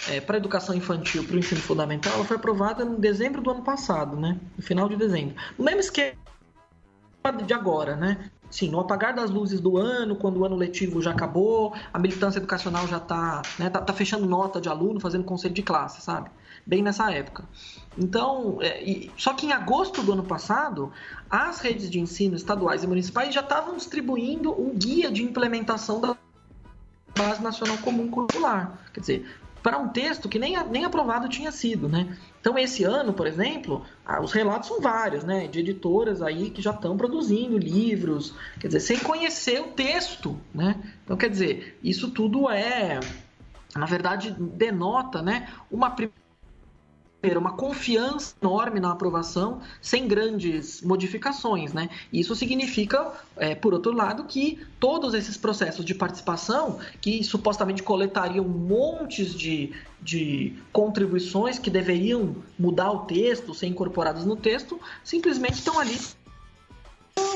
[0.08, 3.48] é, para a Educação Infantil para o Ensino Fundamental, ela foi aprovada em dezembro do
[3.48, 4.36] ano passado, né?
[4.56, 5.36] No final de dezembro.
[5.56, 6.16] No mesmo esquema
[7.46, 8.28] de agora, né?
[8.50, 12.38] Sim, no apagar das luzes do ano, quando o ano letivo já acabou, a militância
[12.38, 16.30] educacional já está né, tá, tá fechando nota de aluno, fazendo conselho de classe, sabe?
[16.66, 17.44] Bem nessa época.
[17.96, 20.92] Então, é, e, só que em agosto do ano passado,
[21.30, 26.16] as redes de ensino estaduais e municipais já estavam distribuindo um guia de implementação da
[27.16, 28.78] Base Nacional Comum Curricular.
[28.92, 29.30] Quer dizer,
[29.62, 32.16] para um texto que nem, nem aprovado tinha sido, né?
[32.40, 33.84] Então, esse ano, por exemplo,
[34.22, 35.46] os relatos são vários, né?
[35.46, 40.76] De editoras aí que já estão produzindo livros, quer dizer, sem conhecer o texto, né?
[41.04, 43.00] Então, quer dizer, isso tudo é,
[43.76, 45.48] na verdade, denota, né?
[45.70, 46.19] Uma primeira
[47.38, 51.90] uma confiança enorme na aprovação, sem grandes modificações, né?
[52.12, 58.46] Isso significa, é, por outro lado, que todos esses processos de participação, que supostamente coletariam
[58.46, 65.78] montes de, de contribuições que deveriam mudar o texto, ser incorporados no texto, simplesmente estão
[65.78, 65.98] ali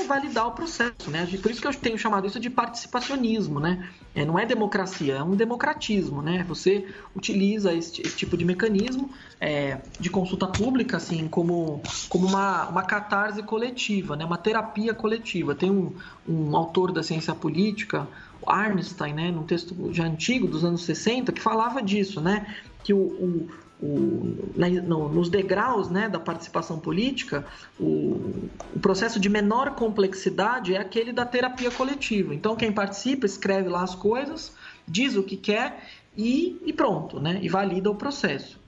[0.07, 1.27] validar o processo, né?
[1.41, 3.89] Por isso que eu tenho chamado isso de participacionismo, né?
[4.13, 6.45] É, não é democracia, é um democratismo, né?
[6.47, 9.09] Você utiliza esse, esse tipo de mecanismo
[9.39, 14.25] é, de consulta pública, assim, como, como uma, uma catarse coletiva, né?
[14.25, 15.53] Uma terapia coletiva.
[15.53, 15.93] Tem um,
[16.27, 18.07] um autor da ciência política,
[18.45, 19.31] Arnstein, né?
[19.31, 22.55] Num texto já antigo, dos anos 60, que falava disso, né?
[22.83, 23.49] Que o, o
[23.81, 27.45] o, na, no, nos degraus né, da participação política,
[27.79, 32.33] o, o, processo de menor complexidade é aquele da terapia coletiva.
[32.33, 34.53] Então, quem participa escreve lá as coisas,
[34.87, 35.83] diz o que quer
[36.15, 38.63] e, e pronto, né, e valida o processo.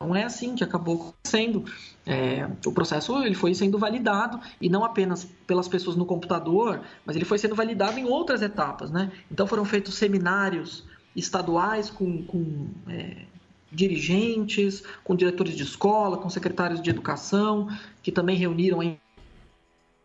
[0.00, 1.64] Não é assim que acabou sendo.
[2.04, 7.14] É, o processo ele foi sendo validado e não apenas pelas pessoas no computador, mas
[7.14, 8.90] ele foi sendo validado em outras etapas.
[8.90, 9.12] Né?
[9.30, 10.84] Então foram feitos seminários
[11.14, 13.26] estaduais com, com é,
[13.72, 17.68] dirigentes, com diretores de escola, com secretários de educação,
[18.02, 18.80] que também reuniram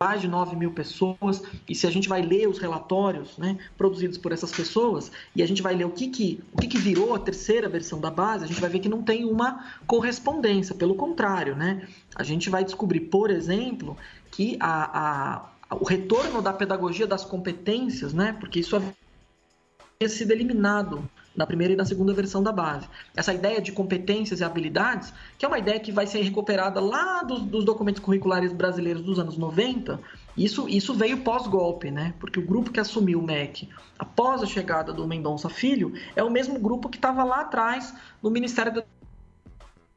[0.00, 4.16] mais de 9 mil pessoas, e se a gente vai ler os relatórios né, produzidos
[4.16, 7.16] por essas pessoas, e a gente vai ler o que, que, o que, que virou
[7.16, 10.94] a terceira versão da base, a gente vai ver que não tem uma correspondência, pelo
[10.94, 11.88] contrário, né?
[12.14, 13.96] A gente vai descobrir, por exemplo,
[14.30, 21.10] que a, a, o retorno da pedagogia das competências, né, porque isso havia sido eliminado
[21.38, 22.88] na primeira e na segunda versão da base.
[23.16, 27.22] Essa ideia de competências e habilidades, que é uma ideia que vai ser recuperada lá
[27.22, 30.00] dos, dos documentos curriculares brasileiros dos anos 90,
[30.36, 32.12] isso, isso veio pós-golpe, né?
[32.18, 36.30] Porque o grupo que assumiu o MEC após a chegada do Mendonça Filho é o
[36.30, 38.82] mesmo grupo que estava lá atrás no Ministério da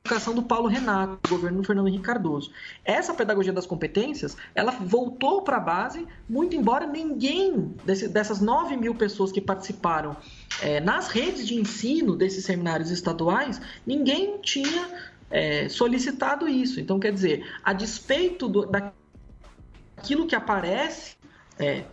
[0.03, 2.51] educação do Paulo Renato, do governo do Fernando Henrique Cardoso.
[2.83, 8.75] Essa pedagogia das competências, ela voltou para a base, muito embora ninguém desse, dessas 9
[8.75, 10.17] mil pessoas que participaram
[10.61, 14.89] é, nas redes de ensino desses seminários estaduais, ninguém tinha
[15.29, 16.79] é, solicitado isso.
[16.79, 21.15] Então, quer dizer, a despeito do, daquilo que aparece
[21.59, 21.85] é,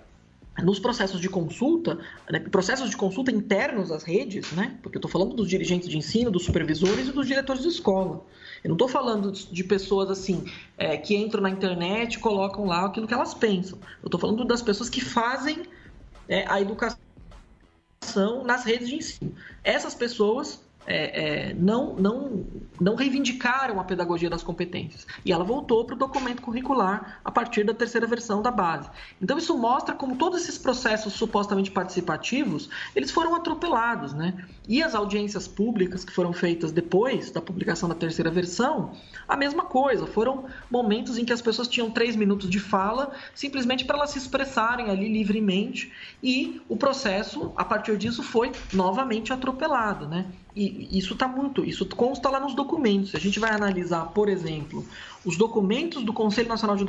[0.63, 1.99] nos processos de consulta,
[2.31, 5.97] né, processos de consulta internos às redes, né, porque eu estou falando dos dirigentes de
[5.97, 8.25] ensino, dos supervisores e dos diretores de escola.
[8.63, 10.45] Eu não estou falando de pessoas assim
[10.77, 13.79] é, que entram na internet e colocam lá aquilo que elas pensam.
[14.03, 15.63] Eu estou falando das pessoas que fazem
[16.29, 16.99] é, a educação
[18.45, 19.35] nas redes de ensino.
[19.63, 22.47] Essas pessoas é, é, não, não,
[22.81, 25.07] não reivindicaram a pedagogia das competências.
[25.23, 28.89] E ela voltou para o documento curricular a partir da terceira versão da base.
[29.21, 34.15] Então isso mostra como todos esses processos supostamente participativos, eles foram atropelados.
[34.15, 34.47] Né?
[34.67, 38.93] E as audiências públicas que foram feitas depois da publicação da terceira versão,
[39.29, 40.07] a mesma coisa.
[40.07, 44.19] Foram momentos em que as pessoas tinham três minutos de fala, simplesmente para elas se
[44.19, 50.09] expressarem ali livremente, e o processo, a partir disso, foi novamente atropelado.
[50.09, 50.27] Né?
[50.59, 53.15] Isso está muito, isso consta lá nos documentos.
[53.15, 54.85] A gente vai analisar, por exemplo,
[55.25, 56.83] os documentos do Conselho Nacional de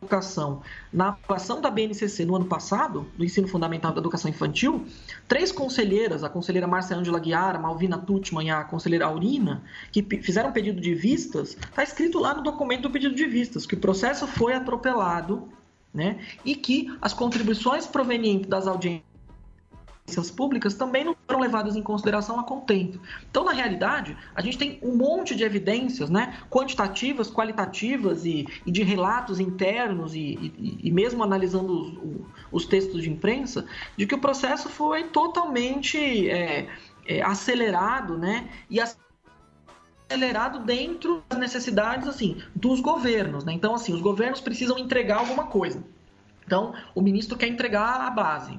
[0.00, 4.86] Educação na aprovação da BNCC no ano passado, do Ensino Fundamental da Educação Infantil,
[5.28, 10.52] três conselheiras, a conselheira Márcia Ângela Guiara, Malvina Tutman e a conselheira Aurina, que fizeram
[10.52, 14.26] pedido de vistas, está escrito lá no documento do pedido de vistas que o processo
[14.26, 15.48] foi atropelado
[15.92, 19.15] né, e que as contribuições provenientes das audiências
[20.30, 23.00] públicas também não foram levadas em consideração a contento.
[23.28, 28.70] Então, na realidade, a gente tem um monte de evidências, né, quantitativas, qualitativas e, e
[28.70, 34.14] de relatos internos e, e, e mesmo analisando os, os, textos de imprensa, de que
[34.14, 36.68] o processo foi totalmente é,
[37.06, 38.78] é, acelerado, né, e
[40.08, 43.52] acelerado dentro das necessidades assim dos governos, né?
[43.52, 45.82] Então, assim, os governos precisam entregar alguma coisa.
[46.46, 48.58] Então, o ministro quer entregar a base.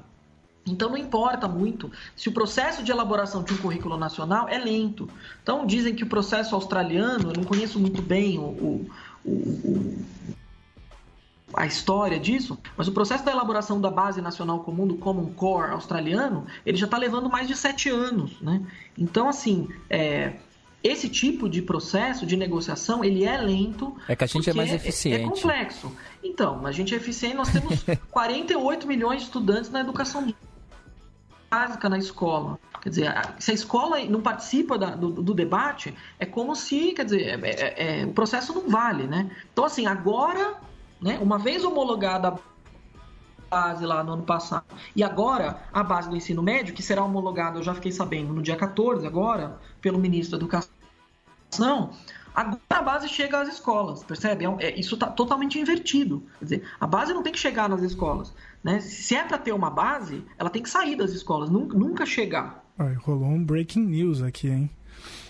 [0.68, 5.08] Então não importa muito se o processo de elaboração de um currículo nacional é lento.
[5.42, 8.90] Então dizem que o processo australiano, eu não conheço muito bem o, o,
[9.24, 9.98] o,
[11.54, 15.72] a história disso, mas o processo da elaboração da base nacional comum do Common Core
[15.72, 18.62] australiano, ele já está levando mais de sete anos, né?
[18.96, 20.34] Então assim, é,
[20.82, 23.96] esse tipo de processo de negociação ele é lento.
[24.06, 25.22] É que a gente é mais eficiente.
[25.22, 25.92] É, é complexo.
[26.22, 27.36] Então, a gente é eficiente.
[27.36, 30.32] Nós temos 48 milhões de estudantes na educação
[31.50, 32.58] básica na escola.
[32.80, 37.04] Quer dizer, se a escola não participa da, do, do, debate, é como se, quer
[37.04, 39.30] dizer, é, é, é, o processo não vale, né?
[39.52, 40.56] Então, assim, agora,
[41.00, 42.38] né, uma vez homologada a
[43.50, 47.58] base lá no ano passado, e agora a base do ensino médio, que será homologada,
[47.58, 50.70] eu já fiquei sabendo, no dia 14 agora, pelo ministro da Educação,
[52.38, 54.44] Agora a base chega às escolas, percebe?
[54.44, 56.22] É, é isso está totalmente invertido.
[56.38, 58.32] Quer dizer, a base não tem que chegar nas escolas.
[58.62, 58.80] Né?
[58.80, 62.64] Se é para ter uma base, ela tem que sair das escolas, nunca, chegar.
[62.78, 64.70] Ai, rolou um breaking news aqui, hein?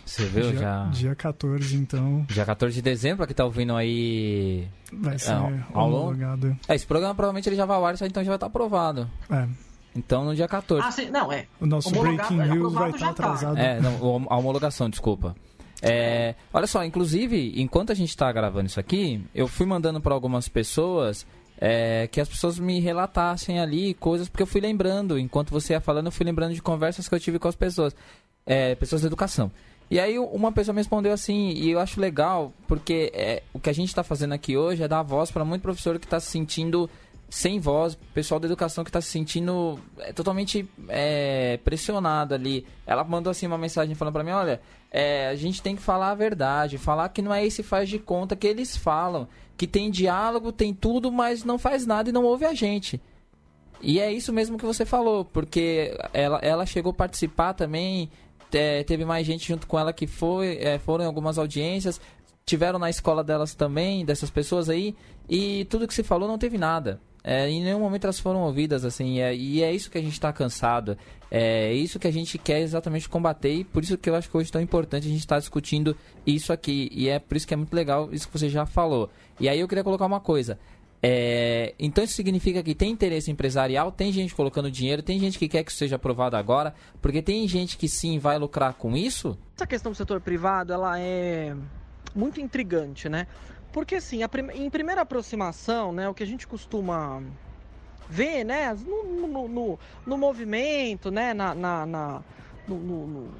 [0.04, 0.84] Você viu dia, já?
[0.86, 2.24] Dia 14, então.
[2.28, 4.66] Dia 14 de dezembro, que tá ouvindo aí.
[4.90, 6.56] Vai ser é, homologado.
[6.66, 9.10] É, esse programa provavelmente ele já vai ao ar, então já vai estar aprovado.
[9.30, 9.46] É.
[9.94, 10.86] Então no dia 14.
[10.86, 11.46] Ah, sim, não, é.
[11.60, 13.10] O nosso breaking news vai estar tá.
[13.10, 13.56] atrasado.
[13.56, 13.62] Tá.
[13.62, 15.34] É, não, a homologação, desculpa.
[15.82, 20.14] É, olha só, inclusive, enquanto a gente está gravando isso aqui, eu fui mandando para
[20.14, 21.26] algumas pessoas
[21.60, 25.80] é, que as pessoas me relatassem ali coisas, porque eu fui lembrando, enquanto você ia
[25.80, 27.94] falando, eu fui lembrando de conversas que eu tive com as pessoas,
[28.46, 29.50] é, pessoas da educação.
[29.90, 33.70] E aí uma pessoa me respondeu assim, e eu acho legal, porque é, o que
[33.70, 36.30] a gente está fazendo aqui hoje é dar voz para muito professor que está se
[36.30, 36.88] sentindo
[37.30, 42.66] sem voz, pessoal da educação que está se sentindo é, totalmente é, pressionado ali.
[42.86, 46.10] Ela mandou assim uma mensagem falando para mim, olha, é, a gente tem que falar
[46.10, 49.28] a verdade, falar que não é esse faz de conta que eles falam,
[49.58, 53.00] que tem diálogo, tem tudo, mas não faz nada e não ouve a gente.
[53.82, 58.08] E é isso mesmo que você falou, porque ela, ela chegou a participar também,
[58.52, 62.00] é, teve mais gente junto com ela que foi, é, foram em algumas audiências,
[62.46, 64.94] tiveram na escola delas também, dessas pessoas aí,
[65.28, 67.00] e tudo que se falou não teve nada.
[67.30, 70.14] É, em nenhum momento elas foram ouvidas, assim, é, e é isso que a gente
[70.14, 70.96] está cansado,
[71.30, 74.36] é isso que a gente quer exatamente combater, e por isso que eu acho que
[74.38, 75.94] hoje é tão importante a gente estar tá discutindo
[76.26, 79.10] isso aqui, e é por isso que é muito legal isso que você já falou.
[79.38, 80.58] E aí eu queria colocar uma coisa,
[81.02, 85.48] é, então isso significa que tem interesse empresarial, tem gente colocando dinheiro, tem gente que
[85.50, 86.72] quer que isso seja aprovado agora,
[87.02, 89.36] porque tem gente que sim vai lucrar com isso?
[89.54, 91.54] Essa questão do setor privado, ela é
[92.14, 93.26] muito intrigante, né?
[93.78, 97.22] Porque assim, prim em primeira aproximação, né, o que a gente costuma
[98.08, 102.22] ver, né, no, no, no, no movimento, né, na, na, na
[102.66, 103.30] no,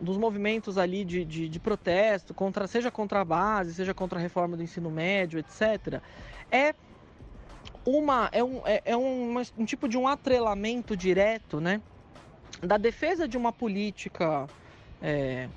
[0.00, 4.22] nos movimentos ali de, de, de, protesto, contra, seja contra a base, seja contra a
[4.22, 6.00] reforma do ensino médio, etc.,
[6.50, 6.74] é
[7.84, 11.82] uma é um, é, é um, um tipo de um atrelamento direto, né,
[12.62, 14.46] da defesa de uma política
[15.02, 15.50] é,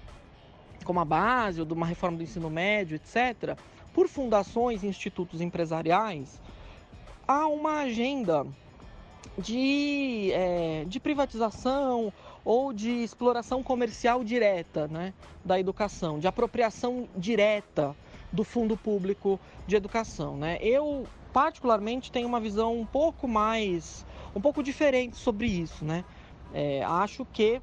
[0.91, 3.57] como a base ou de uma reforma do ensino médio, etc.,
[3.93, 6.41] por fundações e institutos empresariais,
[7.25, 8.45] há uma agenda
[9.37, 12.11] de, é, de privatização
[12.43, 15.13] ou de exploração comercial direta né,
[15.45, 17.95] da educação, de apropriação direta
[18.29, 20.35] do fundo público de educação.
[20.35, 20.57] Né?
[20.59, 25.85] Eu, particularmente, tenho uma visão um pouco mais, um pouco diferente sobre isso.
[25.85, 26.03] Né?
[26.53, 27.61] É, acho que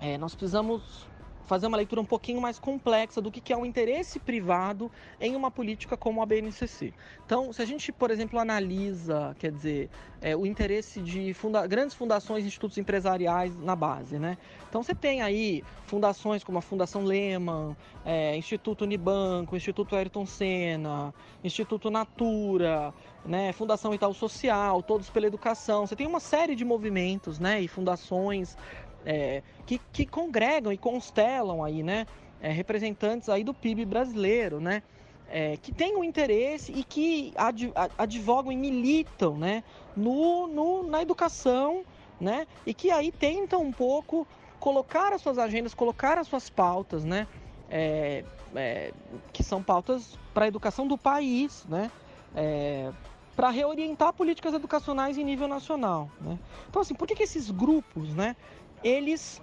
[0.00, 1.11] é, nós precisamos
[1.46, 4.90] fazer uma leitura um pouquinho mais complexa do que é o interesse privado
[5.20, 6.92] em uma política como a BNCC.
[7.26, 9.90] Então, se a gente, por exemplo, analisa, quer dizer,
[10.20, 14.38] é, o interesse de funda grandes fundações e institutos empresariais na base, né?
[14.68, 21.12] Então, você tem aí fundações como a Fundação Lehman, é, Instituto Unibanco, Instituto Ayrton Senna,
[21.44, 25.86] Instituto Natura, né, Fundação Itaú Social, Todos pela Educação.
[25.86, 28.56] Você tem uma série de movimentos né, e fundações
[29.04, 32.06] é, que, que congregam e constelam aí, né,
[32.40, 34.82] é, representantes aí do PIB brasileiro, né,
[35.30, 39.64] é, que têm um interesse e que ad, advogam e militam, né,
[39.96, 41.84] no, no, na educação,
[42.20, 44.26] né, e que aí tentam um pouco
[44.60, 47.26] colocar as suas agendas, colocar as suas pautas, né,
[47.70, 48.24] é,
[48.54, 48.92] é,
[49.32, 51.90] que são pautas para a educação do país, né,
[52.34, 52.92] é,
[53.34, 56.10] para reorientar políticas educacionais em nível nacional.
[56.20, 56.38] Né?
[56.68, 58.36] Então, assim, por que, que esses grupos, né,
[58.82, 59.40] eles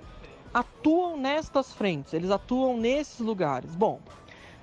[0.54, 3.76] atuam nestas frentes, eles atuam nesses lugares.
[3.76, 4.00] Bom,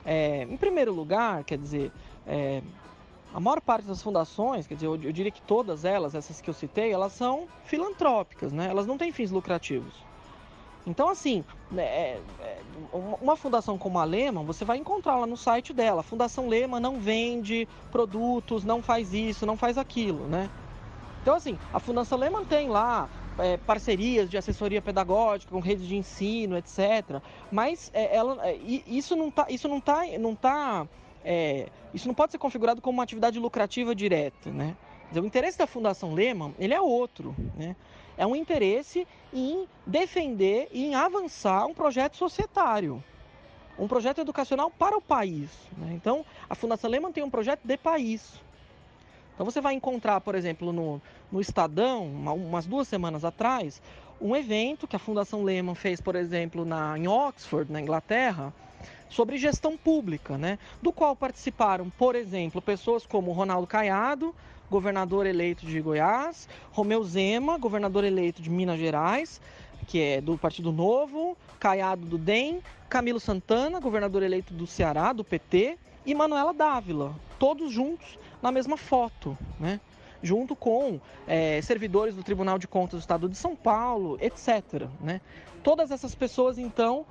[0.05, 1.93] é, em primeiro lugar, quer dizer,
[2.27, 2.63] é,
[3.35, 6.49] a maior parte das fundações, quer dizer, eu, eu, diria que todas elas, essas que
[6.49, 8.69] eu citei, elas são filantrópicas, né?
[8.69, 9.95] Elas não têm fins lucrativos.
[10.87, 12.59] Então, assim, né, é, é,
[13.21, 16.01] uma fundação como a Lema, você vai encontrar lá no site dela.
[16.01, 20.49] A Fundação Lema não vende produtos, não faz isso, não faz aquilo, né?
[21.21, 23.09] Então, assim, a Fundação Lema tem lá
[23.39, 27.21] é, parcerias de assessoria pedagógica com redes de ensino, etc.
[27.51, 28.57] Mas é, ela, é,
[28.87, 30.87] isso não está, isso não tá, não tá,
[31.25, 34.77] é, isso não pode ser configurado como uma atividade lucrativa direta, né?
[35.15, 37.77] O interesse da Fundação Lehman, ele é outro, né?
[38.19, 43.03] É um interesse em defender e em avançar um projeto societário,
[43.79, 45.51] um projeto educacional para o país.
[45.77, 45.93] Né?
[45.93, 48.41] Então, a Fundação Lehman tem um projeto de país.
[49.37, 53.83] Então você vai encontrar, por exemplo, no, no Estadão, uma, umas duas semanas atrás,
[54.19, 58.51] um evento que a Fundação Lehman fez, por exemplo, na, em Oxford, na Inglaterra,
[59.11, 60.59] sobre gestão pública, né?
[60.81, 64.35] do qual participaram, por exemplo, pessoas como Ronaldo Caiado,
[64.71, 69.39] governador eleito de Goiás, Romeu Zema, governador eleito de Minas Gerais,
[69.87, 75.23] que é do Partido Novo, Caiado do DEM, Camilo Santana, governador eleito do Ceará, do
[75.23, 79.81] PT, e Manuela Dávila, todos juntos na mesma foto, né?
[80.23, 84.89] junto com é, servidores do Tribunal de Contas do Estado de São Paulo, etc.
[85.01, 85.21] Né?
[85.63, 87.07] Todas essas pessoas, então,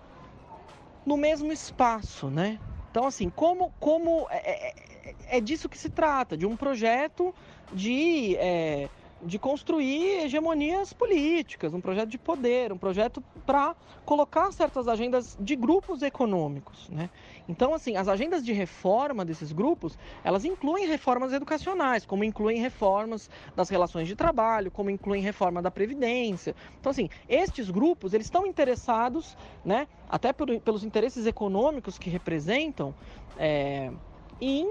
[1.05, 2.27] no mesmo espaço.
[2.27, 2.59] Né?
[2.91, 7.33] Então, assim, como, como é, é, é disso que se trata, de um projeto
[7.73, 8.89] de é,
[9.25, 15.55] de construir hegemonias políticas, um projeto de poder, um projeto para colocar certas agendas de
[15.55, 16.87] grupos econômicos.
[16.89, 17.09] Né?
[17.49, 23.29] Então, assim, as agendas de reforma desses grupos, elas incluem reformas educacionais, como incluem reformas
[23.55, 26.55] das relações de trabalho, como incluem reforma da Previdência.
[26.79, 32.93] Então, assim, estes grupos, eles estão interessados, né, até por, pelos interesses econômicos que representam,
[33.37, 33.91] é,
[34.39, 34.67] em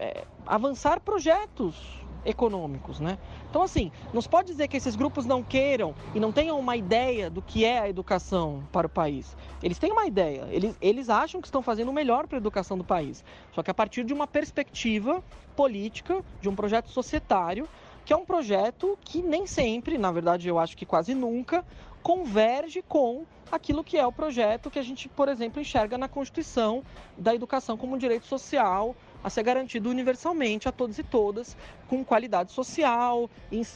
[0.00, 3.18] é, avançar projetos econômicos, né?
[3.48, 6.76] Então, assim, não se pode dizer que esses grupos não queiram e não tenham uma
[6.76, 9.36] ideia do que é a educação para o país.
[9.62, 12.76] Eles têm uma ideia, eles, eles acham que estão fazendo o melhor para a educação
[12.76, 13.24] do país.
[13.52, 15.22] Só que a partir de uma perspectiva
[15.56, 17.68] política, de um projeto societário,
[18.04, 21.64] que é um projeto que nem sempre, na verdade eu acho que quase nunca,
[22.02, 26.82] converge com aquilo que é o projeto que a gente, por exemplo, enxerga na Constituição
[27.16, 31.56] da educação como um direito social a ser garantido universalmente a todos e todas,
[31.88, 33.28] com qualidade social,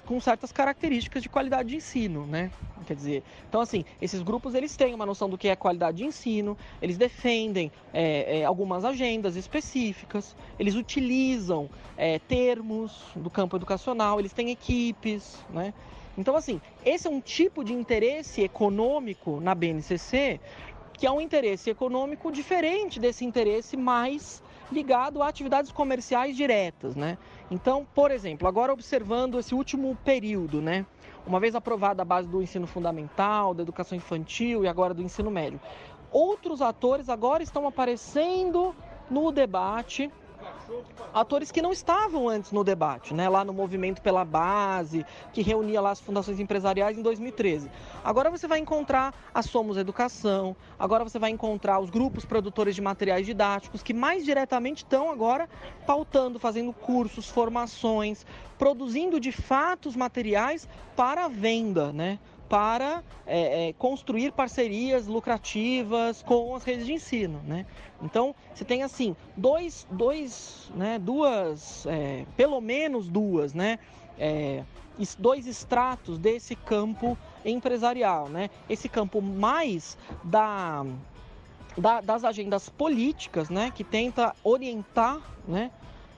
[0.07, 2.51] com certas características de qualidade de ensino, né?
[2.87, 6.05] Quer dizer, então assim, esses grupos eles têm uma noção do que é qualidade de
[6.05, 14.19] ensino, eles defendem é, é, algumas agendas específicas, eles utilizam é, termos do campo educacional,
[14.19, 15.73] eles têm equipes, né?
[16.19, 20.41] Então assim, esse é um tipo de interesse econômico na BNCC
[21.03, 24.41] que é um interesse econômico diferente desse interesse mais
[24.73, 27.19] ligado a atividades comerciais diretas, né?
[27.51, 30.87] Então, por exemplo, agora observando esse último período, né?
[31.27, 35.31] Uma vez aprovada a base do ensino fundamental, da educação infantil e agora do ensino
[35.31, 35.61] médio,
[36.11, 38.75] outros atores agora estão aparecendo
[39.11, 40.11] no debate
[41.13, 43.29] atores que não estavam antes no debate, né?
[43.29, 47.71] lá no Movimento pela Base, que reunia lá as fundações empresariais em 2013.
[48.05, 52.83] Agora você vai encontrar a Somos Educação, agora você vai encontrar os grupos produtores de
[52.83, 55.49] materiais didáticos, que mais diretamente estão agora
[55.87, 58.25] pautando, fazendo cursos, formações,
[58.59, 62.19] produzindo de fato os materiais para a venda, né?
[62.53, 67.65] Para é, é, construir parcerias lucrativas com as redes de ensino, né?
[68.03, 73.79] Então você tem assim dois, dois, né, duas, é, pelo menos duas, né,
[74.19, 74.65] é,
[75.19, 78.51] dois estratos desse campo empresarial, né?
[78.69, 80.85] Esse campo mais da,
[81.79, 85.71] da das agendas políticas, né, que tenta orientar, né,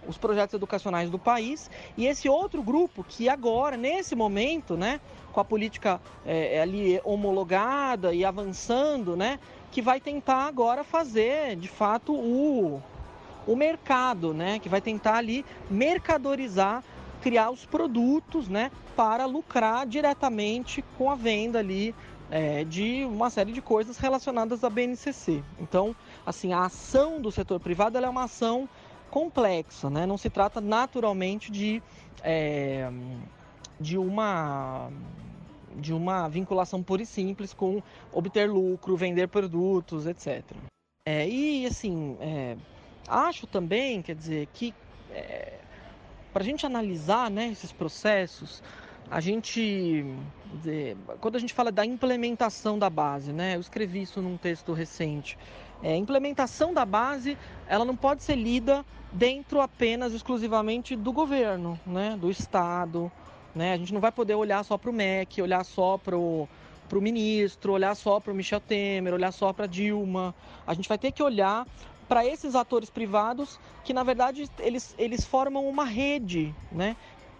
[0.09, 5.01] os projetos educacionais do país e esse outro grupo que agora nesse momento, né,
[5.35, 9.41] com a política é, é, ali homologada e avançando, né?
[9.73, 12.81] Que vai tentar agora fazer, de fato, o,
[13.45, 14.61] o mercado, né?
[14.61, 16.85] Que vai tentar ali mercadorizar,
[17.21, 18.71] criar os produtos, né?
[18.95, 21.93] Para lucrar diretamente com a venda ali
[22.31, 25.43] é, de uma série de coisas relacionadas à BNCC.
[25.59, 28.69] Então, assim, a ação do setor privado é uma ação
[29.11, 30.07] complexa, né?
[30.07, 31.83] Não se trata naturalmente de
[32.23, 32.89] é,
[33.81, 34.91] de uma
[35.77, 40.43] de uma vinculação pura e simples com obter lucro, vender produtos, etc.
[41.07, 42.57] É, e assim, é,
[43.09, 44.75] acho também, quer dizer, que
[45.11, 45.59] é,
[46.33, 48.63] para a gente analisar né, esses processos,
[49.11, 50.05] a gente,
[50.55, 54.73] dizer, quando a gente fala da implementação da base, né, eu escrevi isso num texto
[54.73, 55.39] recente.
[55.83, 57.37] É, a implementação da base,
[57.69, 63.13] ela não pode ser lida dentro apenas exclusivamente do governo, né, do Estado,
[63.55, 63.73] né?
[63.73, 66.49] A gente não vai poder olhar só para o MEC, olhar só para o
[66.93, 70.35] ministro, olhar só para o Michel Temer, olhar só para Dilma.
[70.67, 71.67] A gente vai ter que olhar
[72.09, 76.97] para esses atores privados que, na verdade, eles, eles formam uma rede, né?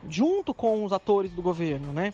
[0.09, 2.13] Junto com os atores do governo, né?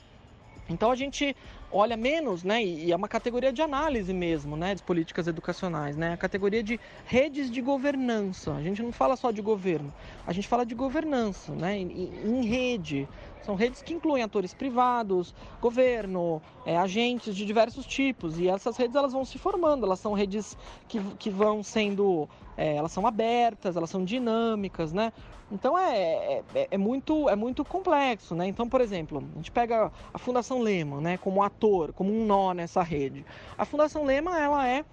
[0.68, 1.36] Então a gente
[1.72, 6.14] olha menos, né, e é uma categoria de análise mesmo, né, de políticas educacionais, né,
[6.14, 8.52] a categoria de redes de governança.
[8.54, 9.92] A gente não fala só de governo,
[10.26, 13.08] a gente fala de governança, né, em, em rede.
[13.42, 18.38] São redes que incluem atores privados, governo, é, agentes de diversos tipos.
[18.38, 20.56] E essas redes elas vão se formando, elas são redes
[20.88, 25.12] que, que vão sendo, é, elas são abertas, elas são dinâmicas, né?
[25.50, 28.46] Então é, é, é, muito, é muito complexo, né?
[28.46, 32.52] Então, por exemplo, a gente pega a Fundação Lehman, né, como ator, como um nó
[32.52, 33.24] nessa rede.
[33.58, 34.84] A Fundação Lehman, ela é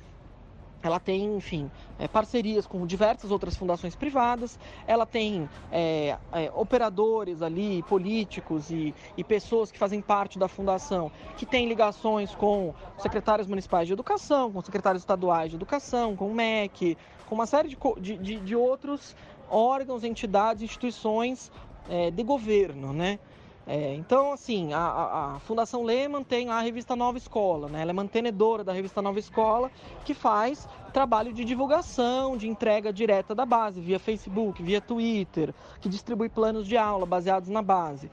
[0.88, 1.70] ela tem, enfim,
[2.00, 4.58] é, parcerias com diversas outras fundações privadas,
[4.88, 11.12] ela tem é, é, operadores ali, políticos e, e, pessoas que fazem parte da fundação,
[11.36, 16.34] que têm ligações com secretários municipais de educação, com secretários estaduais de educação, com o
[16.34, 19.16] MEC, com uma série de, de, de outros
[19.50, 21.52] órgãos, entidades, instituições
[21.90, 23.20] é, de governo, né?
[23.68, 27.82] É, então, assim, a, a, a, Fundação Lehman tem a revista Nova Escola, né?
[27.82, 29.70] Ela é mantenedora da revista Nova Escola,
[30.06, 35.90] que faz trabalho de divulgação, de entrega direta da base, via Facebook, via Twitter, que
[35.90, 38.10] distribui planos de aula baseados na base.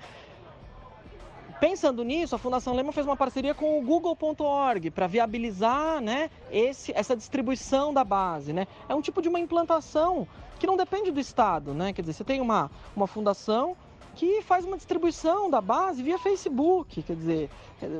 [1.60, 6.92] Pensando nisso, a Fundação Lehman fez uma parceria com o Google.org para viabilizar né, esse,
[6.96, 8.52] essa distribuição da base.
[8.52, 8.66] Né?
[8.88, 10.26] É um tipo de uma implantação
[10.58, 11.72] que não depende do Estado.
[11.72, 11.92] Né?
[11.92, 13.76] Quer dizer, você tem uma, uma fundação
[14.14, 17.02] que faz uma distribuição da base via Facebook.
[17.02, 17.50] Quer dizer,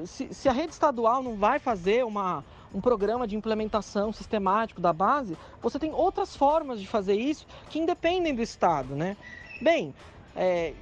[0.07, 2.45] se, se a rede estadual não vai fazer uma,
[2.75, 7.79] um programa de implementação sistemático da base, você tem outras formas de fazer isso que
[7.79, 9.17] independem do Estado, né?
[9.61, 9.95] Bem,
[10.35, 10.75] é,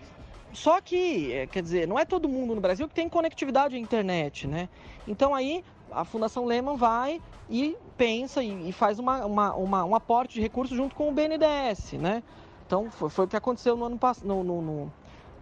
[0.53, 3.79] só que, é, quer dizer, não é todo mundo no Brasil que tem conectividade à
[3.79, 4.69] internet, né?
[5.07, 7.21] Então aí a Fundação Lehman vai
[7.51, 11.13] e pensa e, e faz uma, uma, uma, um aporte de recursos junto com o
[11.13, 12.23] BNDES, né?
[12.67, 14.93] Então foi, foi o que aconteceu no ano passado, no, no,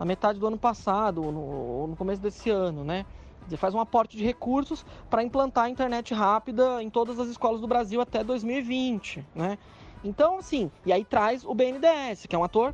[0.01, 3.05] na metade do ano passado, ou no, no começo desse ano, né?
[3.45, 7.61] Dizer, faz um aporte de recursos para implantar a internet rápida em todas as escolas
[7.61, 9.59] do Brasil até 2020, né?
[10.03, 12.73] Então, assim, e aí traz o BNDES, que é um ator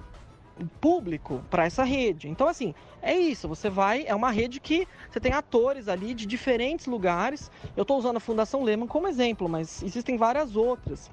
[0.81, 2.29] público para essa rede.
[2.29, 2.73] Então, assim,
[3.03, 3.49] é isso.
[3.49, 7.51] Você vai, é uma rede que você tem atores ali de diferentes lugares.
[7.77, 11.11] Eu estou usando a Fundação Lehman como exemplo, mas existem várias outras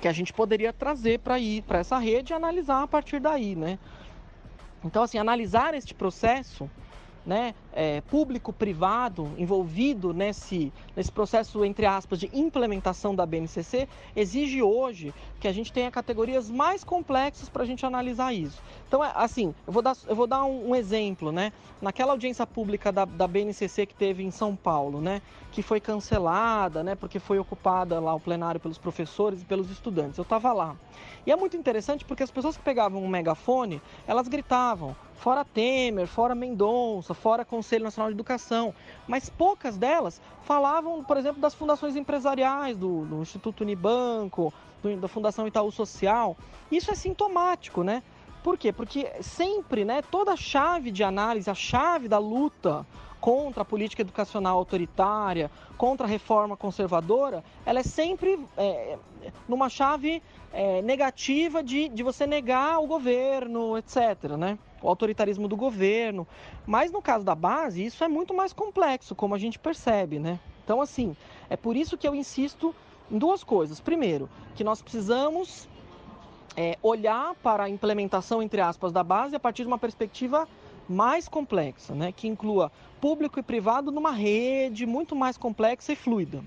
[0.00, 3.56] que a gente poderia trazer para ir para essa rede e analisar a partir daí,
[3.56, 3.78] né?
[4.84, 6.70] Então, assim, analisar este processo
[7.24, 15.14] né, é, público-privado envolvido nesse, nesse processo, entre aspas, de implementação da BNCC, exige hoje
[15.38, 18.62] que a gente tenha categorias mais complexas para a gente analisar isso.
[18.86, 21.52] Então, é, assim, eu vou dar, eu vou dar um, um exemplo, né?
[21.80, 25.22] Naquela audiência pública da, da BNCC que teve em São Paulo, né?
[25.52, 26.94] Que foi cancelada, né?
[26.94, 30.18] Porque foi ocupada lá o plenário pelos professores e pelos estudantes.
[30.18, 30.76] Eu estava lá.
[31.26, 36.06] E é muito interessante porque as pessoas que pegavam um megafone, elas gritavam fora Temer,
[36.06, 38.74] fora Mendonça, fora Conselho Nacional de Educação,
[39.06, 44.52] mas poucas delas falavam, por exemplo, das fundações empresariais, do, do Instituto Unibanco,
[44.82, 46.36] do, da Fundação Itaú Social.
[46.72, 48.02] Isso é sintomático, né?
[48.42, 48.72] Por quê?
[48.72, 52.86] Porque sempre, né, toda a chave de análise, a chave da luta
[53.20, 58.96] contra a política educacional autoritária, contra a reforma conservadora, ela é sempre é,
[59.46, 64.36] numa chave é, negativa de, de você negar o governo, etc.
[64.38, 64.58] Né?
[64.82, 66.26] O autoritarismo do governo.
[66.66, 70.18] Mas no caso da base, isso é muito mais complexo, como a gente percebe.
[70.18, 70.38] Né?
[70.64, 71.16] Então, assim,
[71.48, 72.74] é por isso que eu insisto
[73.10, 73.80] em duas coisas.
[73.80, 75.68] Primeiro, que nós precisamos
[76.56, 80.48] é, olhar para a implementação, entre aspas, da base a partir de uma perspectiva
[80.88, 82.12] mais complexa, né?
[82.12, 86.42] que inclua público e privado numa rede muito mais complexa e fluida.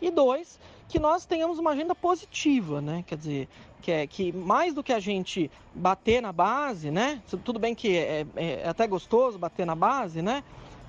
[0.00, 3.04] E dois, que nós tenhamos uma agenda positiva, né?
[3.06, 3.48] Quer dizer,
[3.80, 7.20] que é que mais do que a gente bater na base, né?
[7.44, 10.42] Tudo bem que é, é, é até gostoso bater na base, né?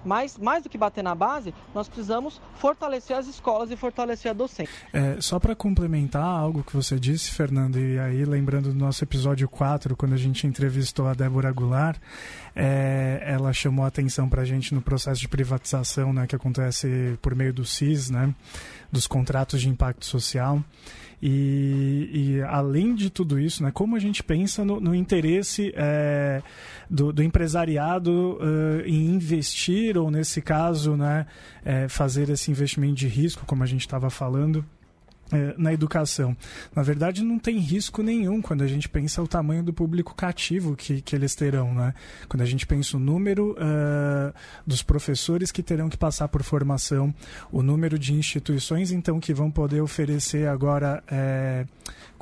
[0.04, 4.34] Mas, mais do que bater na base, nós precisamos fortalecer as escolas e fortalecer a
[4.34, 4.74] docência.
[4.92, 9.48] É, só para complementar algo que você disse, Fernando, e aí lembrando do nosso episódio
[9.48, 12.00] 4, quando a gente entrevistou a Débora Goulart,
[12.56, 17.18] é, ela chamou a atenção para a gente no processo de privatização né, que acontece
[17.22, 18.34] por meio do CIS, né,
[18.92, 20.64] dos contratos de impacto social.
[21.22, 26.42] E, e, além de tudo isso, né, como a gente pensa no, no interesse é,
[26.90, 31.28] do, do, empresariado uh, em investir, ou nesse caso, né,
[31.64, 34.66] é, fazer esse investimento de risco, como a gente estava falando,
[35.58, 36.36] na educação.
[36.76, 40.76] Na verdade, não tem risco nenhum quando a gente pensa o tamanho do público cativo
[40.76, 41.74] que, que eles terão.
[41.74, 41.94] Né?
[42.28, 44.34] Quando a gente pensa o número uh,
[44.66, 47.14] dos professores que terão que passar por formação,
[47.52, 51.66] o número de instituições, então, que vão poder oferecer agora é,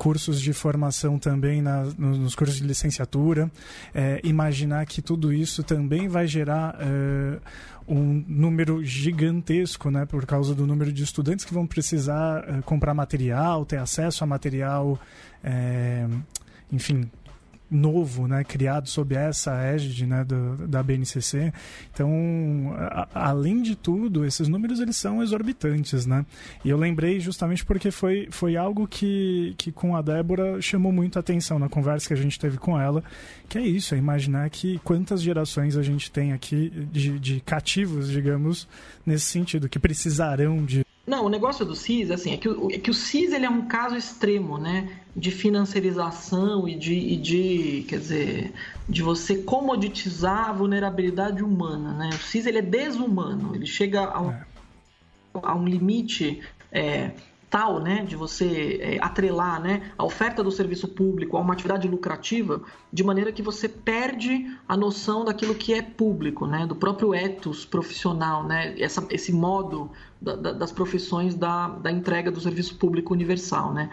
[0.00, 3.50] cursos de formação também na, nos cursos de licenciatura.
[3.94, 6.78] É, imaginar que tudo isso também vai gerar
[7.86, 12.94] um número gigantesco, né, por causa do número de estudantes que vão precisar uh, comprar
[12.94, 14.98] material, ter acesso a material,
[15.42, 16.06] é,
[16.72, 17.10] enfim,
[17.70, 21.52] novo, né, criado sob essa égide né, do, da BNCC.
[21.92, 26.26] Então, a, além de tudo, esses números eles são exorbitantes, né?
[26.64, 31.18] E eu lembrei justamente porque foi, foi algo que, que com a Débora chamou muito
[31.18, 33.04] a atenção na conversa que a gente teve com ela,
[33.48, 38.08] que é isso, é imaginar que quantas gerações a gente tem aqui de, de cativos,
[38.08, 38.68] digamos,
[39.06, 42.78] nesse sentido, que precisarão de não, o negócio do CIS, assim, é que o, é
[42.78, 44.88] que o CIS ele é um caso extremo, né?
[45.14, 48.52] De financiarização e de, e de, quer dizer,
[48.88, 52.10] de você comoditizar a vulnerabilidade humana, né?
[52.10, 54.44] O CIS ele é desumano, ele chega a um, é.
[55.42, 57.10] a um limite é,
[57.50, 61.88] tal, né, de você é, atrelar, né, a oferta do serviço público a uma atividade
[61.88, 62.62] lucrativa,
[62.92, 67.66] de maneira que você perde a noção daquilo que é público, né, do próprio ethos
[67.66, 69.90] profissional, né, essa, esse modo
[70.20, 73.90] da, da, das profissões da, da entrega do serviço público universal, né.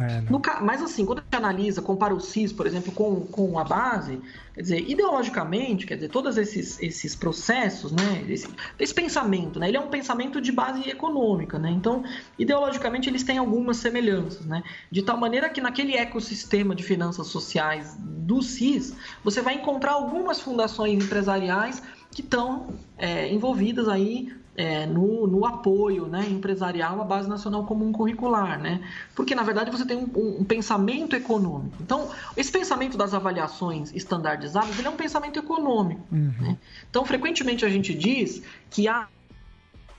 [0.00, 3.58] É, no, mas assim, quando a gente analisa, compara o CIS, por exemplo, com, com
[3.58, 4.20] a base,
[4.54, 8.48] quer dizer, ideologicamente, quer dizer, todos esses, esses processos, né, esse,
[8.78, 12.02] esse pensamento, né, ele é um pensamento de base econômica, né, então,
[12.38, 17.96] ideologicamente eles têm algumas semelhanças, né, de tal maneira que naquele ecossistema de finanças sociais
[17.98, 25.26] do CIS, você vai encontrar algumas fundações empresariais que estão é, envolvidas aí é, no,
[25.26, 28.80] no, apoio né, empresarial à base nacional comum curricular, né?
[29.14, 31.76] Porque na verdade você tem um, um, pensamento econômico.
[31.80, 36.02] Então esse pensamento das avaliações estandardizadas ele é um pensamento econômico.
[36.12, 36.32] Uhum.
[36.40, 36.58] Né?
[36.88, 39.08] Então frequentemente a gente diz que a,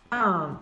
[0.10, 0.56] a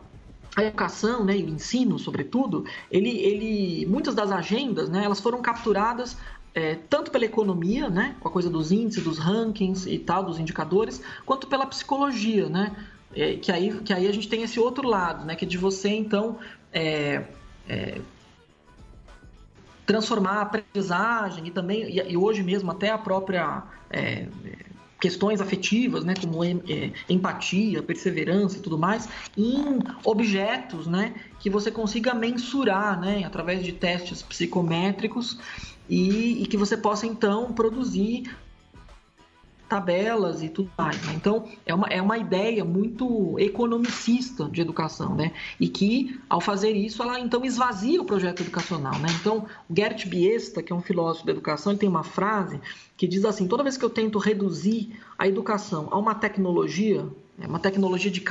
[0.56, 5.42] a educação, né, e o ensino, sobretudo, ele, ele, muitas das agendas, né, elas foram
[5.42, 6.16] capturadas
[6.54, 10.38] é, tanto pela economia, né, com a coisa dos índices, dos rankings e tal, dos
[10.38, 12.72] indicadores, quanto pela psicologia, né,
[13.16, 15.58] é, que, aí, que aí a gente tem esse outro lado, né, que é de
[15.58, 16.38] você, então,
[16.72, 17.24] é,
[17.68, 18.02] é
[19.86, 24.28] transformar a aprendizagem e também, e, e hoje mesmo até a própria é,
[25.04, 26.58] questões afetivas, né, como é,
[27.10, 33.74] empatia, perseverança e tudo mais, em objetos, né, que você consiga mensurar, né, através de
[33.74, 35.38] testes psicométricos
[35.90, 38.34] e, e que você possa então produzir
[39.74, 41.04] tabelas e tudo mais.
[41.04, 41.14] Né?
[41.16, 45.34] Então, é uma, é uma ideia muito economicista de educação, né?
[45.60, 49.08] E que, ao fazer isso, ela então esvazia o projeto educacional, né?
[49.20, 52.62] Então, o Gert Biesta, que é um filósofo da educação, ele tem uma frase
[52.96, 57.04] que diz assim, toda vez que eu tento reduzir a educação a uma tecnologia,
[57.36, 58.22] né, uma tecnologia de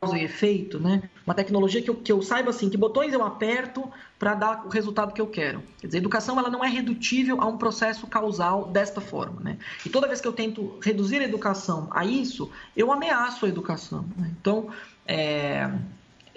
[0.00, 1.08] causa e efeito, né?
[1.26, 4.68] Uma tecnologia que eu, que eu saiba assim, que botões eu aperto para dar o
[4.68, 5.62] resultado que eu quero.
[5.80, 9.58] Quer dizer, a educação ela não é redutível a um processo causal desta forma, né?
[9.84, 14.06] E toda vez que eu tento reduzir a educação a isso, eu ameaço a educação.
[14.16, 14.30] Né?
[14.40, 14.68] Então,
[15.06, 15.70] é,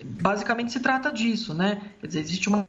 [0.04, 1.82] basicamente se trata disso, né?
[2.00, 2.68] Quer dizer, existe uma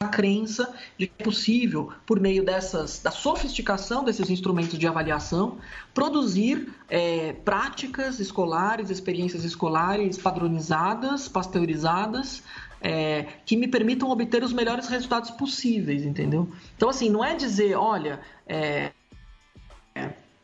[0.00, 5.58] a crença de que é possível, por meio dessas, da sofisticação desses instrumentos de avaliação,
[5.92, 12.44] produzir é, práticas escolares, experiências escolares padronizadas, pasteurizadas,
[12.80, 16.48] é, que me permitam obter os melhores resultados possíveis, entendeu?
[16.76, 18.92] Então, assim, não é dizer, olha, é,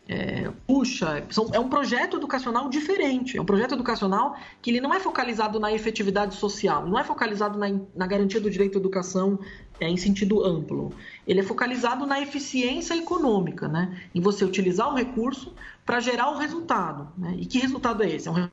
[0.07, 3.39] é, puxa, são, é um projeto educacional diferente.
[3.39, 7.59] É um projeto educacional que ele não é focalizado na efetividade social, não é focalizado
[7.59, 9.39] na, na garantia do direito à educação
[9.81, 10.93] é, em sentido amplo.
[11.27, 13.99] Ele é focalizado na eficiência econômica, né?
[14.15, 15.55] em você utilizar o recurso
[15.87, 17.09] para gerar o resultado.
[17.17, 17.37] Né?
[17.39, 18.29] E que resultado é esse?
[18.29, 18.49] É um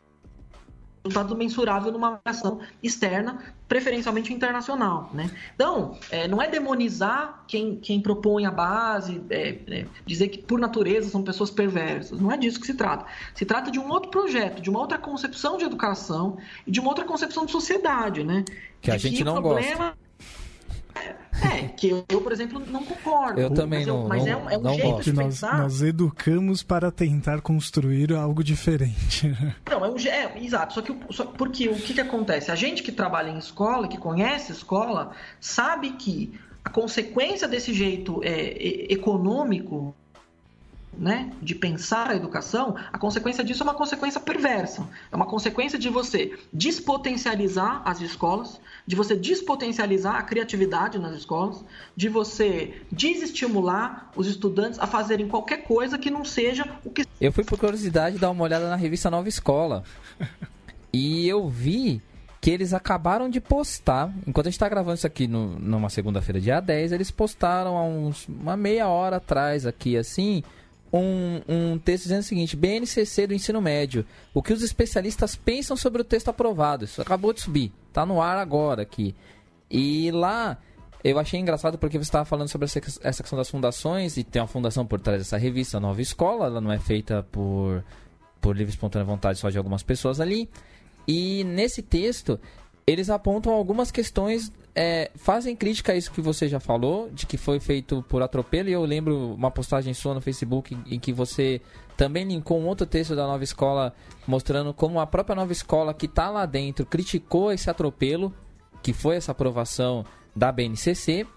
[1.04, 5.10] resultado mensurável numa avaliação externa, preferencialmente internacional.
[5.14, 5.30] Né?
[5.56, 10.60] Então, é, não é demonizar quem, quem propõe a base, é, é, dizer que por
[10.60, 12.20] natureza são pessoas perversas.
[12.20, 13.06] Não é disso que se trata.
[13.34, 16.90] Se trata de um outro projeto, de uma outra concepção de educação e de uma
[16.90, 18.24] outra concepção de sociedade.
[18.24, 18.46] Né?
[18.80, 19.76] Que a gente que não problema...
[19.76, 20.02] gosta
[21.44, 23.40] é, que eu, eu, por exemplo, não concordo.
[23.40, 24.08] Eu também não.
[24.08, 25.12] Mas não, é, é um não jeito gosto.
[25.12, 25.54] de pensar.
[25.54, 29.28] Nós, nós, educamos para tentar construir algo diferente.
[29.70, 30.74] Não, é um é, exato.
[30.74, 32.52] Só que só, porque o que, que acontece?
[32.52, 38.22] A gente que trabalha em escola, que conhece escola, sabe que a consequência desse jeito
[38.24, 39.96] é, econômico
[40.98, 44.88] né, de pensar a educação, a consequência disso é uma consequência perversa.
[45.12, 51.64] É uma consequência de você despotencializar as escolas, de você despotencializar a criatividade nas escolas,
[51.96, 57.06] de você desestimular os estudantes a fazerem qualquer coisa que não seja o que.
[57.20, 59.84] Eu fui por curiosidade dar uma olhada na revista Nova Escola.
[60.92, 62.02] e eu vi
[62.42, 66.42] que eles acabaram de postar, enquanto a gente está gravando isso aqui no, numa segunda-feira,
[66.42, 70.44] dia 10, eles postaram há uns, uma meia hora atrás aqui, assim,
[70.94, 74.06] um, um texto dizendo o seguinte: BNCC do ensino médio.
[74.34, 76.86] O que os especialistas pensam sobre o texto aprovado.
[76.86, 77.72] Isso acabou de subir.
[77.88, 79.16] Está no ar agora aqui.
[79.70, 80.58] E lá
[81.04, 84.48] eu achei engraçado porque você estava falando sobre essa questão das fundações e tem uma
[84.48, 86.46] fundação por trás dessa revista Nova Escola.
[86.46, 87.84] Ela não é feita por,
[88.40, 90.50] por livre espontânea vontade só de algumas pessoas ali.
[91.08, 92.40] E nesse texto
[92.86, 97.38] eles apontam algumas questões é, fazem crítica a isso que você já falou, de que
[97.38, 101.12] foi feito por atropelo, e eu lembro uma postagem sua no Facebook em, em que
[101.12, 101.62] você
[101.98, 103.94] também linkou um outro texto da nova escola
[104.26, 108.34] mostrando como a própria nova escola que está lá dentro criticou esse atropelo,
[108.82, 111.28] que foi essa aprovação da BNCC.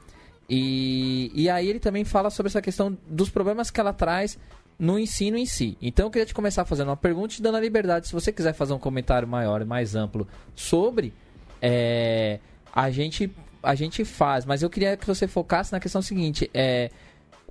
[0.48, 4.38] E, e aí ele também fala sobre essa questão dos problemas que ela traz
[4.78, 5.76] no ensino em si.
[5.82, 8.52] Então eu queria te começar fazendo uma pergunta e dando a liberdade, se você quiser
[8.52, 11.12] fazer um comentário maior mais amplo sobre.
[11.60, 12.38] É,
[12.74, 13.30] a gente,
[13.62, 14.44] a gente faz.
[14.44, 16.90] Mas eu queria que você focasse na questão seguinte: é,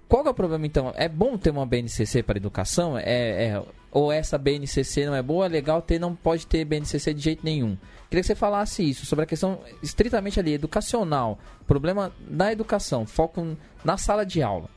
[0.10, 0.94] qual é o problema então?
[0.96, 2.98] É bom ter uma BNCC para educação?
[2.98, 5.46] É, é, ou essa BNCC não é boa?
[5.46, 7.78] É legal ter, não pode ter BNCC de jeito nenhum.
[8.10, 11.40] Queria que você falasse isso, sobre a questão estritamente ali, educacional.
[11.66, 14.70] Problema da educação, foco na sala de aula.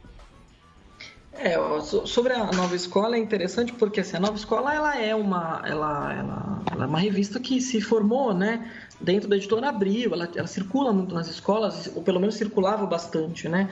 [1.38, 1.54] É,
[2.06, 6.14] sobre a nova escola é interessante porque assim, a nova escola ela é uma ela,
[6.14, 10.46] ela, ela é uma revista que se formou né dentro da editora Abril, ela, ela
[10.46, 13.70] circula muito nas escolas, ou pelo menos circulava bastante, né?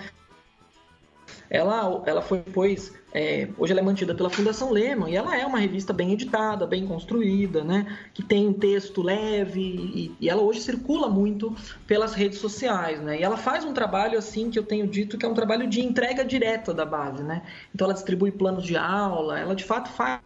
[1.51, 5.45] Ela, ela foi depois, é, hoje ela é mantida pela Fundação Lehman e ela é
[5.45, 7.99] uma revista bem editada, bem construída, né?
[8.13, 11.55] Que tem um texto leve e, e, ela hoje circula muito
[11.87, 13.21] pelas redes sociais, né?
[13.21, 15.81] E ela faz um trabalho assim que eu tenho dito que é um trabalho de
[15.81, 17.43] entrega direta da base, né?
[17.75, 20.21] Então ela distribui planos de aula, ela de fato faz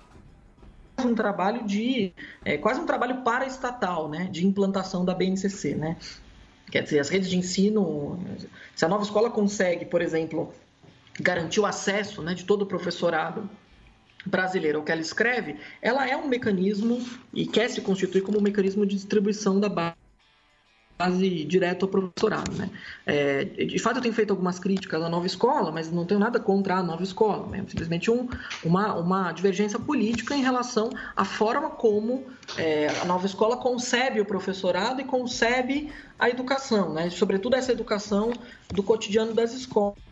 [1.06, 2.12] um trabalho de
[2.44, 5.96] é, quase um trabalho para estatal, né, de implantação da BNCC, né.
[6.70, 8.18] Quer dizer, as redes de ensino,
[8.76, 10.52] se a nova escola consegue, por exemplo,
[11.18, 13.48] garantir o acesso né, de todo o professorado
[14.26, 17.02] brasileiro ao que ela escreve, ela é um mecanismo
[17.32, 19.96] e quer se constituir como um mecanismo de distribuição da base
[20.98, 22.50] base direto ao professorado.
[22.56, 22.68] Né?
[23.06, 26.40] É, de fato, eu tenho feito algumas críticas à nova escola, mas não tenho nada
[26.40, 27.46] contra a nova escola.
[27.46, 27.64] Né?
[27.68, 28.28] Simplesmente um,
[28.64, 32.26] uma, uma divergência política em relação à forma como
[32.56, 37.08] é, a nova escola concebe o professorado e concebe a educação, né?
[37.10, 38.32] sobretudo essa educação
[38.68, 40.07] do cotidiano das escolas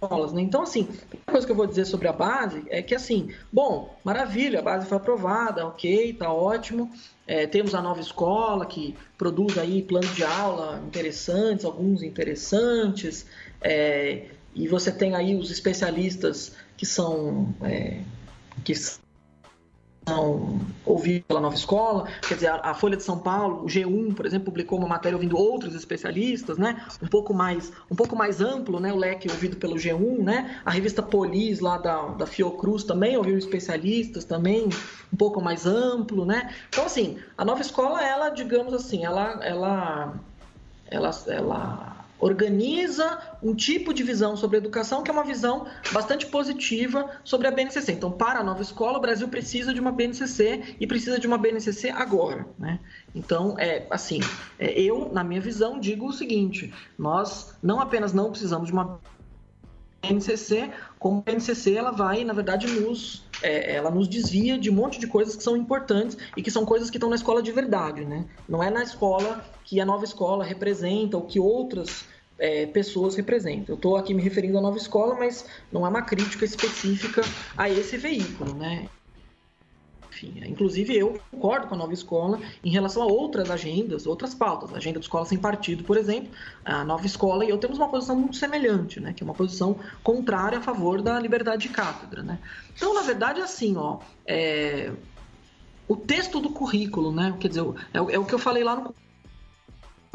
[0.00, 0.42] escolas, né?
[0.42, 0.88] Então, assim,
[1.26, 4.62] a coisa que eu vou dizer sobre a base é que, assim, bom, maravilha, a
[4.62, 6.90] base foi aprovada, ok, tá ótimo.
[7.26, 13.26] É, temos a nova escola que produz aí planos de aula interessantes, alguns interessantes,
[13.60, 18.00] é, e você tem aí os especialistas que são é,
[18.64, 18.74] que
[20.08, 24.24] são ouvidos pela nova escola, quer dizer, a, Folha de São Paulo, o G1, por
[24.24, 28.78] exemplo, publicou uma matéria ouvindo outros especialistas, né, um pouco mais, um pouco mais amplo,
[28.78, 33.16] né, o leque ouvido pelo G1, né, a revista Polis lá da, da Fiocruz também
[33.16, 34.68] ouviu especialistas também,
[35.12, 40.14] um pouco mais amplo, né, então assim, a nova escola, ela, digamos assim, ela, ela,
[40.88, 46.26] ela, ela organiza um tipo de visão sobre a educação que é uma visão bastante
[46.26, 47.92] positiva sobre a BNCC.
[47.92, 51.38] Então, para a nova escola, o Brasil precisa de uma BNCC e precisa de uma
[51.38, 52.46] BNCC agora.
[52.58, 52.80] Né?
[53.14, 54.20] Então, é assim,
[54.58, 58.98] é, eu, na minha visão, digo o seguinte: nós não apenas não precisamos de uma
[60.08, 64.74] BNCC, como a BNCC ela vai, na verdade, nos, é, ela nos desvia de um
[64.74, 67.52] monte de coisas que são importantes e que são coisas que estão na escola de
[67.52, 68.24] verdade, né?
[68.48, 72.04] Não é na escola que a nova escola representa ou que outras
[72.38, 73.74] é, pessoas representam.
[73.74, 77.22] Eu estou aqui me referindo à nova escola, mas não é uma crítica específica
[77.56, 78.88] a esse veículo, né?
[80.16, 84.72] Enfim, inclusive eu concordo com a nova escola em relação a outras agendas, outras pautas.
[84.72, 86.30] A agenda de escola sem partido, por exemplo,
[86.64, 89.12] a nova escola e eu temos uma posição muito semelhante, né?
[89.12, 92.38] Que é uma posição contrária a favor da liberdade de cátedra, né?
[92.74, 94.90] Então, na verdade, é assim, ó, é...
[95.86, 97.36] o texto do currículo, né?
[97.38, 98.94] Quer dizer, é, é o que eu falei lá no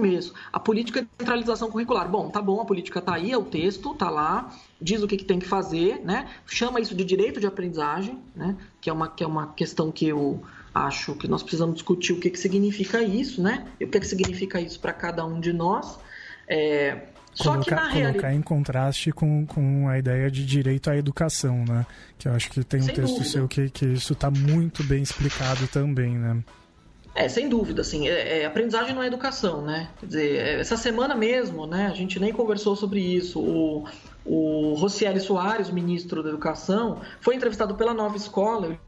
[0.02, 0.34] começo.
[0.52, 2.10] A política de centralização curricular.
[2.10, 4.52] Bom, tá bom, a política tá aí, é o texto, tá lá,
[4.82, 6.28] diz o que, que tem que fazer, né?
[6.48, 8.56] Chama isso de direito de aprendizagem, né?
[8.80, 10.42] Que é uma, que é uma questão que eu
[10.74, 13.68] acho que nós precisamos discutir o que, que significa isso, né?
[13.80, 16.00] E o que, que significa isso para cada um de nós.
[16.48, 18.14] É, só colocar, que na realidade...
[18.14, 21.86] colocar em contraste com, com a ideia de direito à educação, né?
[22.18, 23.30] Que eu acho que tem um Sem texto dúvida.
[23.30, 26.44] seu que, que isso está muito bem explicado também, né?
[27.14, 29.90] É, sem dúvida, assim, é, é, aprendizagem não é educação, né?
[30.00, 33.40] Quer dizer, é, essa semana mesmo, né, a gente nem conversou sobre isso.
[33.42, 33.86] O,
[34.26, 38.80] o Rocieli Soares, ministro da Educação, foi entrevistado pela Nova Escola.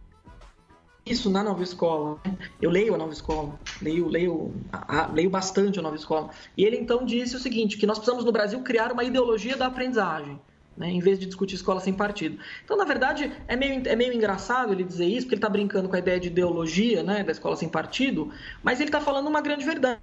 [1.05, 2.17] Isso na Nova Escola.
[2.23, 2.37] Né?
[2.61, 6.29] Eu leio a Nova Escola, leio, leio, a, leio bastante a Nova Escola.
[6.57, 9.65] E ele então disse o seguinte: que nós precisamos no Brasil criar uma ideologia da
[9.65, 10.39] aprendizagem
[10.77, 12.37] né, em vez de discutir escola sem partido.
[12.63, 15.87] Então, na verdade, é meio, é meio engraçado ele dizer isso, porque ele está brincando
[15.87, 18.31] com a ideia de ideologia né, da escola sem partido,
[18.61, 19.99] mas ele está falando uma grande verdade.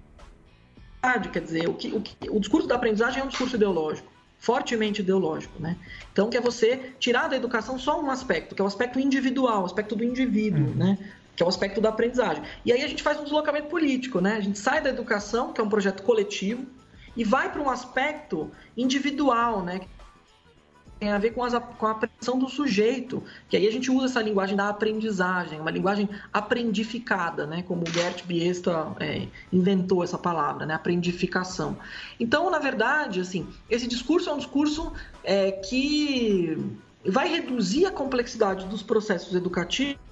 [1.32, 5.00] Quer dizer, o, que, o, que, o discurso da aprendizagem é um discurso ideológico, fortemente
[5.00, 5.60] ideológico.
[5.60, 5.76] Né?
[6.12, 9.62] Então, que é você tirar da educação só um aspecto, que é o aspecto individual,
[9.62, 10.74] o aspecto do indivíduo, uhum.
[10.74, 10.98] né?
[11.40, 12.42] que é o aspecto da aprendizagem.
[12.66, 14.36] E aí a gente faz um deslocamento político, né?
[14.36, 16.66] A gente sai da educação, que é um projeto coletivo,
[17.16, 19.80] e vai para um aspecto individual, né?
[21.00, 24.04] Tem a ver com, as, com a apreensão do sujeito, que aí a gente usa
[24.04, 30.18] essa linguagem da aprendizagem, uma linguagem aprendificada, né, como o Gert Biesta é, inventou essa
[30.18, 31.78] palavra, né, aprendificação.
[32.20, 34.92] Então, na verdade, assim, esse discurso é um discurso
[35.24, 36.58] é, que
[37.04, 40.09] vai reduzir a complexidade dos processos educativos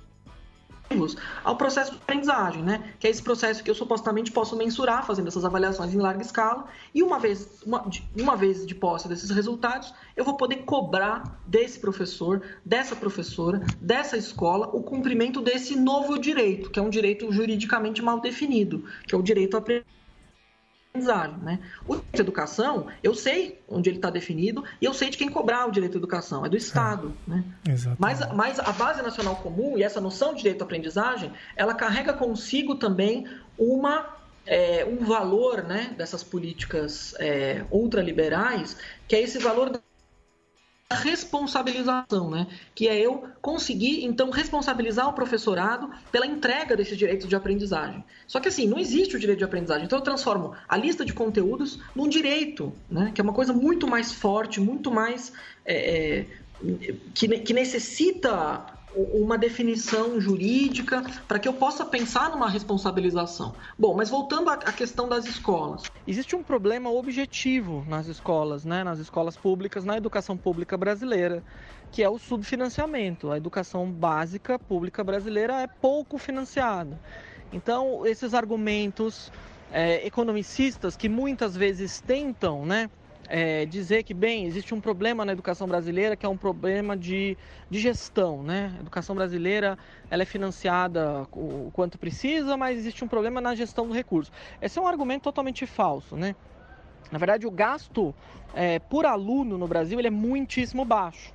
[1.44, 2.94] ao processo de aprendizagem, né?
[2.98, 6.66] Que é esse processo que eu supostamente posso mensurar fazendo essas avaliações em larga escala
[6.94, 7.84] e uma vez, uma,
[8.16, 14.16] uma vez de posse desses resultados, eu vou poder cobrar desse professor, dessa professora, dessa
[14.16, 19.18] escola o cumprimento desse novo direito, que é um direito juridicamente mal definido, que é
[19.18, 19.97] o direito à aprendizagem
[20.98, 21.36] aprendizagem.
[21.42, 21.58] Né?
[21.86, 25.28] O direito à educação, eu sei onde ele está definido e eu sei de quem
[25.28, 27.14] cobrar o direito à educação, é do Estado.
[27.26, 27.30] É.
[27.30, 27.44] Né?
[27.98, 32.12] Mas, mas a base nacional comum e essa noção de direito à aprendizagem, ela carrega
[32.12, 33.26] consigo também
[33.58, 39.70] uma é, um valor né, dessas políticas é, ultraliberais, que é esse valor
[40.90, 42.46] responsabilização, né?
[42.74, 48.02] Que é eu conseguir, então, responsabilizar o professorado pela entrega desses direitos de aprendizagem.
[48.26, 49.84] Só que assim, não existe o direito de aprendizagem.
[49.84, 53.12] Então eu transformo a lista de conteúdos num direito, né?
[53.14, 55.32] Que é uma coisa muito mais forte, muito mais.
[55.64, 56.26] É, é,
[57.14, 63.54] que, que necessita uma definição jurídica para que eu possa pensar numa responsabilização.
[63.78, 65.82] Bom, mas voltando à questão das escolas.
[66.06, 71.44] Existe um problema objetivo nas escolas, né, nas escolas públicas, na educação pública brasileira,
[71.92, 73.30] que é o subfinanciamento.
[73.30, 76.98] A educação básica pública brasileira é pouco financiada.
[77.52, 79.30] Então, esses argumentos
[79.70, 82.90] é, economicistas que muitas vezes tentam, né,
[83.28, 87.36] é, dizer que, bem, existe um problema na educação brasileira que é um problema de,
[87.68, 88.74] de gestão, né?
[88.78, 89.78] A educação brasileira
[90.10, 94.32] ela é financiada o, quanto precisa, mas existe um problema na gestão do recurso.
[94.62, 96.34] Esse é um argumento totalmente falso, né?
[97.12, 98.14] Na verdade, o gasto
[98.54, 101.32] é, por aluno no Brasil ele é muitíssimo baixo.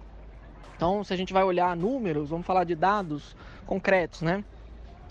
[0.75, 4.43] Então, se a gente vai olhar números, vamos falar de dados concretos, né?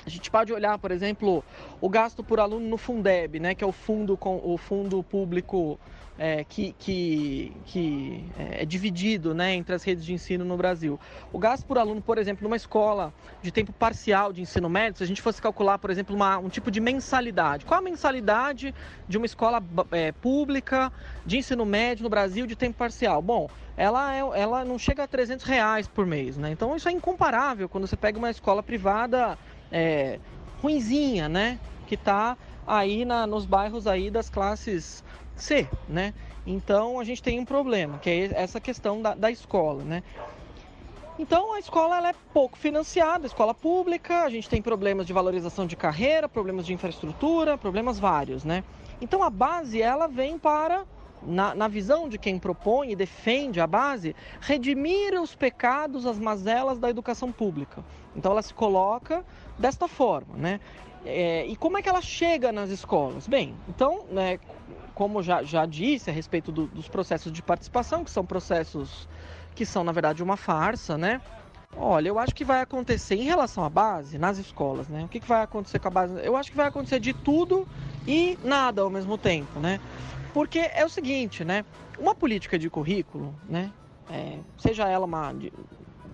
[0.05, 1.45] A gente pode olhar, por exemplo,
[1.81, 5.79] o gasto por aluno no Fundeb, né, que é o fundo, com, o fundo público
[6.19, 10.99] é, que, que, que é, é dividido né, entre as redes de ensino no Brasil.
[11.33, 15.05] O gasto por aluno, por exemplo, numa escola de tempo parcial de ensino médio, se
[15.05, 17.65] a gente fosse calcular, por exemplo, uma, um tipo de mensalidade.
[17.65, 18.75] Qual a mensalidade
[19.09, 20.93] de uma escola é, pública
[21.25, 23.23] de ensino médio no Brasil de tempo parcial?
[23.23, 26.37] Bom, ela, é, ela não chega a 300 reais por mês.
[26.37, 26.51] Né?
[26.51, 29.39] Então isso é incomparável quando você pega uma escola privada
[29.71, 30.19] é,
[30.61, 31.59] ruinzinha, né?
[31.87, 32.37] que está
[32.67, 35.03] aí na, nos bairros aí das classes
[35.37, 36.15] C, né?
[36.47, 40.03] Então a gente tem um problema, que é essa questão da, da escola, né?
[41.19, 45.77] Então a escola é pouco financiada, escola pública, a gente tem problemas de valorização de
[45.77, 48.65] carreira, problemas de infraestrutura, problemas vários, né?
[49.01, 50.85] Então a base ela vem para
[51.23, 56.79] na, na, visão de quem propõe e defende a base, redimir os pecados, as mazelas
[56.79, 57.85] da educação pública.
[58.17, 59.25] Então ela se coloca
[59.59, 60.61] desta forma, né?
[61.05, 63.27] É, e como é que ela chega nas escolas?
[63.27, 64.39] Bem, então, né,
[64.95, 69.09] como já, já disse a respeito do, dos processos de participação, que são processos
[69.55, 71.21] que são, na verdade, uma farsa, né?
[71.77, 75.05] Olha, eu acho que vai acontecer em relação à base, nas escolas, né?
[75.05, 76.15] O que, que vai acontecer com a base?
[76.23, 77.67] Eu acho que vai acontecer de tudo
[78.07, 79.81] e nada ao mesmo tempo, né?
[80.35, 81.65] Porque é o seguinte, né?
[81.99, 83.71] Uma política de currículo, né?
[84.11, 85.35] É, seja ela uma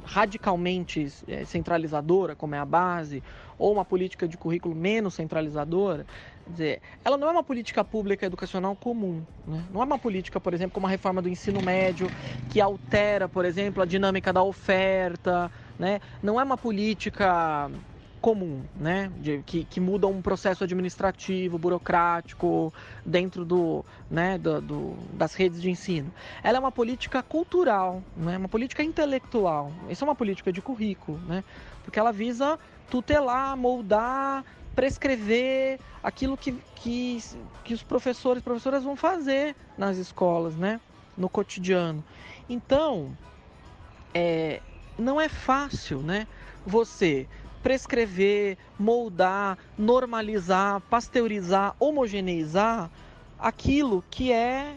[0.09, 3.22] radicalmente é, centralizadora, como é a base,
[3.59, 6.06] ou uma política de currículo menos centralizadora,
[6.47, 9.22] quer dizer, ela não é uma política pública educacional comum.
[9.47, 9.62] Né?
[9.70, 12.10] Não é uma política, por exemplo, como a reforma do ensino médio,
[12.51, 15.52] que altera, por exemplo, a dinâmica da oferta.
[15.78, 16.01] Né?
[16.22, 17.70] Não é uma política
[18.28, 19.10] comum, né?
[19.16, 22.70] De, que, que muda um processo administrativo, burocrático
[23.02, 26.12] dentro do, né, do, do, das redes de ensino.
[26.42, 28.36] Ela é uma política cultural, né?
[28.36, 29.72] uma política intelectual.
[29.88, 31.42] Isso é uma política de currículo, né?
[31.82, 32.59] Porque ela visa
[32.90, 34.44] tutelar, moldar,
[34.76, 37.24] prescrever aquilo que, que,
[37.64, 40.78] que os professores e professoras vão fazer nas escolas, né?
[41.16, 42.05] No cotidiano.
[42.46, 43.16] Então,
[44.12, 44.60] é,
[44.98, 46.26] não é fácil, né?
[46.66, 47.26] Você
[47.69, 52.90] prescrever, moldar, normalizar, pasteurizar, homogeneizar
[53.39, 54.74] aquilo que é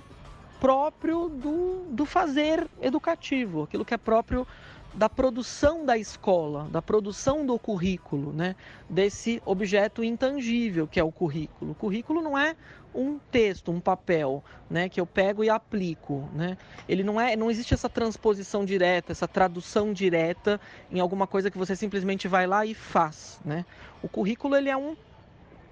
[0.59, 4.45] próprio do, do fazer educativo, aquilo que é próprio
[4.93, 8.57] da produção da escola, da produção do currículo, né?
[8.89, 11.71] desse objeto intangível que é o currículo.
[11.71, 12.57] O currículo não é
[12.93, 16.57] um texto, um papel, né, que eu pego e aplico, né?
[16.87, 20.59] Ele não é, não existe essa transposição direta, essa tradução direta
[20.91, 23.65] em alguma coisa que você simplesmente vai lá e faz, né?
[24.01, 24.95] O currículo ele é um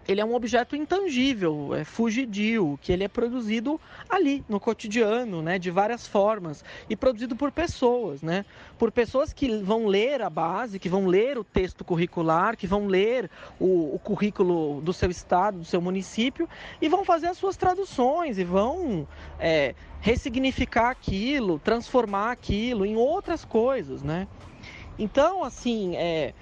[0.09, 3.79] ele é um objeto intangível, é fugidio, que ele é produzido
[4.09, 8.43] ali no cotidiano, né, de várias formas e produzido por pessoas, né,
[8.79, 12.87] por pessoas que vão ler a base, que vão ler o texto curricular, que vão
[12.87, 13.29] ler
[13.59, 16.49] o, o currículo do seu estado, do seu município
[16.81, 19.07] e vão fazer as suas traduções e vão
[19.39, 24.27] é, ressignificar aquilo, transformar aquilo em outras coisas, né.
[24.97, 26.33] Então, assim, é,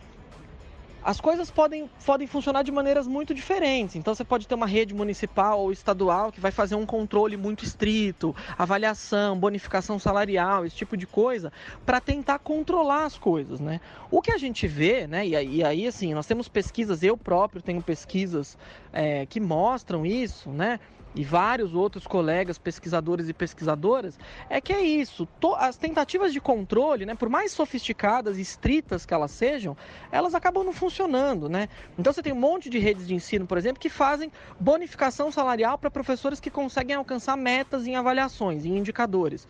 [1.03, 3.95] as coisas podem, podem funcionar de maneiras muito diferentes.
[3.95, 7.63] Então você pode ter uma rede municipal ou estadual que vai fazer um controle muito
[7.63, 11.51] estrito, avaliação, bonificação salarial, esse tipo de coisa,
[11.85, 13.79] para tentar controlar as coisas, né?
[14.11, 15.25] O que a gente vê, né?
[15.27, 18.57] E, aí, assim, nós temos pesquisas, eu próprio tenho pesquisas
[18.91, 20.79] é, que mostram isso, né?
[21.17, 24.19] E vários outros colegas pesquisadores e pesquisadoras,
[24.49, 25.27] é que é isso.
[25.57, 29.75] As tentativas de controle, né, por mais sofisticadas e estritas que elas sejam,
[30.11, 31.49] elas acabam não funcionando.
[31.49, 31.67] Né?
[31.97, 35.77] Então você tem um monte de redes de ensino, por exemplo, que fazem bonificação salarial
[35.77, 39.47] para professores que conseguem alcançar metas em avaliações, em indicadores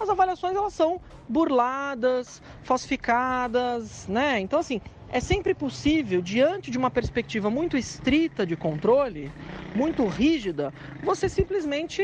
[0.00, 4.38] as avaliações elas são burladas, falsificadas, né?
[4.38, 4.80] Então assim,
[5.10, 9.32] é sempre possível, diante de uma perspectiva muito estrita de controle,
[9.74, 10.72] muito rígida,
[11.02, 12.02] você simplesmente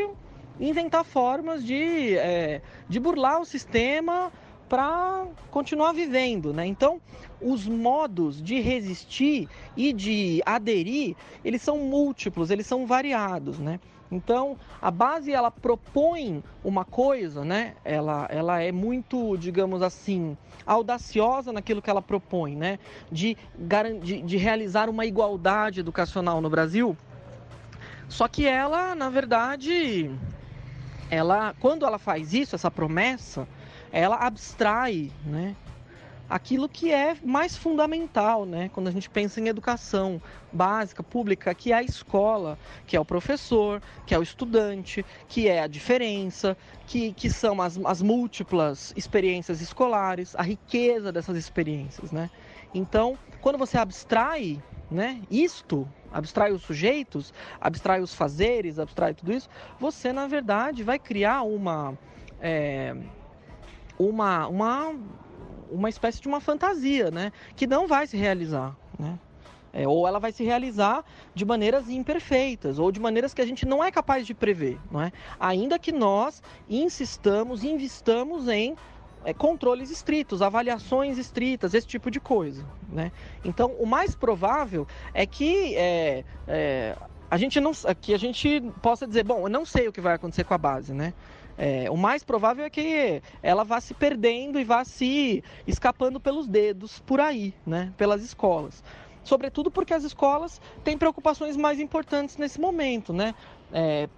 [0.58, 4.32] inventar formas de, é, de burlar o sistema
[4.68, 6.66] para continuar vivendo, né?
[6.66, 7.00] Então,
[7.40, 11.14] os modos de resistir e de aderir,
[11.44, 13.78] eles são múltiplos, eles são variados, né?
[14.14, 17.74] Então, a base ela propõe uma coisa, né?
[17.84, 22.78] Ela, ela é muito, digamos assim, audaciosa naquilo que ela propõe, né?
[23.10, 23.36] De,
[24.04, 26.96] de, de realizar uma igualdade educacional no Brasil.
[28.08, 30.08] Só que ela, na verdade,
[31.10, 33.48] ela, quando ela faz isso, essa promessa,
[33.90, 35.56] ela abstrai, né?
[36.28, 38.70] Aquilo que é mais fundamental, né?
[38.72, 40.20] Quando a gente pensa em educação
[40.52, 45.48] básica, pública, que é a escola, que é o professor, que é o estudante, que
[45.48, 46.56] é a diferença,
[46.86, 52.30] que, que são as, as múltiplas experiências escolares, a riqueza dessas experiências, né?
[52.72, 59.48] Então, quando você abstrai, né, isto, abstrai os sujeitos, abstrai os fazeres, abstrai tudo isso,
[59.78, 61.98] você, na verdade, vai criar uma...
[62.40, 62.94] É,
[63.98, 64.94] uma, uma
[65.70, 67.32] uma espécie de uma fantasia, né?
[67.56, 69.18] Que não vai se realizar, né?
[69.72, 71.04] É, ou ela vai se realizar
[71.34, 75.02] de maneiras imperfeitas, ou de maneiras que a gente não é capaz de prever, não
[75.02, 75.10] é?
[75.38, 78.76] Ainda que nós insistamos, investamos em
[79.24, 83.10] é, controles estritos, avaliações estritas, esse tipo de coisa, né?
[83.44, 86.96] Então, o mais provável é que é, é,
[87.28, 90.14] a gente não, que a gente possa dizer, bom, eu não sei o que vai
[90.14, 91.12] acontecer com a base, né?
[91.56, 96.46] É, o mais provável é que ela vá se perdendo e vá se escapando pelos
[96.46, 97.92] dedos por aí, né?
[97.96, 98.82] pelas escolas.
[99.22, 103.34] Sobretudo porque as escolas têm preocupações mais importantes nesse momento, né?
[103.72, 104.08] É,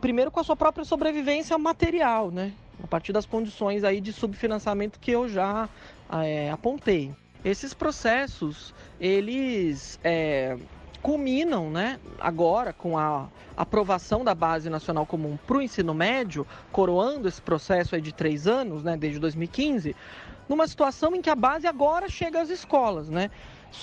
[0.00, 2.52] primeiro com a sua própria sobrevivência material, né?
[2.82, 5.68] A partir das condições aí de subfinanciamento que eu já
[6.10, 7.12] é, apontei.
[7.44, 10.58] Esses processos, eles é,
[11.06, 17.28] culminam, né, agora com a aprovação da Base Nacional Comum para o ensino médio, coroando
[17.28, 19.94] esse processo de três anos, né, desde 2015,
[20.48, 23.30] numa situação em que a base agora chega às escolas, né?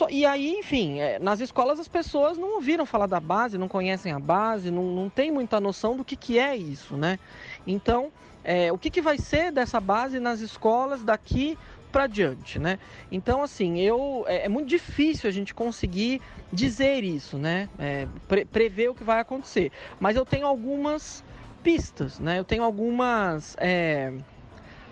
[0.09, 4.11] E aí, enfim, é, nas escolas as pessoas não ouviram falar da base, não conhecem
[4.11, 7.17] a base, não, não tem muita noção do que, que é isso, né?
[7.65, 8.11] Então,
[8.43, 11.57] é, o que, que vai ser dessa base nas escolas daqui
[11.93, 12.79] para diante, né?
[13.11, 16.19] Então, assim, eu é, é, muito difícil a gente conseguir
[16.51, 17.69] dizer isso, né?
[17.77, 19.71] É, pre prever o que vai acontecer.
[19.99, 21.23] Mas eu tenho algumas
[21.61, 22.39] pistas, né?
[22.39, 24.11] Eu tenho algumas é,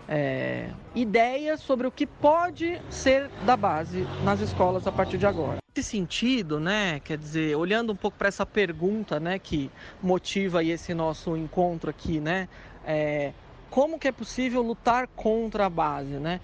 [0.08, 5.58] é, ideias sobre o que pode ser da base nas escolas a partir de agora.
[5.76, 7.02] Nesse sentido, né?
[7.04, 9.40] Quer dizer, olhando um pouco para essa pergunta, né?
[9.40, 9.72] Que
[10.04, 12.48] motiva esse nosso encontro aqui, né?
[12.86, 13.34] É,
[13.72, 16.40] como que é possível lutar contra a base, né?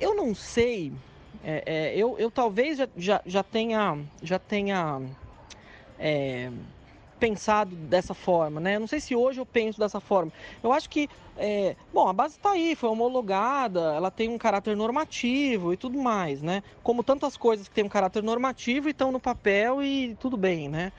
[0.00, 0.92] Eu não sei,
[1.42, 5.00] é, é, eu, eu talvez já, já, já tenha, já tenha
[5.98, 6.50] é,
[7.18, 8.76] pensado dessa forma, né?
[8.76, 10.32] Eu não sei se hoje eu penso dessa forma.
[10.62, 14.76] Eu acho que, é, bom, a base está aí, foi homologada, ela tem um caráter
[14.76, 16.62] normativo e tudo mais, né?
[16.82, 20.68] Como tantas coisas que têm um caráter normativo e estão no papel e tudo bem,
[20.68, 20.92] né?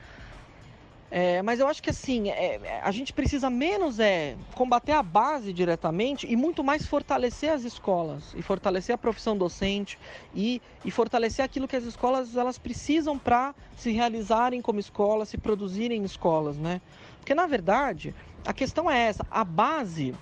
[1.10, 5.02] É, mas eu acho que assim, é, é, a gente precisa menos é combater a
[5.02, 9.98] base diretamente e muito mais fortalecer as escolas e fortalecer a profissão docente
[10.32, 15.36] e, e fortalecer aquilo que as escolas elas precisam para se realizarem como escolas, se
[15.36, 16.80] produzirem escolas, né?
[17.18, 18.14] Porque na verdade
[18.46, 20.14] a questão é essa, a base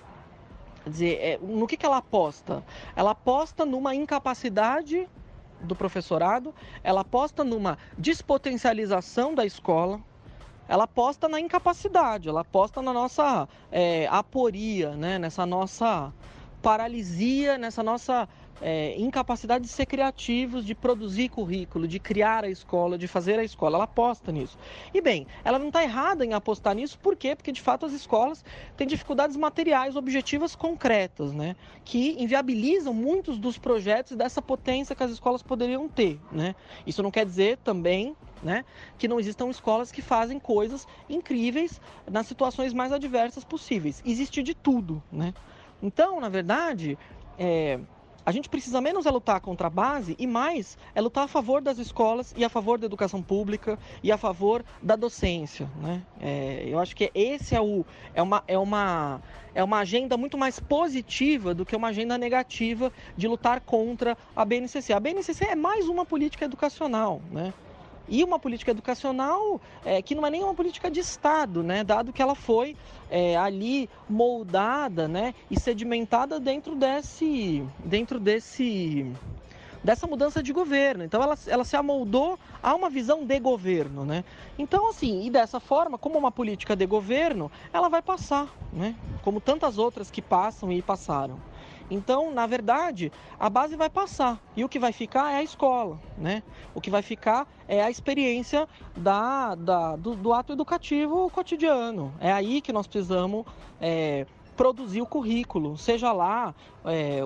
[0.83, 2.63] Quer dizer, é, no que, que ela aposta?
[2.95, 5.07] Ela aposta numa incapacidade
[5.61, 10.01] do professorado, ela aposta numa despotencialização da escola,
[10.69, 15.17] ela aposta na incapacidade, ela aposta na nossa é, aporia, né?
[15.17, 16.13] nessa nossa
[16.61, 18.29] paralisia, nessa nossa
[18.61, 23.43] é, incapacidade de ser criativos, de produzir currículo, de criar a escola, de fazer a
[23.43, 23.77] escola.
[23.77, 24.57] Ela aposta nisso.
[24.93, 27.35] E bem, ela não está errada em apostar nisso, por quê?
[27.35, 28.43] Porque de fato as escolas
[28.77, 31.55] têm dificuldades materiais, objetivas concretas, né?
[31.83, 36.53] Que inviabilizam muitos dos projetos dessa potência que as escolas poderiam ter, né?
[36.85, 38.65] Isso não quer dizer também né?
[38.97, 41.79] Que não existam escolas que fazem coisas incríveis
[42.09, 44.01] nas situações mais adversas possíveis.
[44.05, 45.33] Existe de tudo, né?
[45.81, 46.97] Então, na verdade,
[47.37, 47.79] é,
[48.25, 51.61] a gente precisa menos é lutar contra a base e mais é lutar a favor
[51.61, 56.03] das escolas e a favor da educação pública e a favor da docência, né?
[56.19, 59.21] É, eu acho que esse é o é uma é uma
[59.55, 64.45] é uma agenda muito mais positiva do que uma agenda negativa de lutar contra a
[64.45, 64.93] BNCC.
[64.93, 67.53] A BNCC é mais uma política educacional, né?
[68.09, 71.83] E uma política educacional é, que não é nem uma política de Estado, né?
[71.83, 72.75] dado que ela foi
[73.09, 75.33] é, ali moldada né?
[75.49, 79.11] e sedimentada dentro desse, dentro desse,
[79.83, 81.03] dessa mudança de governo.
[81.03, 84.03] Então ela, ela se amoldou a uma visão de governo.
[84.03, 84.23] Né?
[84.57, 88.95] Então, assim, e dessa forma, como uma política de governo, ela vai passar, né?
[89.21, 91.39] como tantas outras que passam e passaram.
[91.89, 95.99] Então, na verdade, a base vai passar e o que vai ficar é a escola,
[96.17, 96.43] né?
[96.75, 102.13] O que vai ficar é a experiência da, da do, do, ato educativo cotidiano.
[102.19, 103.45] É aí que nós precisamos
[103.81, 106.53] é, produzir o currículo, seja lá,
[106.85, 107.21] é,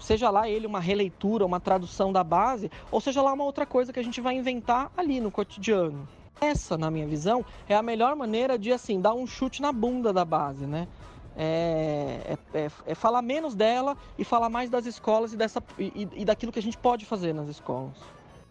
[0.00, 3.92] seja lá ele uma releitura, uma tradução da base, ou seja lá uma outra coisa
[3.92, 6.08] que a gente vai inventar ali no cotidiano.
[6.40, 10.12] Essa, na minha visão, é a melhor maneira de assim dar um chute na bunda
[10.12, 10.86] da base, né?
[11.36, 16.08] É, é, é, é falar menos dela e falar mais das escolas e, dessa, e,
[16.14, 17.96] e daquilo que a gente pode fazer nas escolas.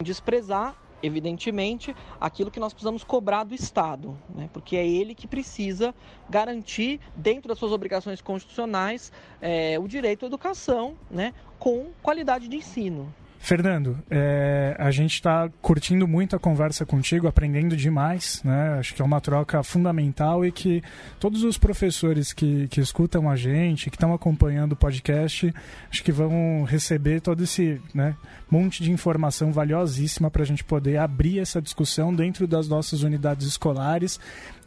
[0.03, 0.76] Desprezar
[1.06, 4.49] evidentemente, aquilo que nós precisamos cobrar do Estado, né?
[4.52, 5.94] porque é ele que precisa
[6.30, 11.34] garantir, dentro das suas obrigações constitucionais, é, o direito à educação né?
[11.60, 13.14] com qualidade de ensino.
[13.45, 18.80] Fernando, é, a gente está curtindo muito a conversa contigo, aprendendo demais, né?
[18.80, 20.81] Acho que é uma troca fundamental e que
[21.19, 25.53] todos os professores que, que escutam a gente, que estão acompanhando o podcast,
[25.91, 28.15] acho que vão receber todo esse né,
[28.49, 33.45] monte de informação valiosíssima para a gente poder abrir essa discussão dentro das nossas unidades
[33.45, 34.19] escolares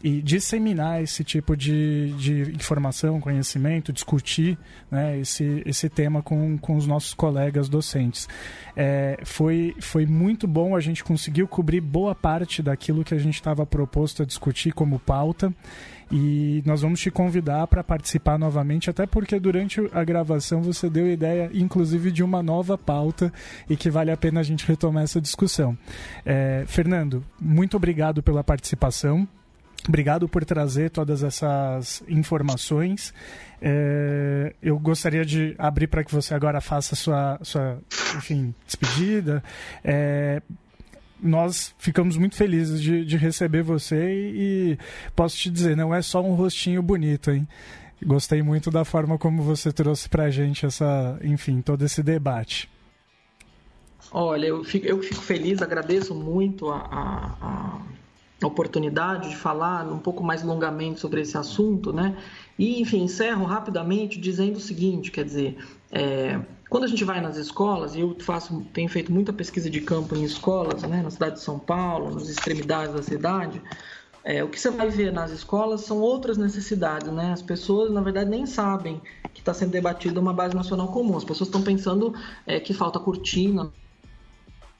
[0.02, 4.56] e disseminar esse tipo de, de informação, conhecimento, discutir
[4.90, 8.28] né, esse, esse tema com, com os nossos colegas docentes.
[8.76, 13.34] É, foi, foi muito bom, a gente conseguiu cobrir boa parte daquilo que a gente
[13.34, 15.52] estava proposto a discutir como pauta.
[16.10, 21.06] E nós vamos te convidar para participar novamente, até porque durante a gravação você deu
[21.06, 23.30] ideia, inclusive, de uma nova pauta
[23.68, 25.76] e que vale a pena a gente retomar essa discussão.
[26.24, 29.28] É, Fernando, muito obrigado pela participação.
[29.86, 33.12] Obrigado por trazer todas essas informações.
[33.60, 37.78] É, eu gostaria de abrir para que você agora faça sua, sua
[38.16, 39.42] enfim, despedida.
[39.82, 40.42] É,
[41.20, 44.78] nós ficamos muito felizes de, de receber você e, e,
[45.14, 47.46] posso te dizer, não é só um rostinho bonito, hein?
[48.04, 52.70] Gostei muito da forma como você trouxe para a gente essa, enfim, todo esse debate.
[54.12, 57.80] Olha, eu fico, eu fico feliz, agradeço muito a, a,
[58.46, 62.16] oportunidade de falar um pouco mais longamente sobre esse assunto, né?
[62.58, 65.58] E, enfim, encerro rapidamente dizendo o seguinte, quer dizer,
[65.90, 69.80] é, quando a gente vai nas escolas, e eu faço, tenho feito muita pesquisa de
[69.80, 73.60] campo em escolas, né, na cidade de São Paulo, nas extremidades da cidade,
[74.22, 77.32] é, o que você vai ver nas escolas são outras necessidades, né?
[77.32, 79.00] As pessoas, na verdade, nem sabem
[79.32, 81.16] que está sendo debatida uma base nacional comum.
[81.16, 82.12] As pessoas estão pensando
[82.46, 83.72] é, que falta cortina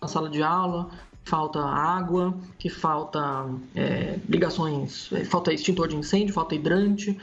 [0.01, 0.91] na sala de aula,
[1.29, 7.19] falta água, que falta é, ligações, é, falta extintor de incêndio, falta hidrante,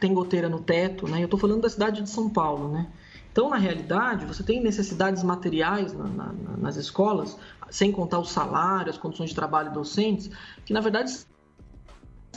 [0.00, 1.20] tem goteira no teto, né?
[1.20, 2.88] Eu estou falando da cidade de São Paulo, né?
[3.30, 7.38] Então, na realidade, você tem necessidades materiais na, na, nas escolas,
[7.70, 10.30] sem contar o salário, as condições de trabalho docentes,
[10.66, 11.12] que na verdade,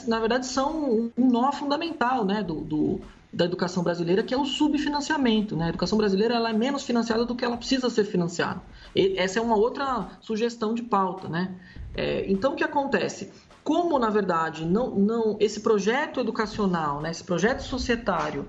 [0.06, 3.00] na verdade são um nó fundamental né, do, do
[3.32, 5.56] da educação brasileira, que é o subfinanciamento.
[5.56, 5.66] Né?
[5.66, 8.62] A educação brasileira ela é menos financiada do que ela precisa ser financiada.
[8.94, 11.28] E essa é uma outra sugestão de pauta.
[11.28, 11.54] Né?
[11.94, 13.30] É, então, o que acontece?
[13.62, 18.48] Como, na verdade, não, não esse projeto educacional, né, esse projeto societário,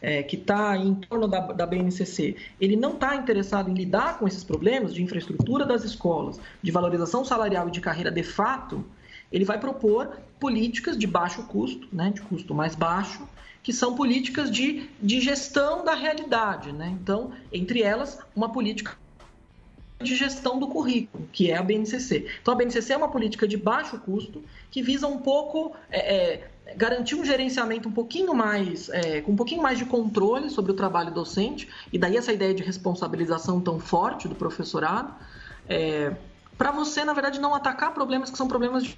[0.00, 4.28] é, que está em torno da, da BNCC, ele não está interessado em lidar com
[4.28, 8.84] esses problemas de infraestrutura das escolas, de valorização salarial e de carreira de fato,
[9.34, 13.26] ele vai propor políticas de baixo custo, né, de custo mais baixo,
[13.64, 16.70] que são políticas de, de gestão da realidade.
[16.70, 16.96] Né?
[17.02, 18.96] Então, entre elas, uma política
[20.00, 22.26] de gestão do currículo, que é a BNCC.
[22.40, 24.40] Então, a BNCC é uma política de baixo custo
[24.70, 29.36] que visa um pouco é, é, garantir um gerenciamento um pouquinho mais, é, com um
[29.36, 33.80] pouquinho mais de controle sobre o trabalho docente, e daí essa ideia de responsabilização tão
[33.80, 35.12] forte do professorado,
[35.68, 36.14] é,
[36.56, 38.96] para você, na verdade, não atacar problemas que são problemas de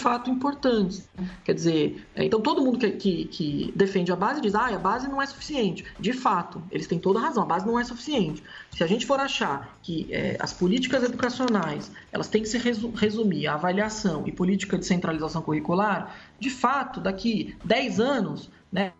[0.00, 1.08] fato importantes.
[1.44, 4.78] Quer dizer, é, então todo mundo que, que, que, defende a base diz, ah, a
[4.78, 5.84] base não é suficiente.
[5.98, 8.42] De fato, eles têm toda a razão, a base não é suficiente.
[8.70, 13.46] Se a gente for achar que é, as políticas educacionais elas têm que se resumir
[13.46, 18.92] a avaliação e política de centralização curricular, de fato, daqui 10 anos, né,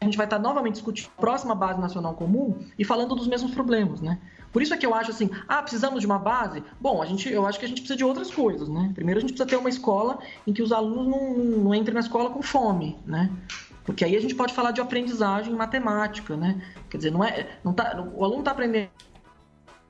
[0.00, 3.52] a gente vai estar novamente discutindo a próxima base nacional comum e falando dos mesmos
[3.52, 4.18] problemas, né?
[4.54, 6.62] Por isso é que eu acho assim, ah, precisamos de uma base?
[6.80, 8.92] Bom, a gente, eu acho que a gente precisa de outras coisas, né?
[8.94, 11.98] Primeiro a gente precisa ter uma escola em que os alunos não, não entrem na
[11.98, 13.32] escola com fome, né?
[13.84, 16.62] Porque aí a gente pode falar de aprendizagem matemática, né?
[16.88, 18.90] Quer dizer, não é, não tá, o aluno está aprendendo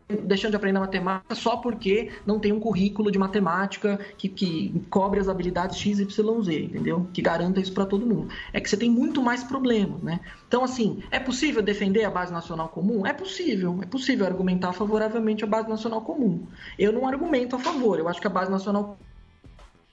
[0.09, 5.19] deixando de aprender matemática só porque não tem um currículo de matemática que, que cobre
[5.19, 7.09] as habilidades X, Y, Z, entendeu?
[7.13, 8.29] Que garanta isso para todo mundo.
[8.53, 10.21] É que você tem muito mais problemas, né?
[10.47, 13.07] Então, assim, é possível defender a base nacional comum?
[13.07, 13.79] É possível.
[13.83, 16.47] É possível argumentar favoravelmente a base nacional comum.
[16.79, 17.99] Eu não argumento a favor.
[17.99, 18.99] Eu acho que a base nacional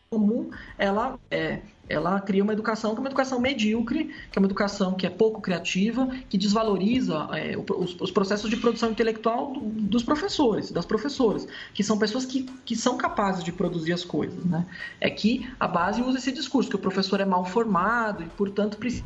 [0.09, 1.61] comum, ela é,
[1.91, 5.09] ela cria uma educação que é uma educação medíocre, que é uma educação que é
[5.09, 10.85] pouco criativa, que desvaloriza é, os, os, processos de produção intelectual do, dos professores, das
[10.85, 14.43] professoras, que são pessoas que, que são capazes de produzir as coisas.
[14.45, 14.65] Né?
[14.99, 18.77] É que a base usa esse discurso, que o professor é mal formado e, portanto,
[18.77, 19.05] precisa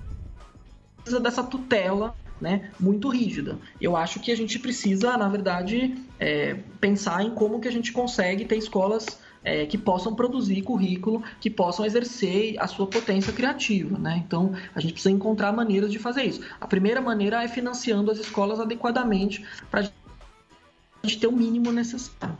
[1.21, 3.57] dessa tutela né, muito rígida.
[3.79, 7.91] Eu acho que a gente precisa, na verdade, é, pensar em como que a gente
[7.91, 13.97] consegue ter escolas é, que possam produzir currículo, que possam exercer a sua potência criativa.
[13.97, 14.23] Né?
[14.25, 16.41] Então, a gente precisa encontrar maneiras de fazer isso.
[16.59, 22.35] A primeira maneira é financiando as escolas adequadamente para a gente ter o mínimo necessário.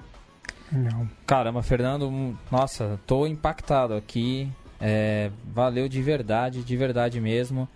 [0.71, 1.07] Não.
[1.27, 4.51] Caramba, Fernando, nossa, tô impactado aqui.
[4.81, 7.69] É, valeu de verdade, de verdade mesmo.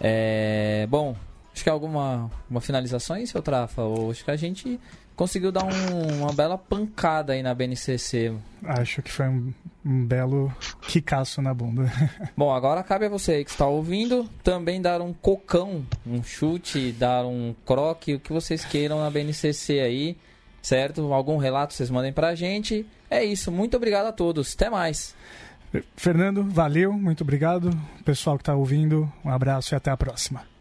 [0.00, 1.16] É, bom,
[1.52, 3.82] acho que alguma uma finalização aí, seu Trafa?
[3.82, 4.80] Ou acho que a gente
[5.16, 8.34] conseguiu dar um, uma bela pancada aí na BNCC.
[8.64, 9.52] Acho que foi um,
[9.84, 11.90] um belo quicaço na bunda.
[12.36, 16.92] Bom, agora cabe a você aí que está ouvindo também dar um cocão, um chute,
[16.92, 20.16] dar um croque, o que vocês queiram na BNCC aí,
[20.62, 21.12] certo?
[21.12, 22.86] Algum relato vocês mandem pra gente.
[23.10, 25.14] É isso, muito obrigado a todos, até mais.
[25.96, 27.70] Fernando, valeu, muito obrigado.
[28.04, 30.53] Pessoal que está ouvindo, um abraço e até a próxima.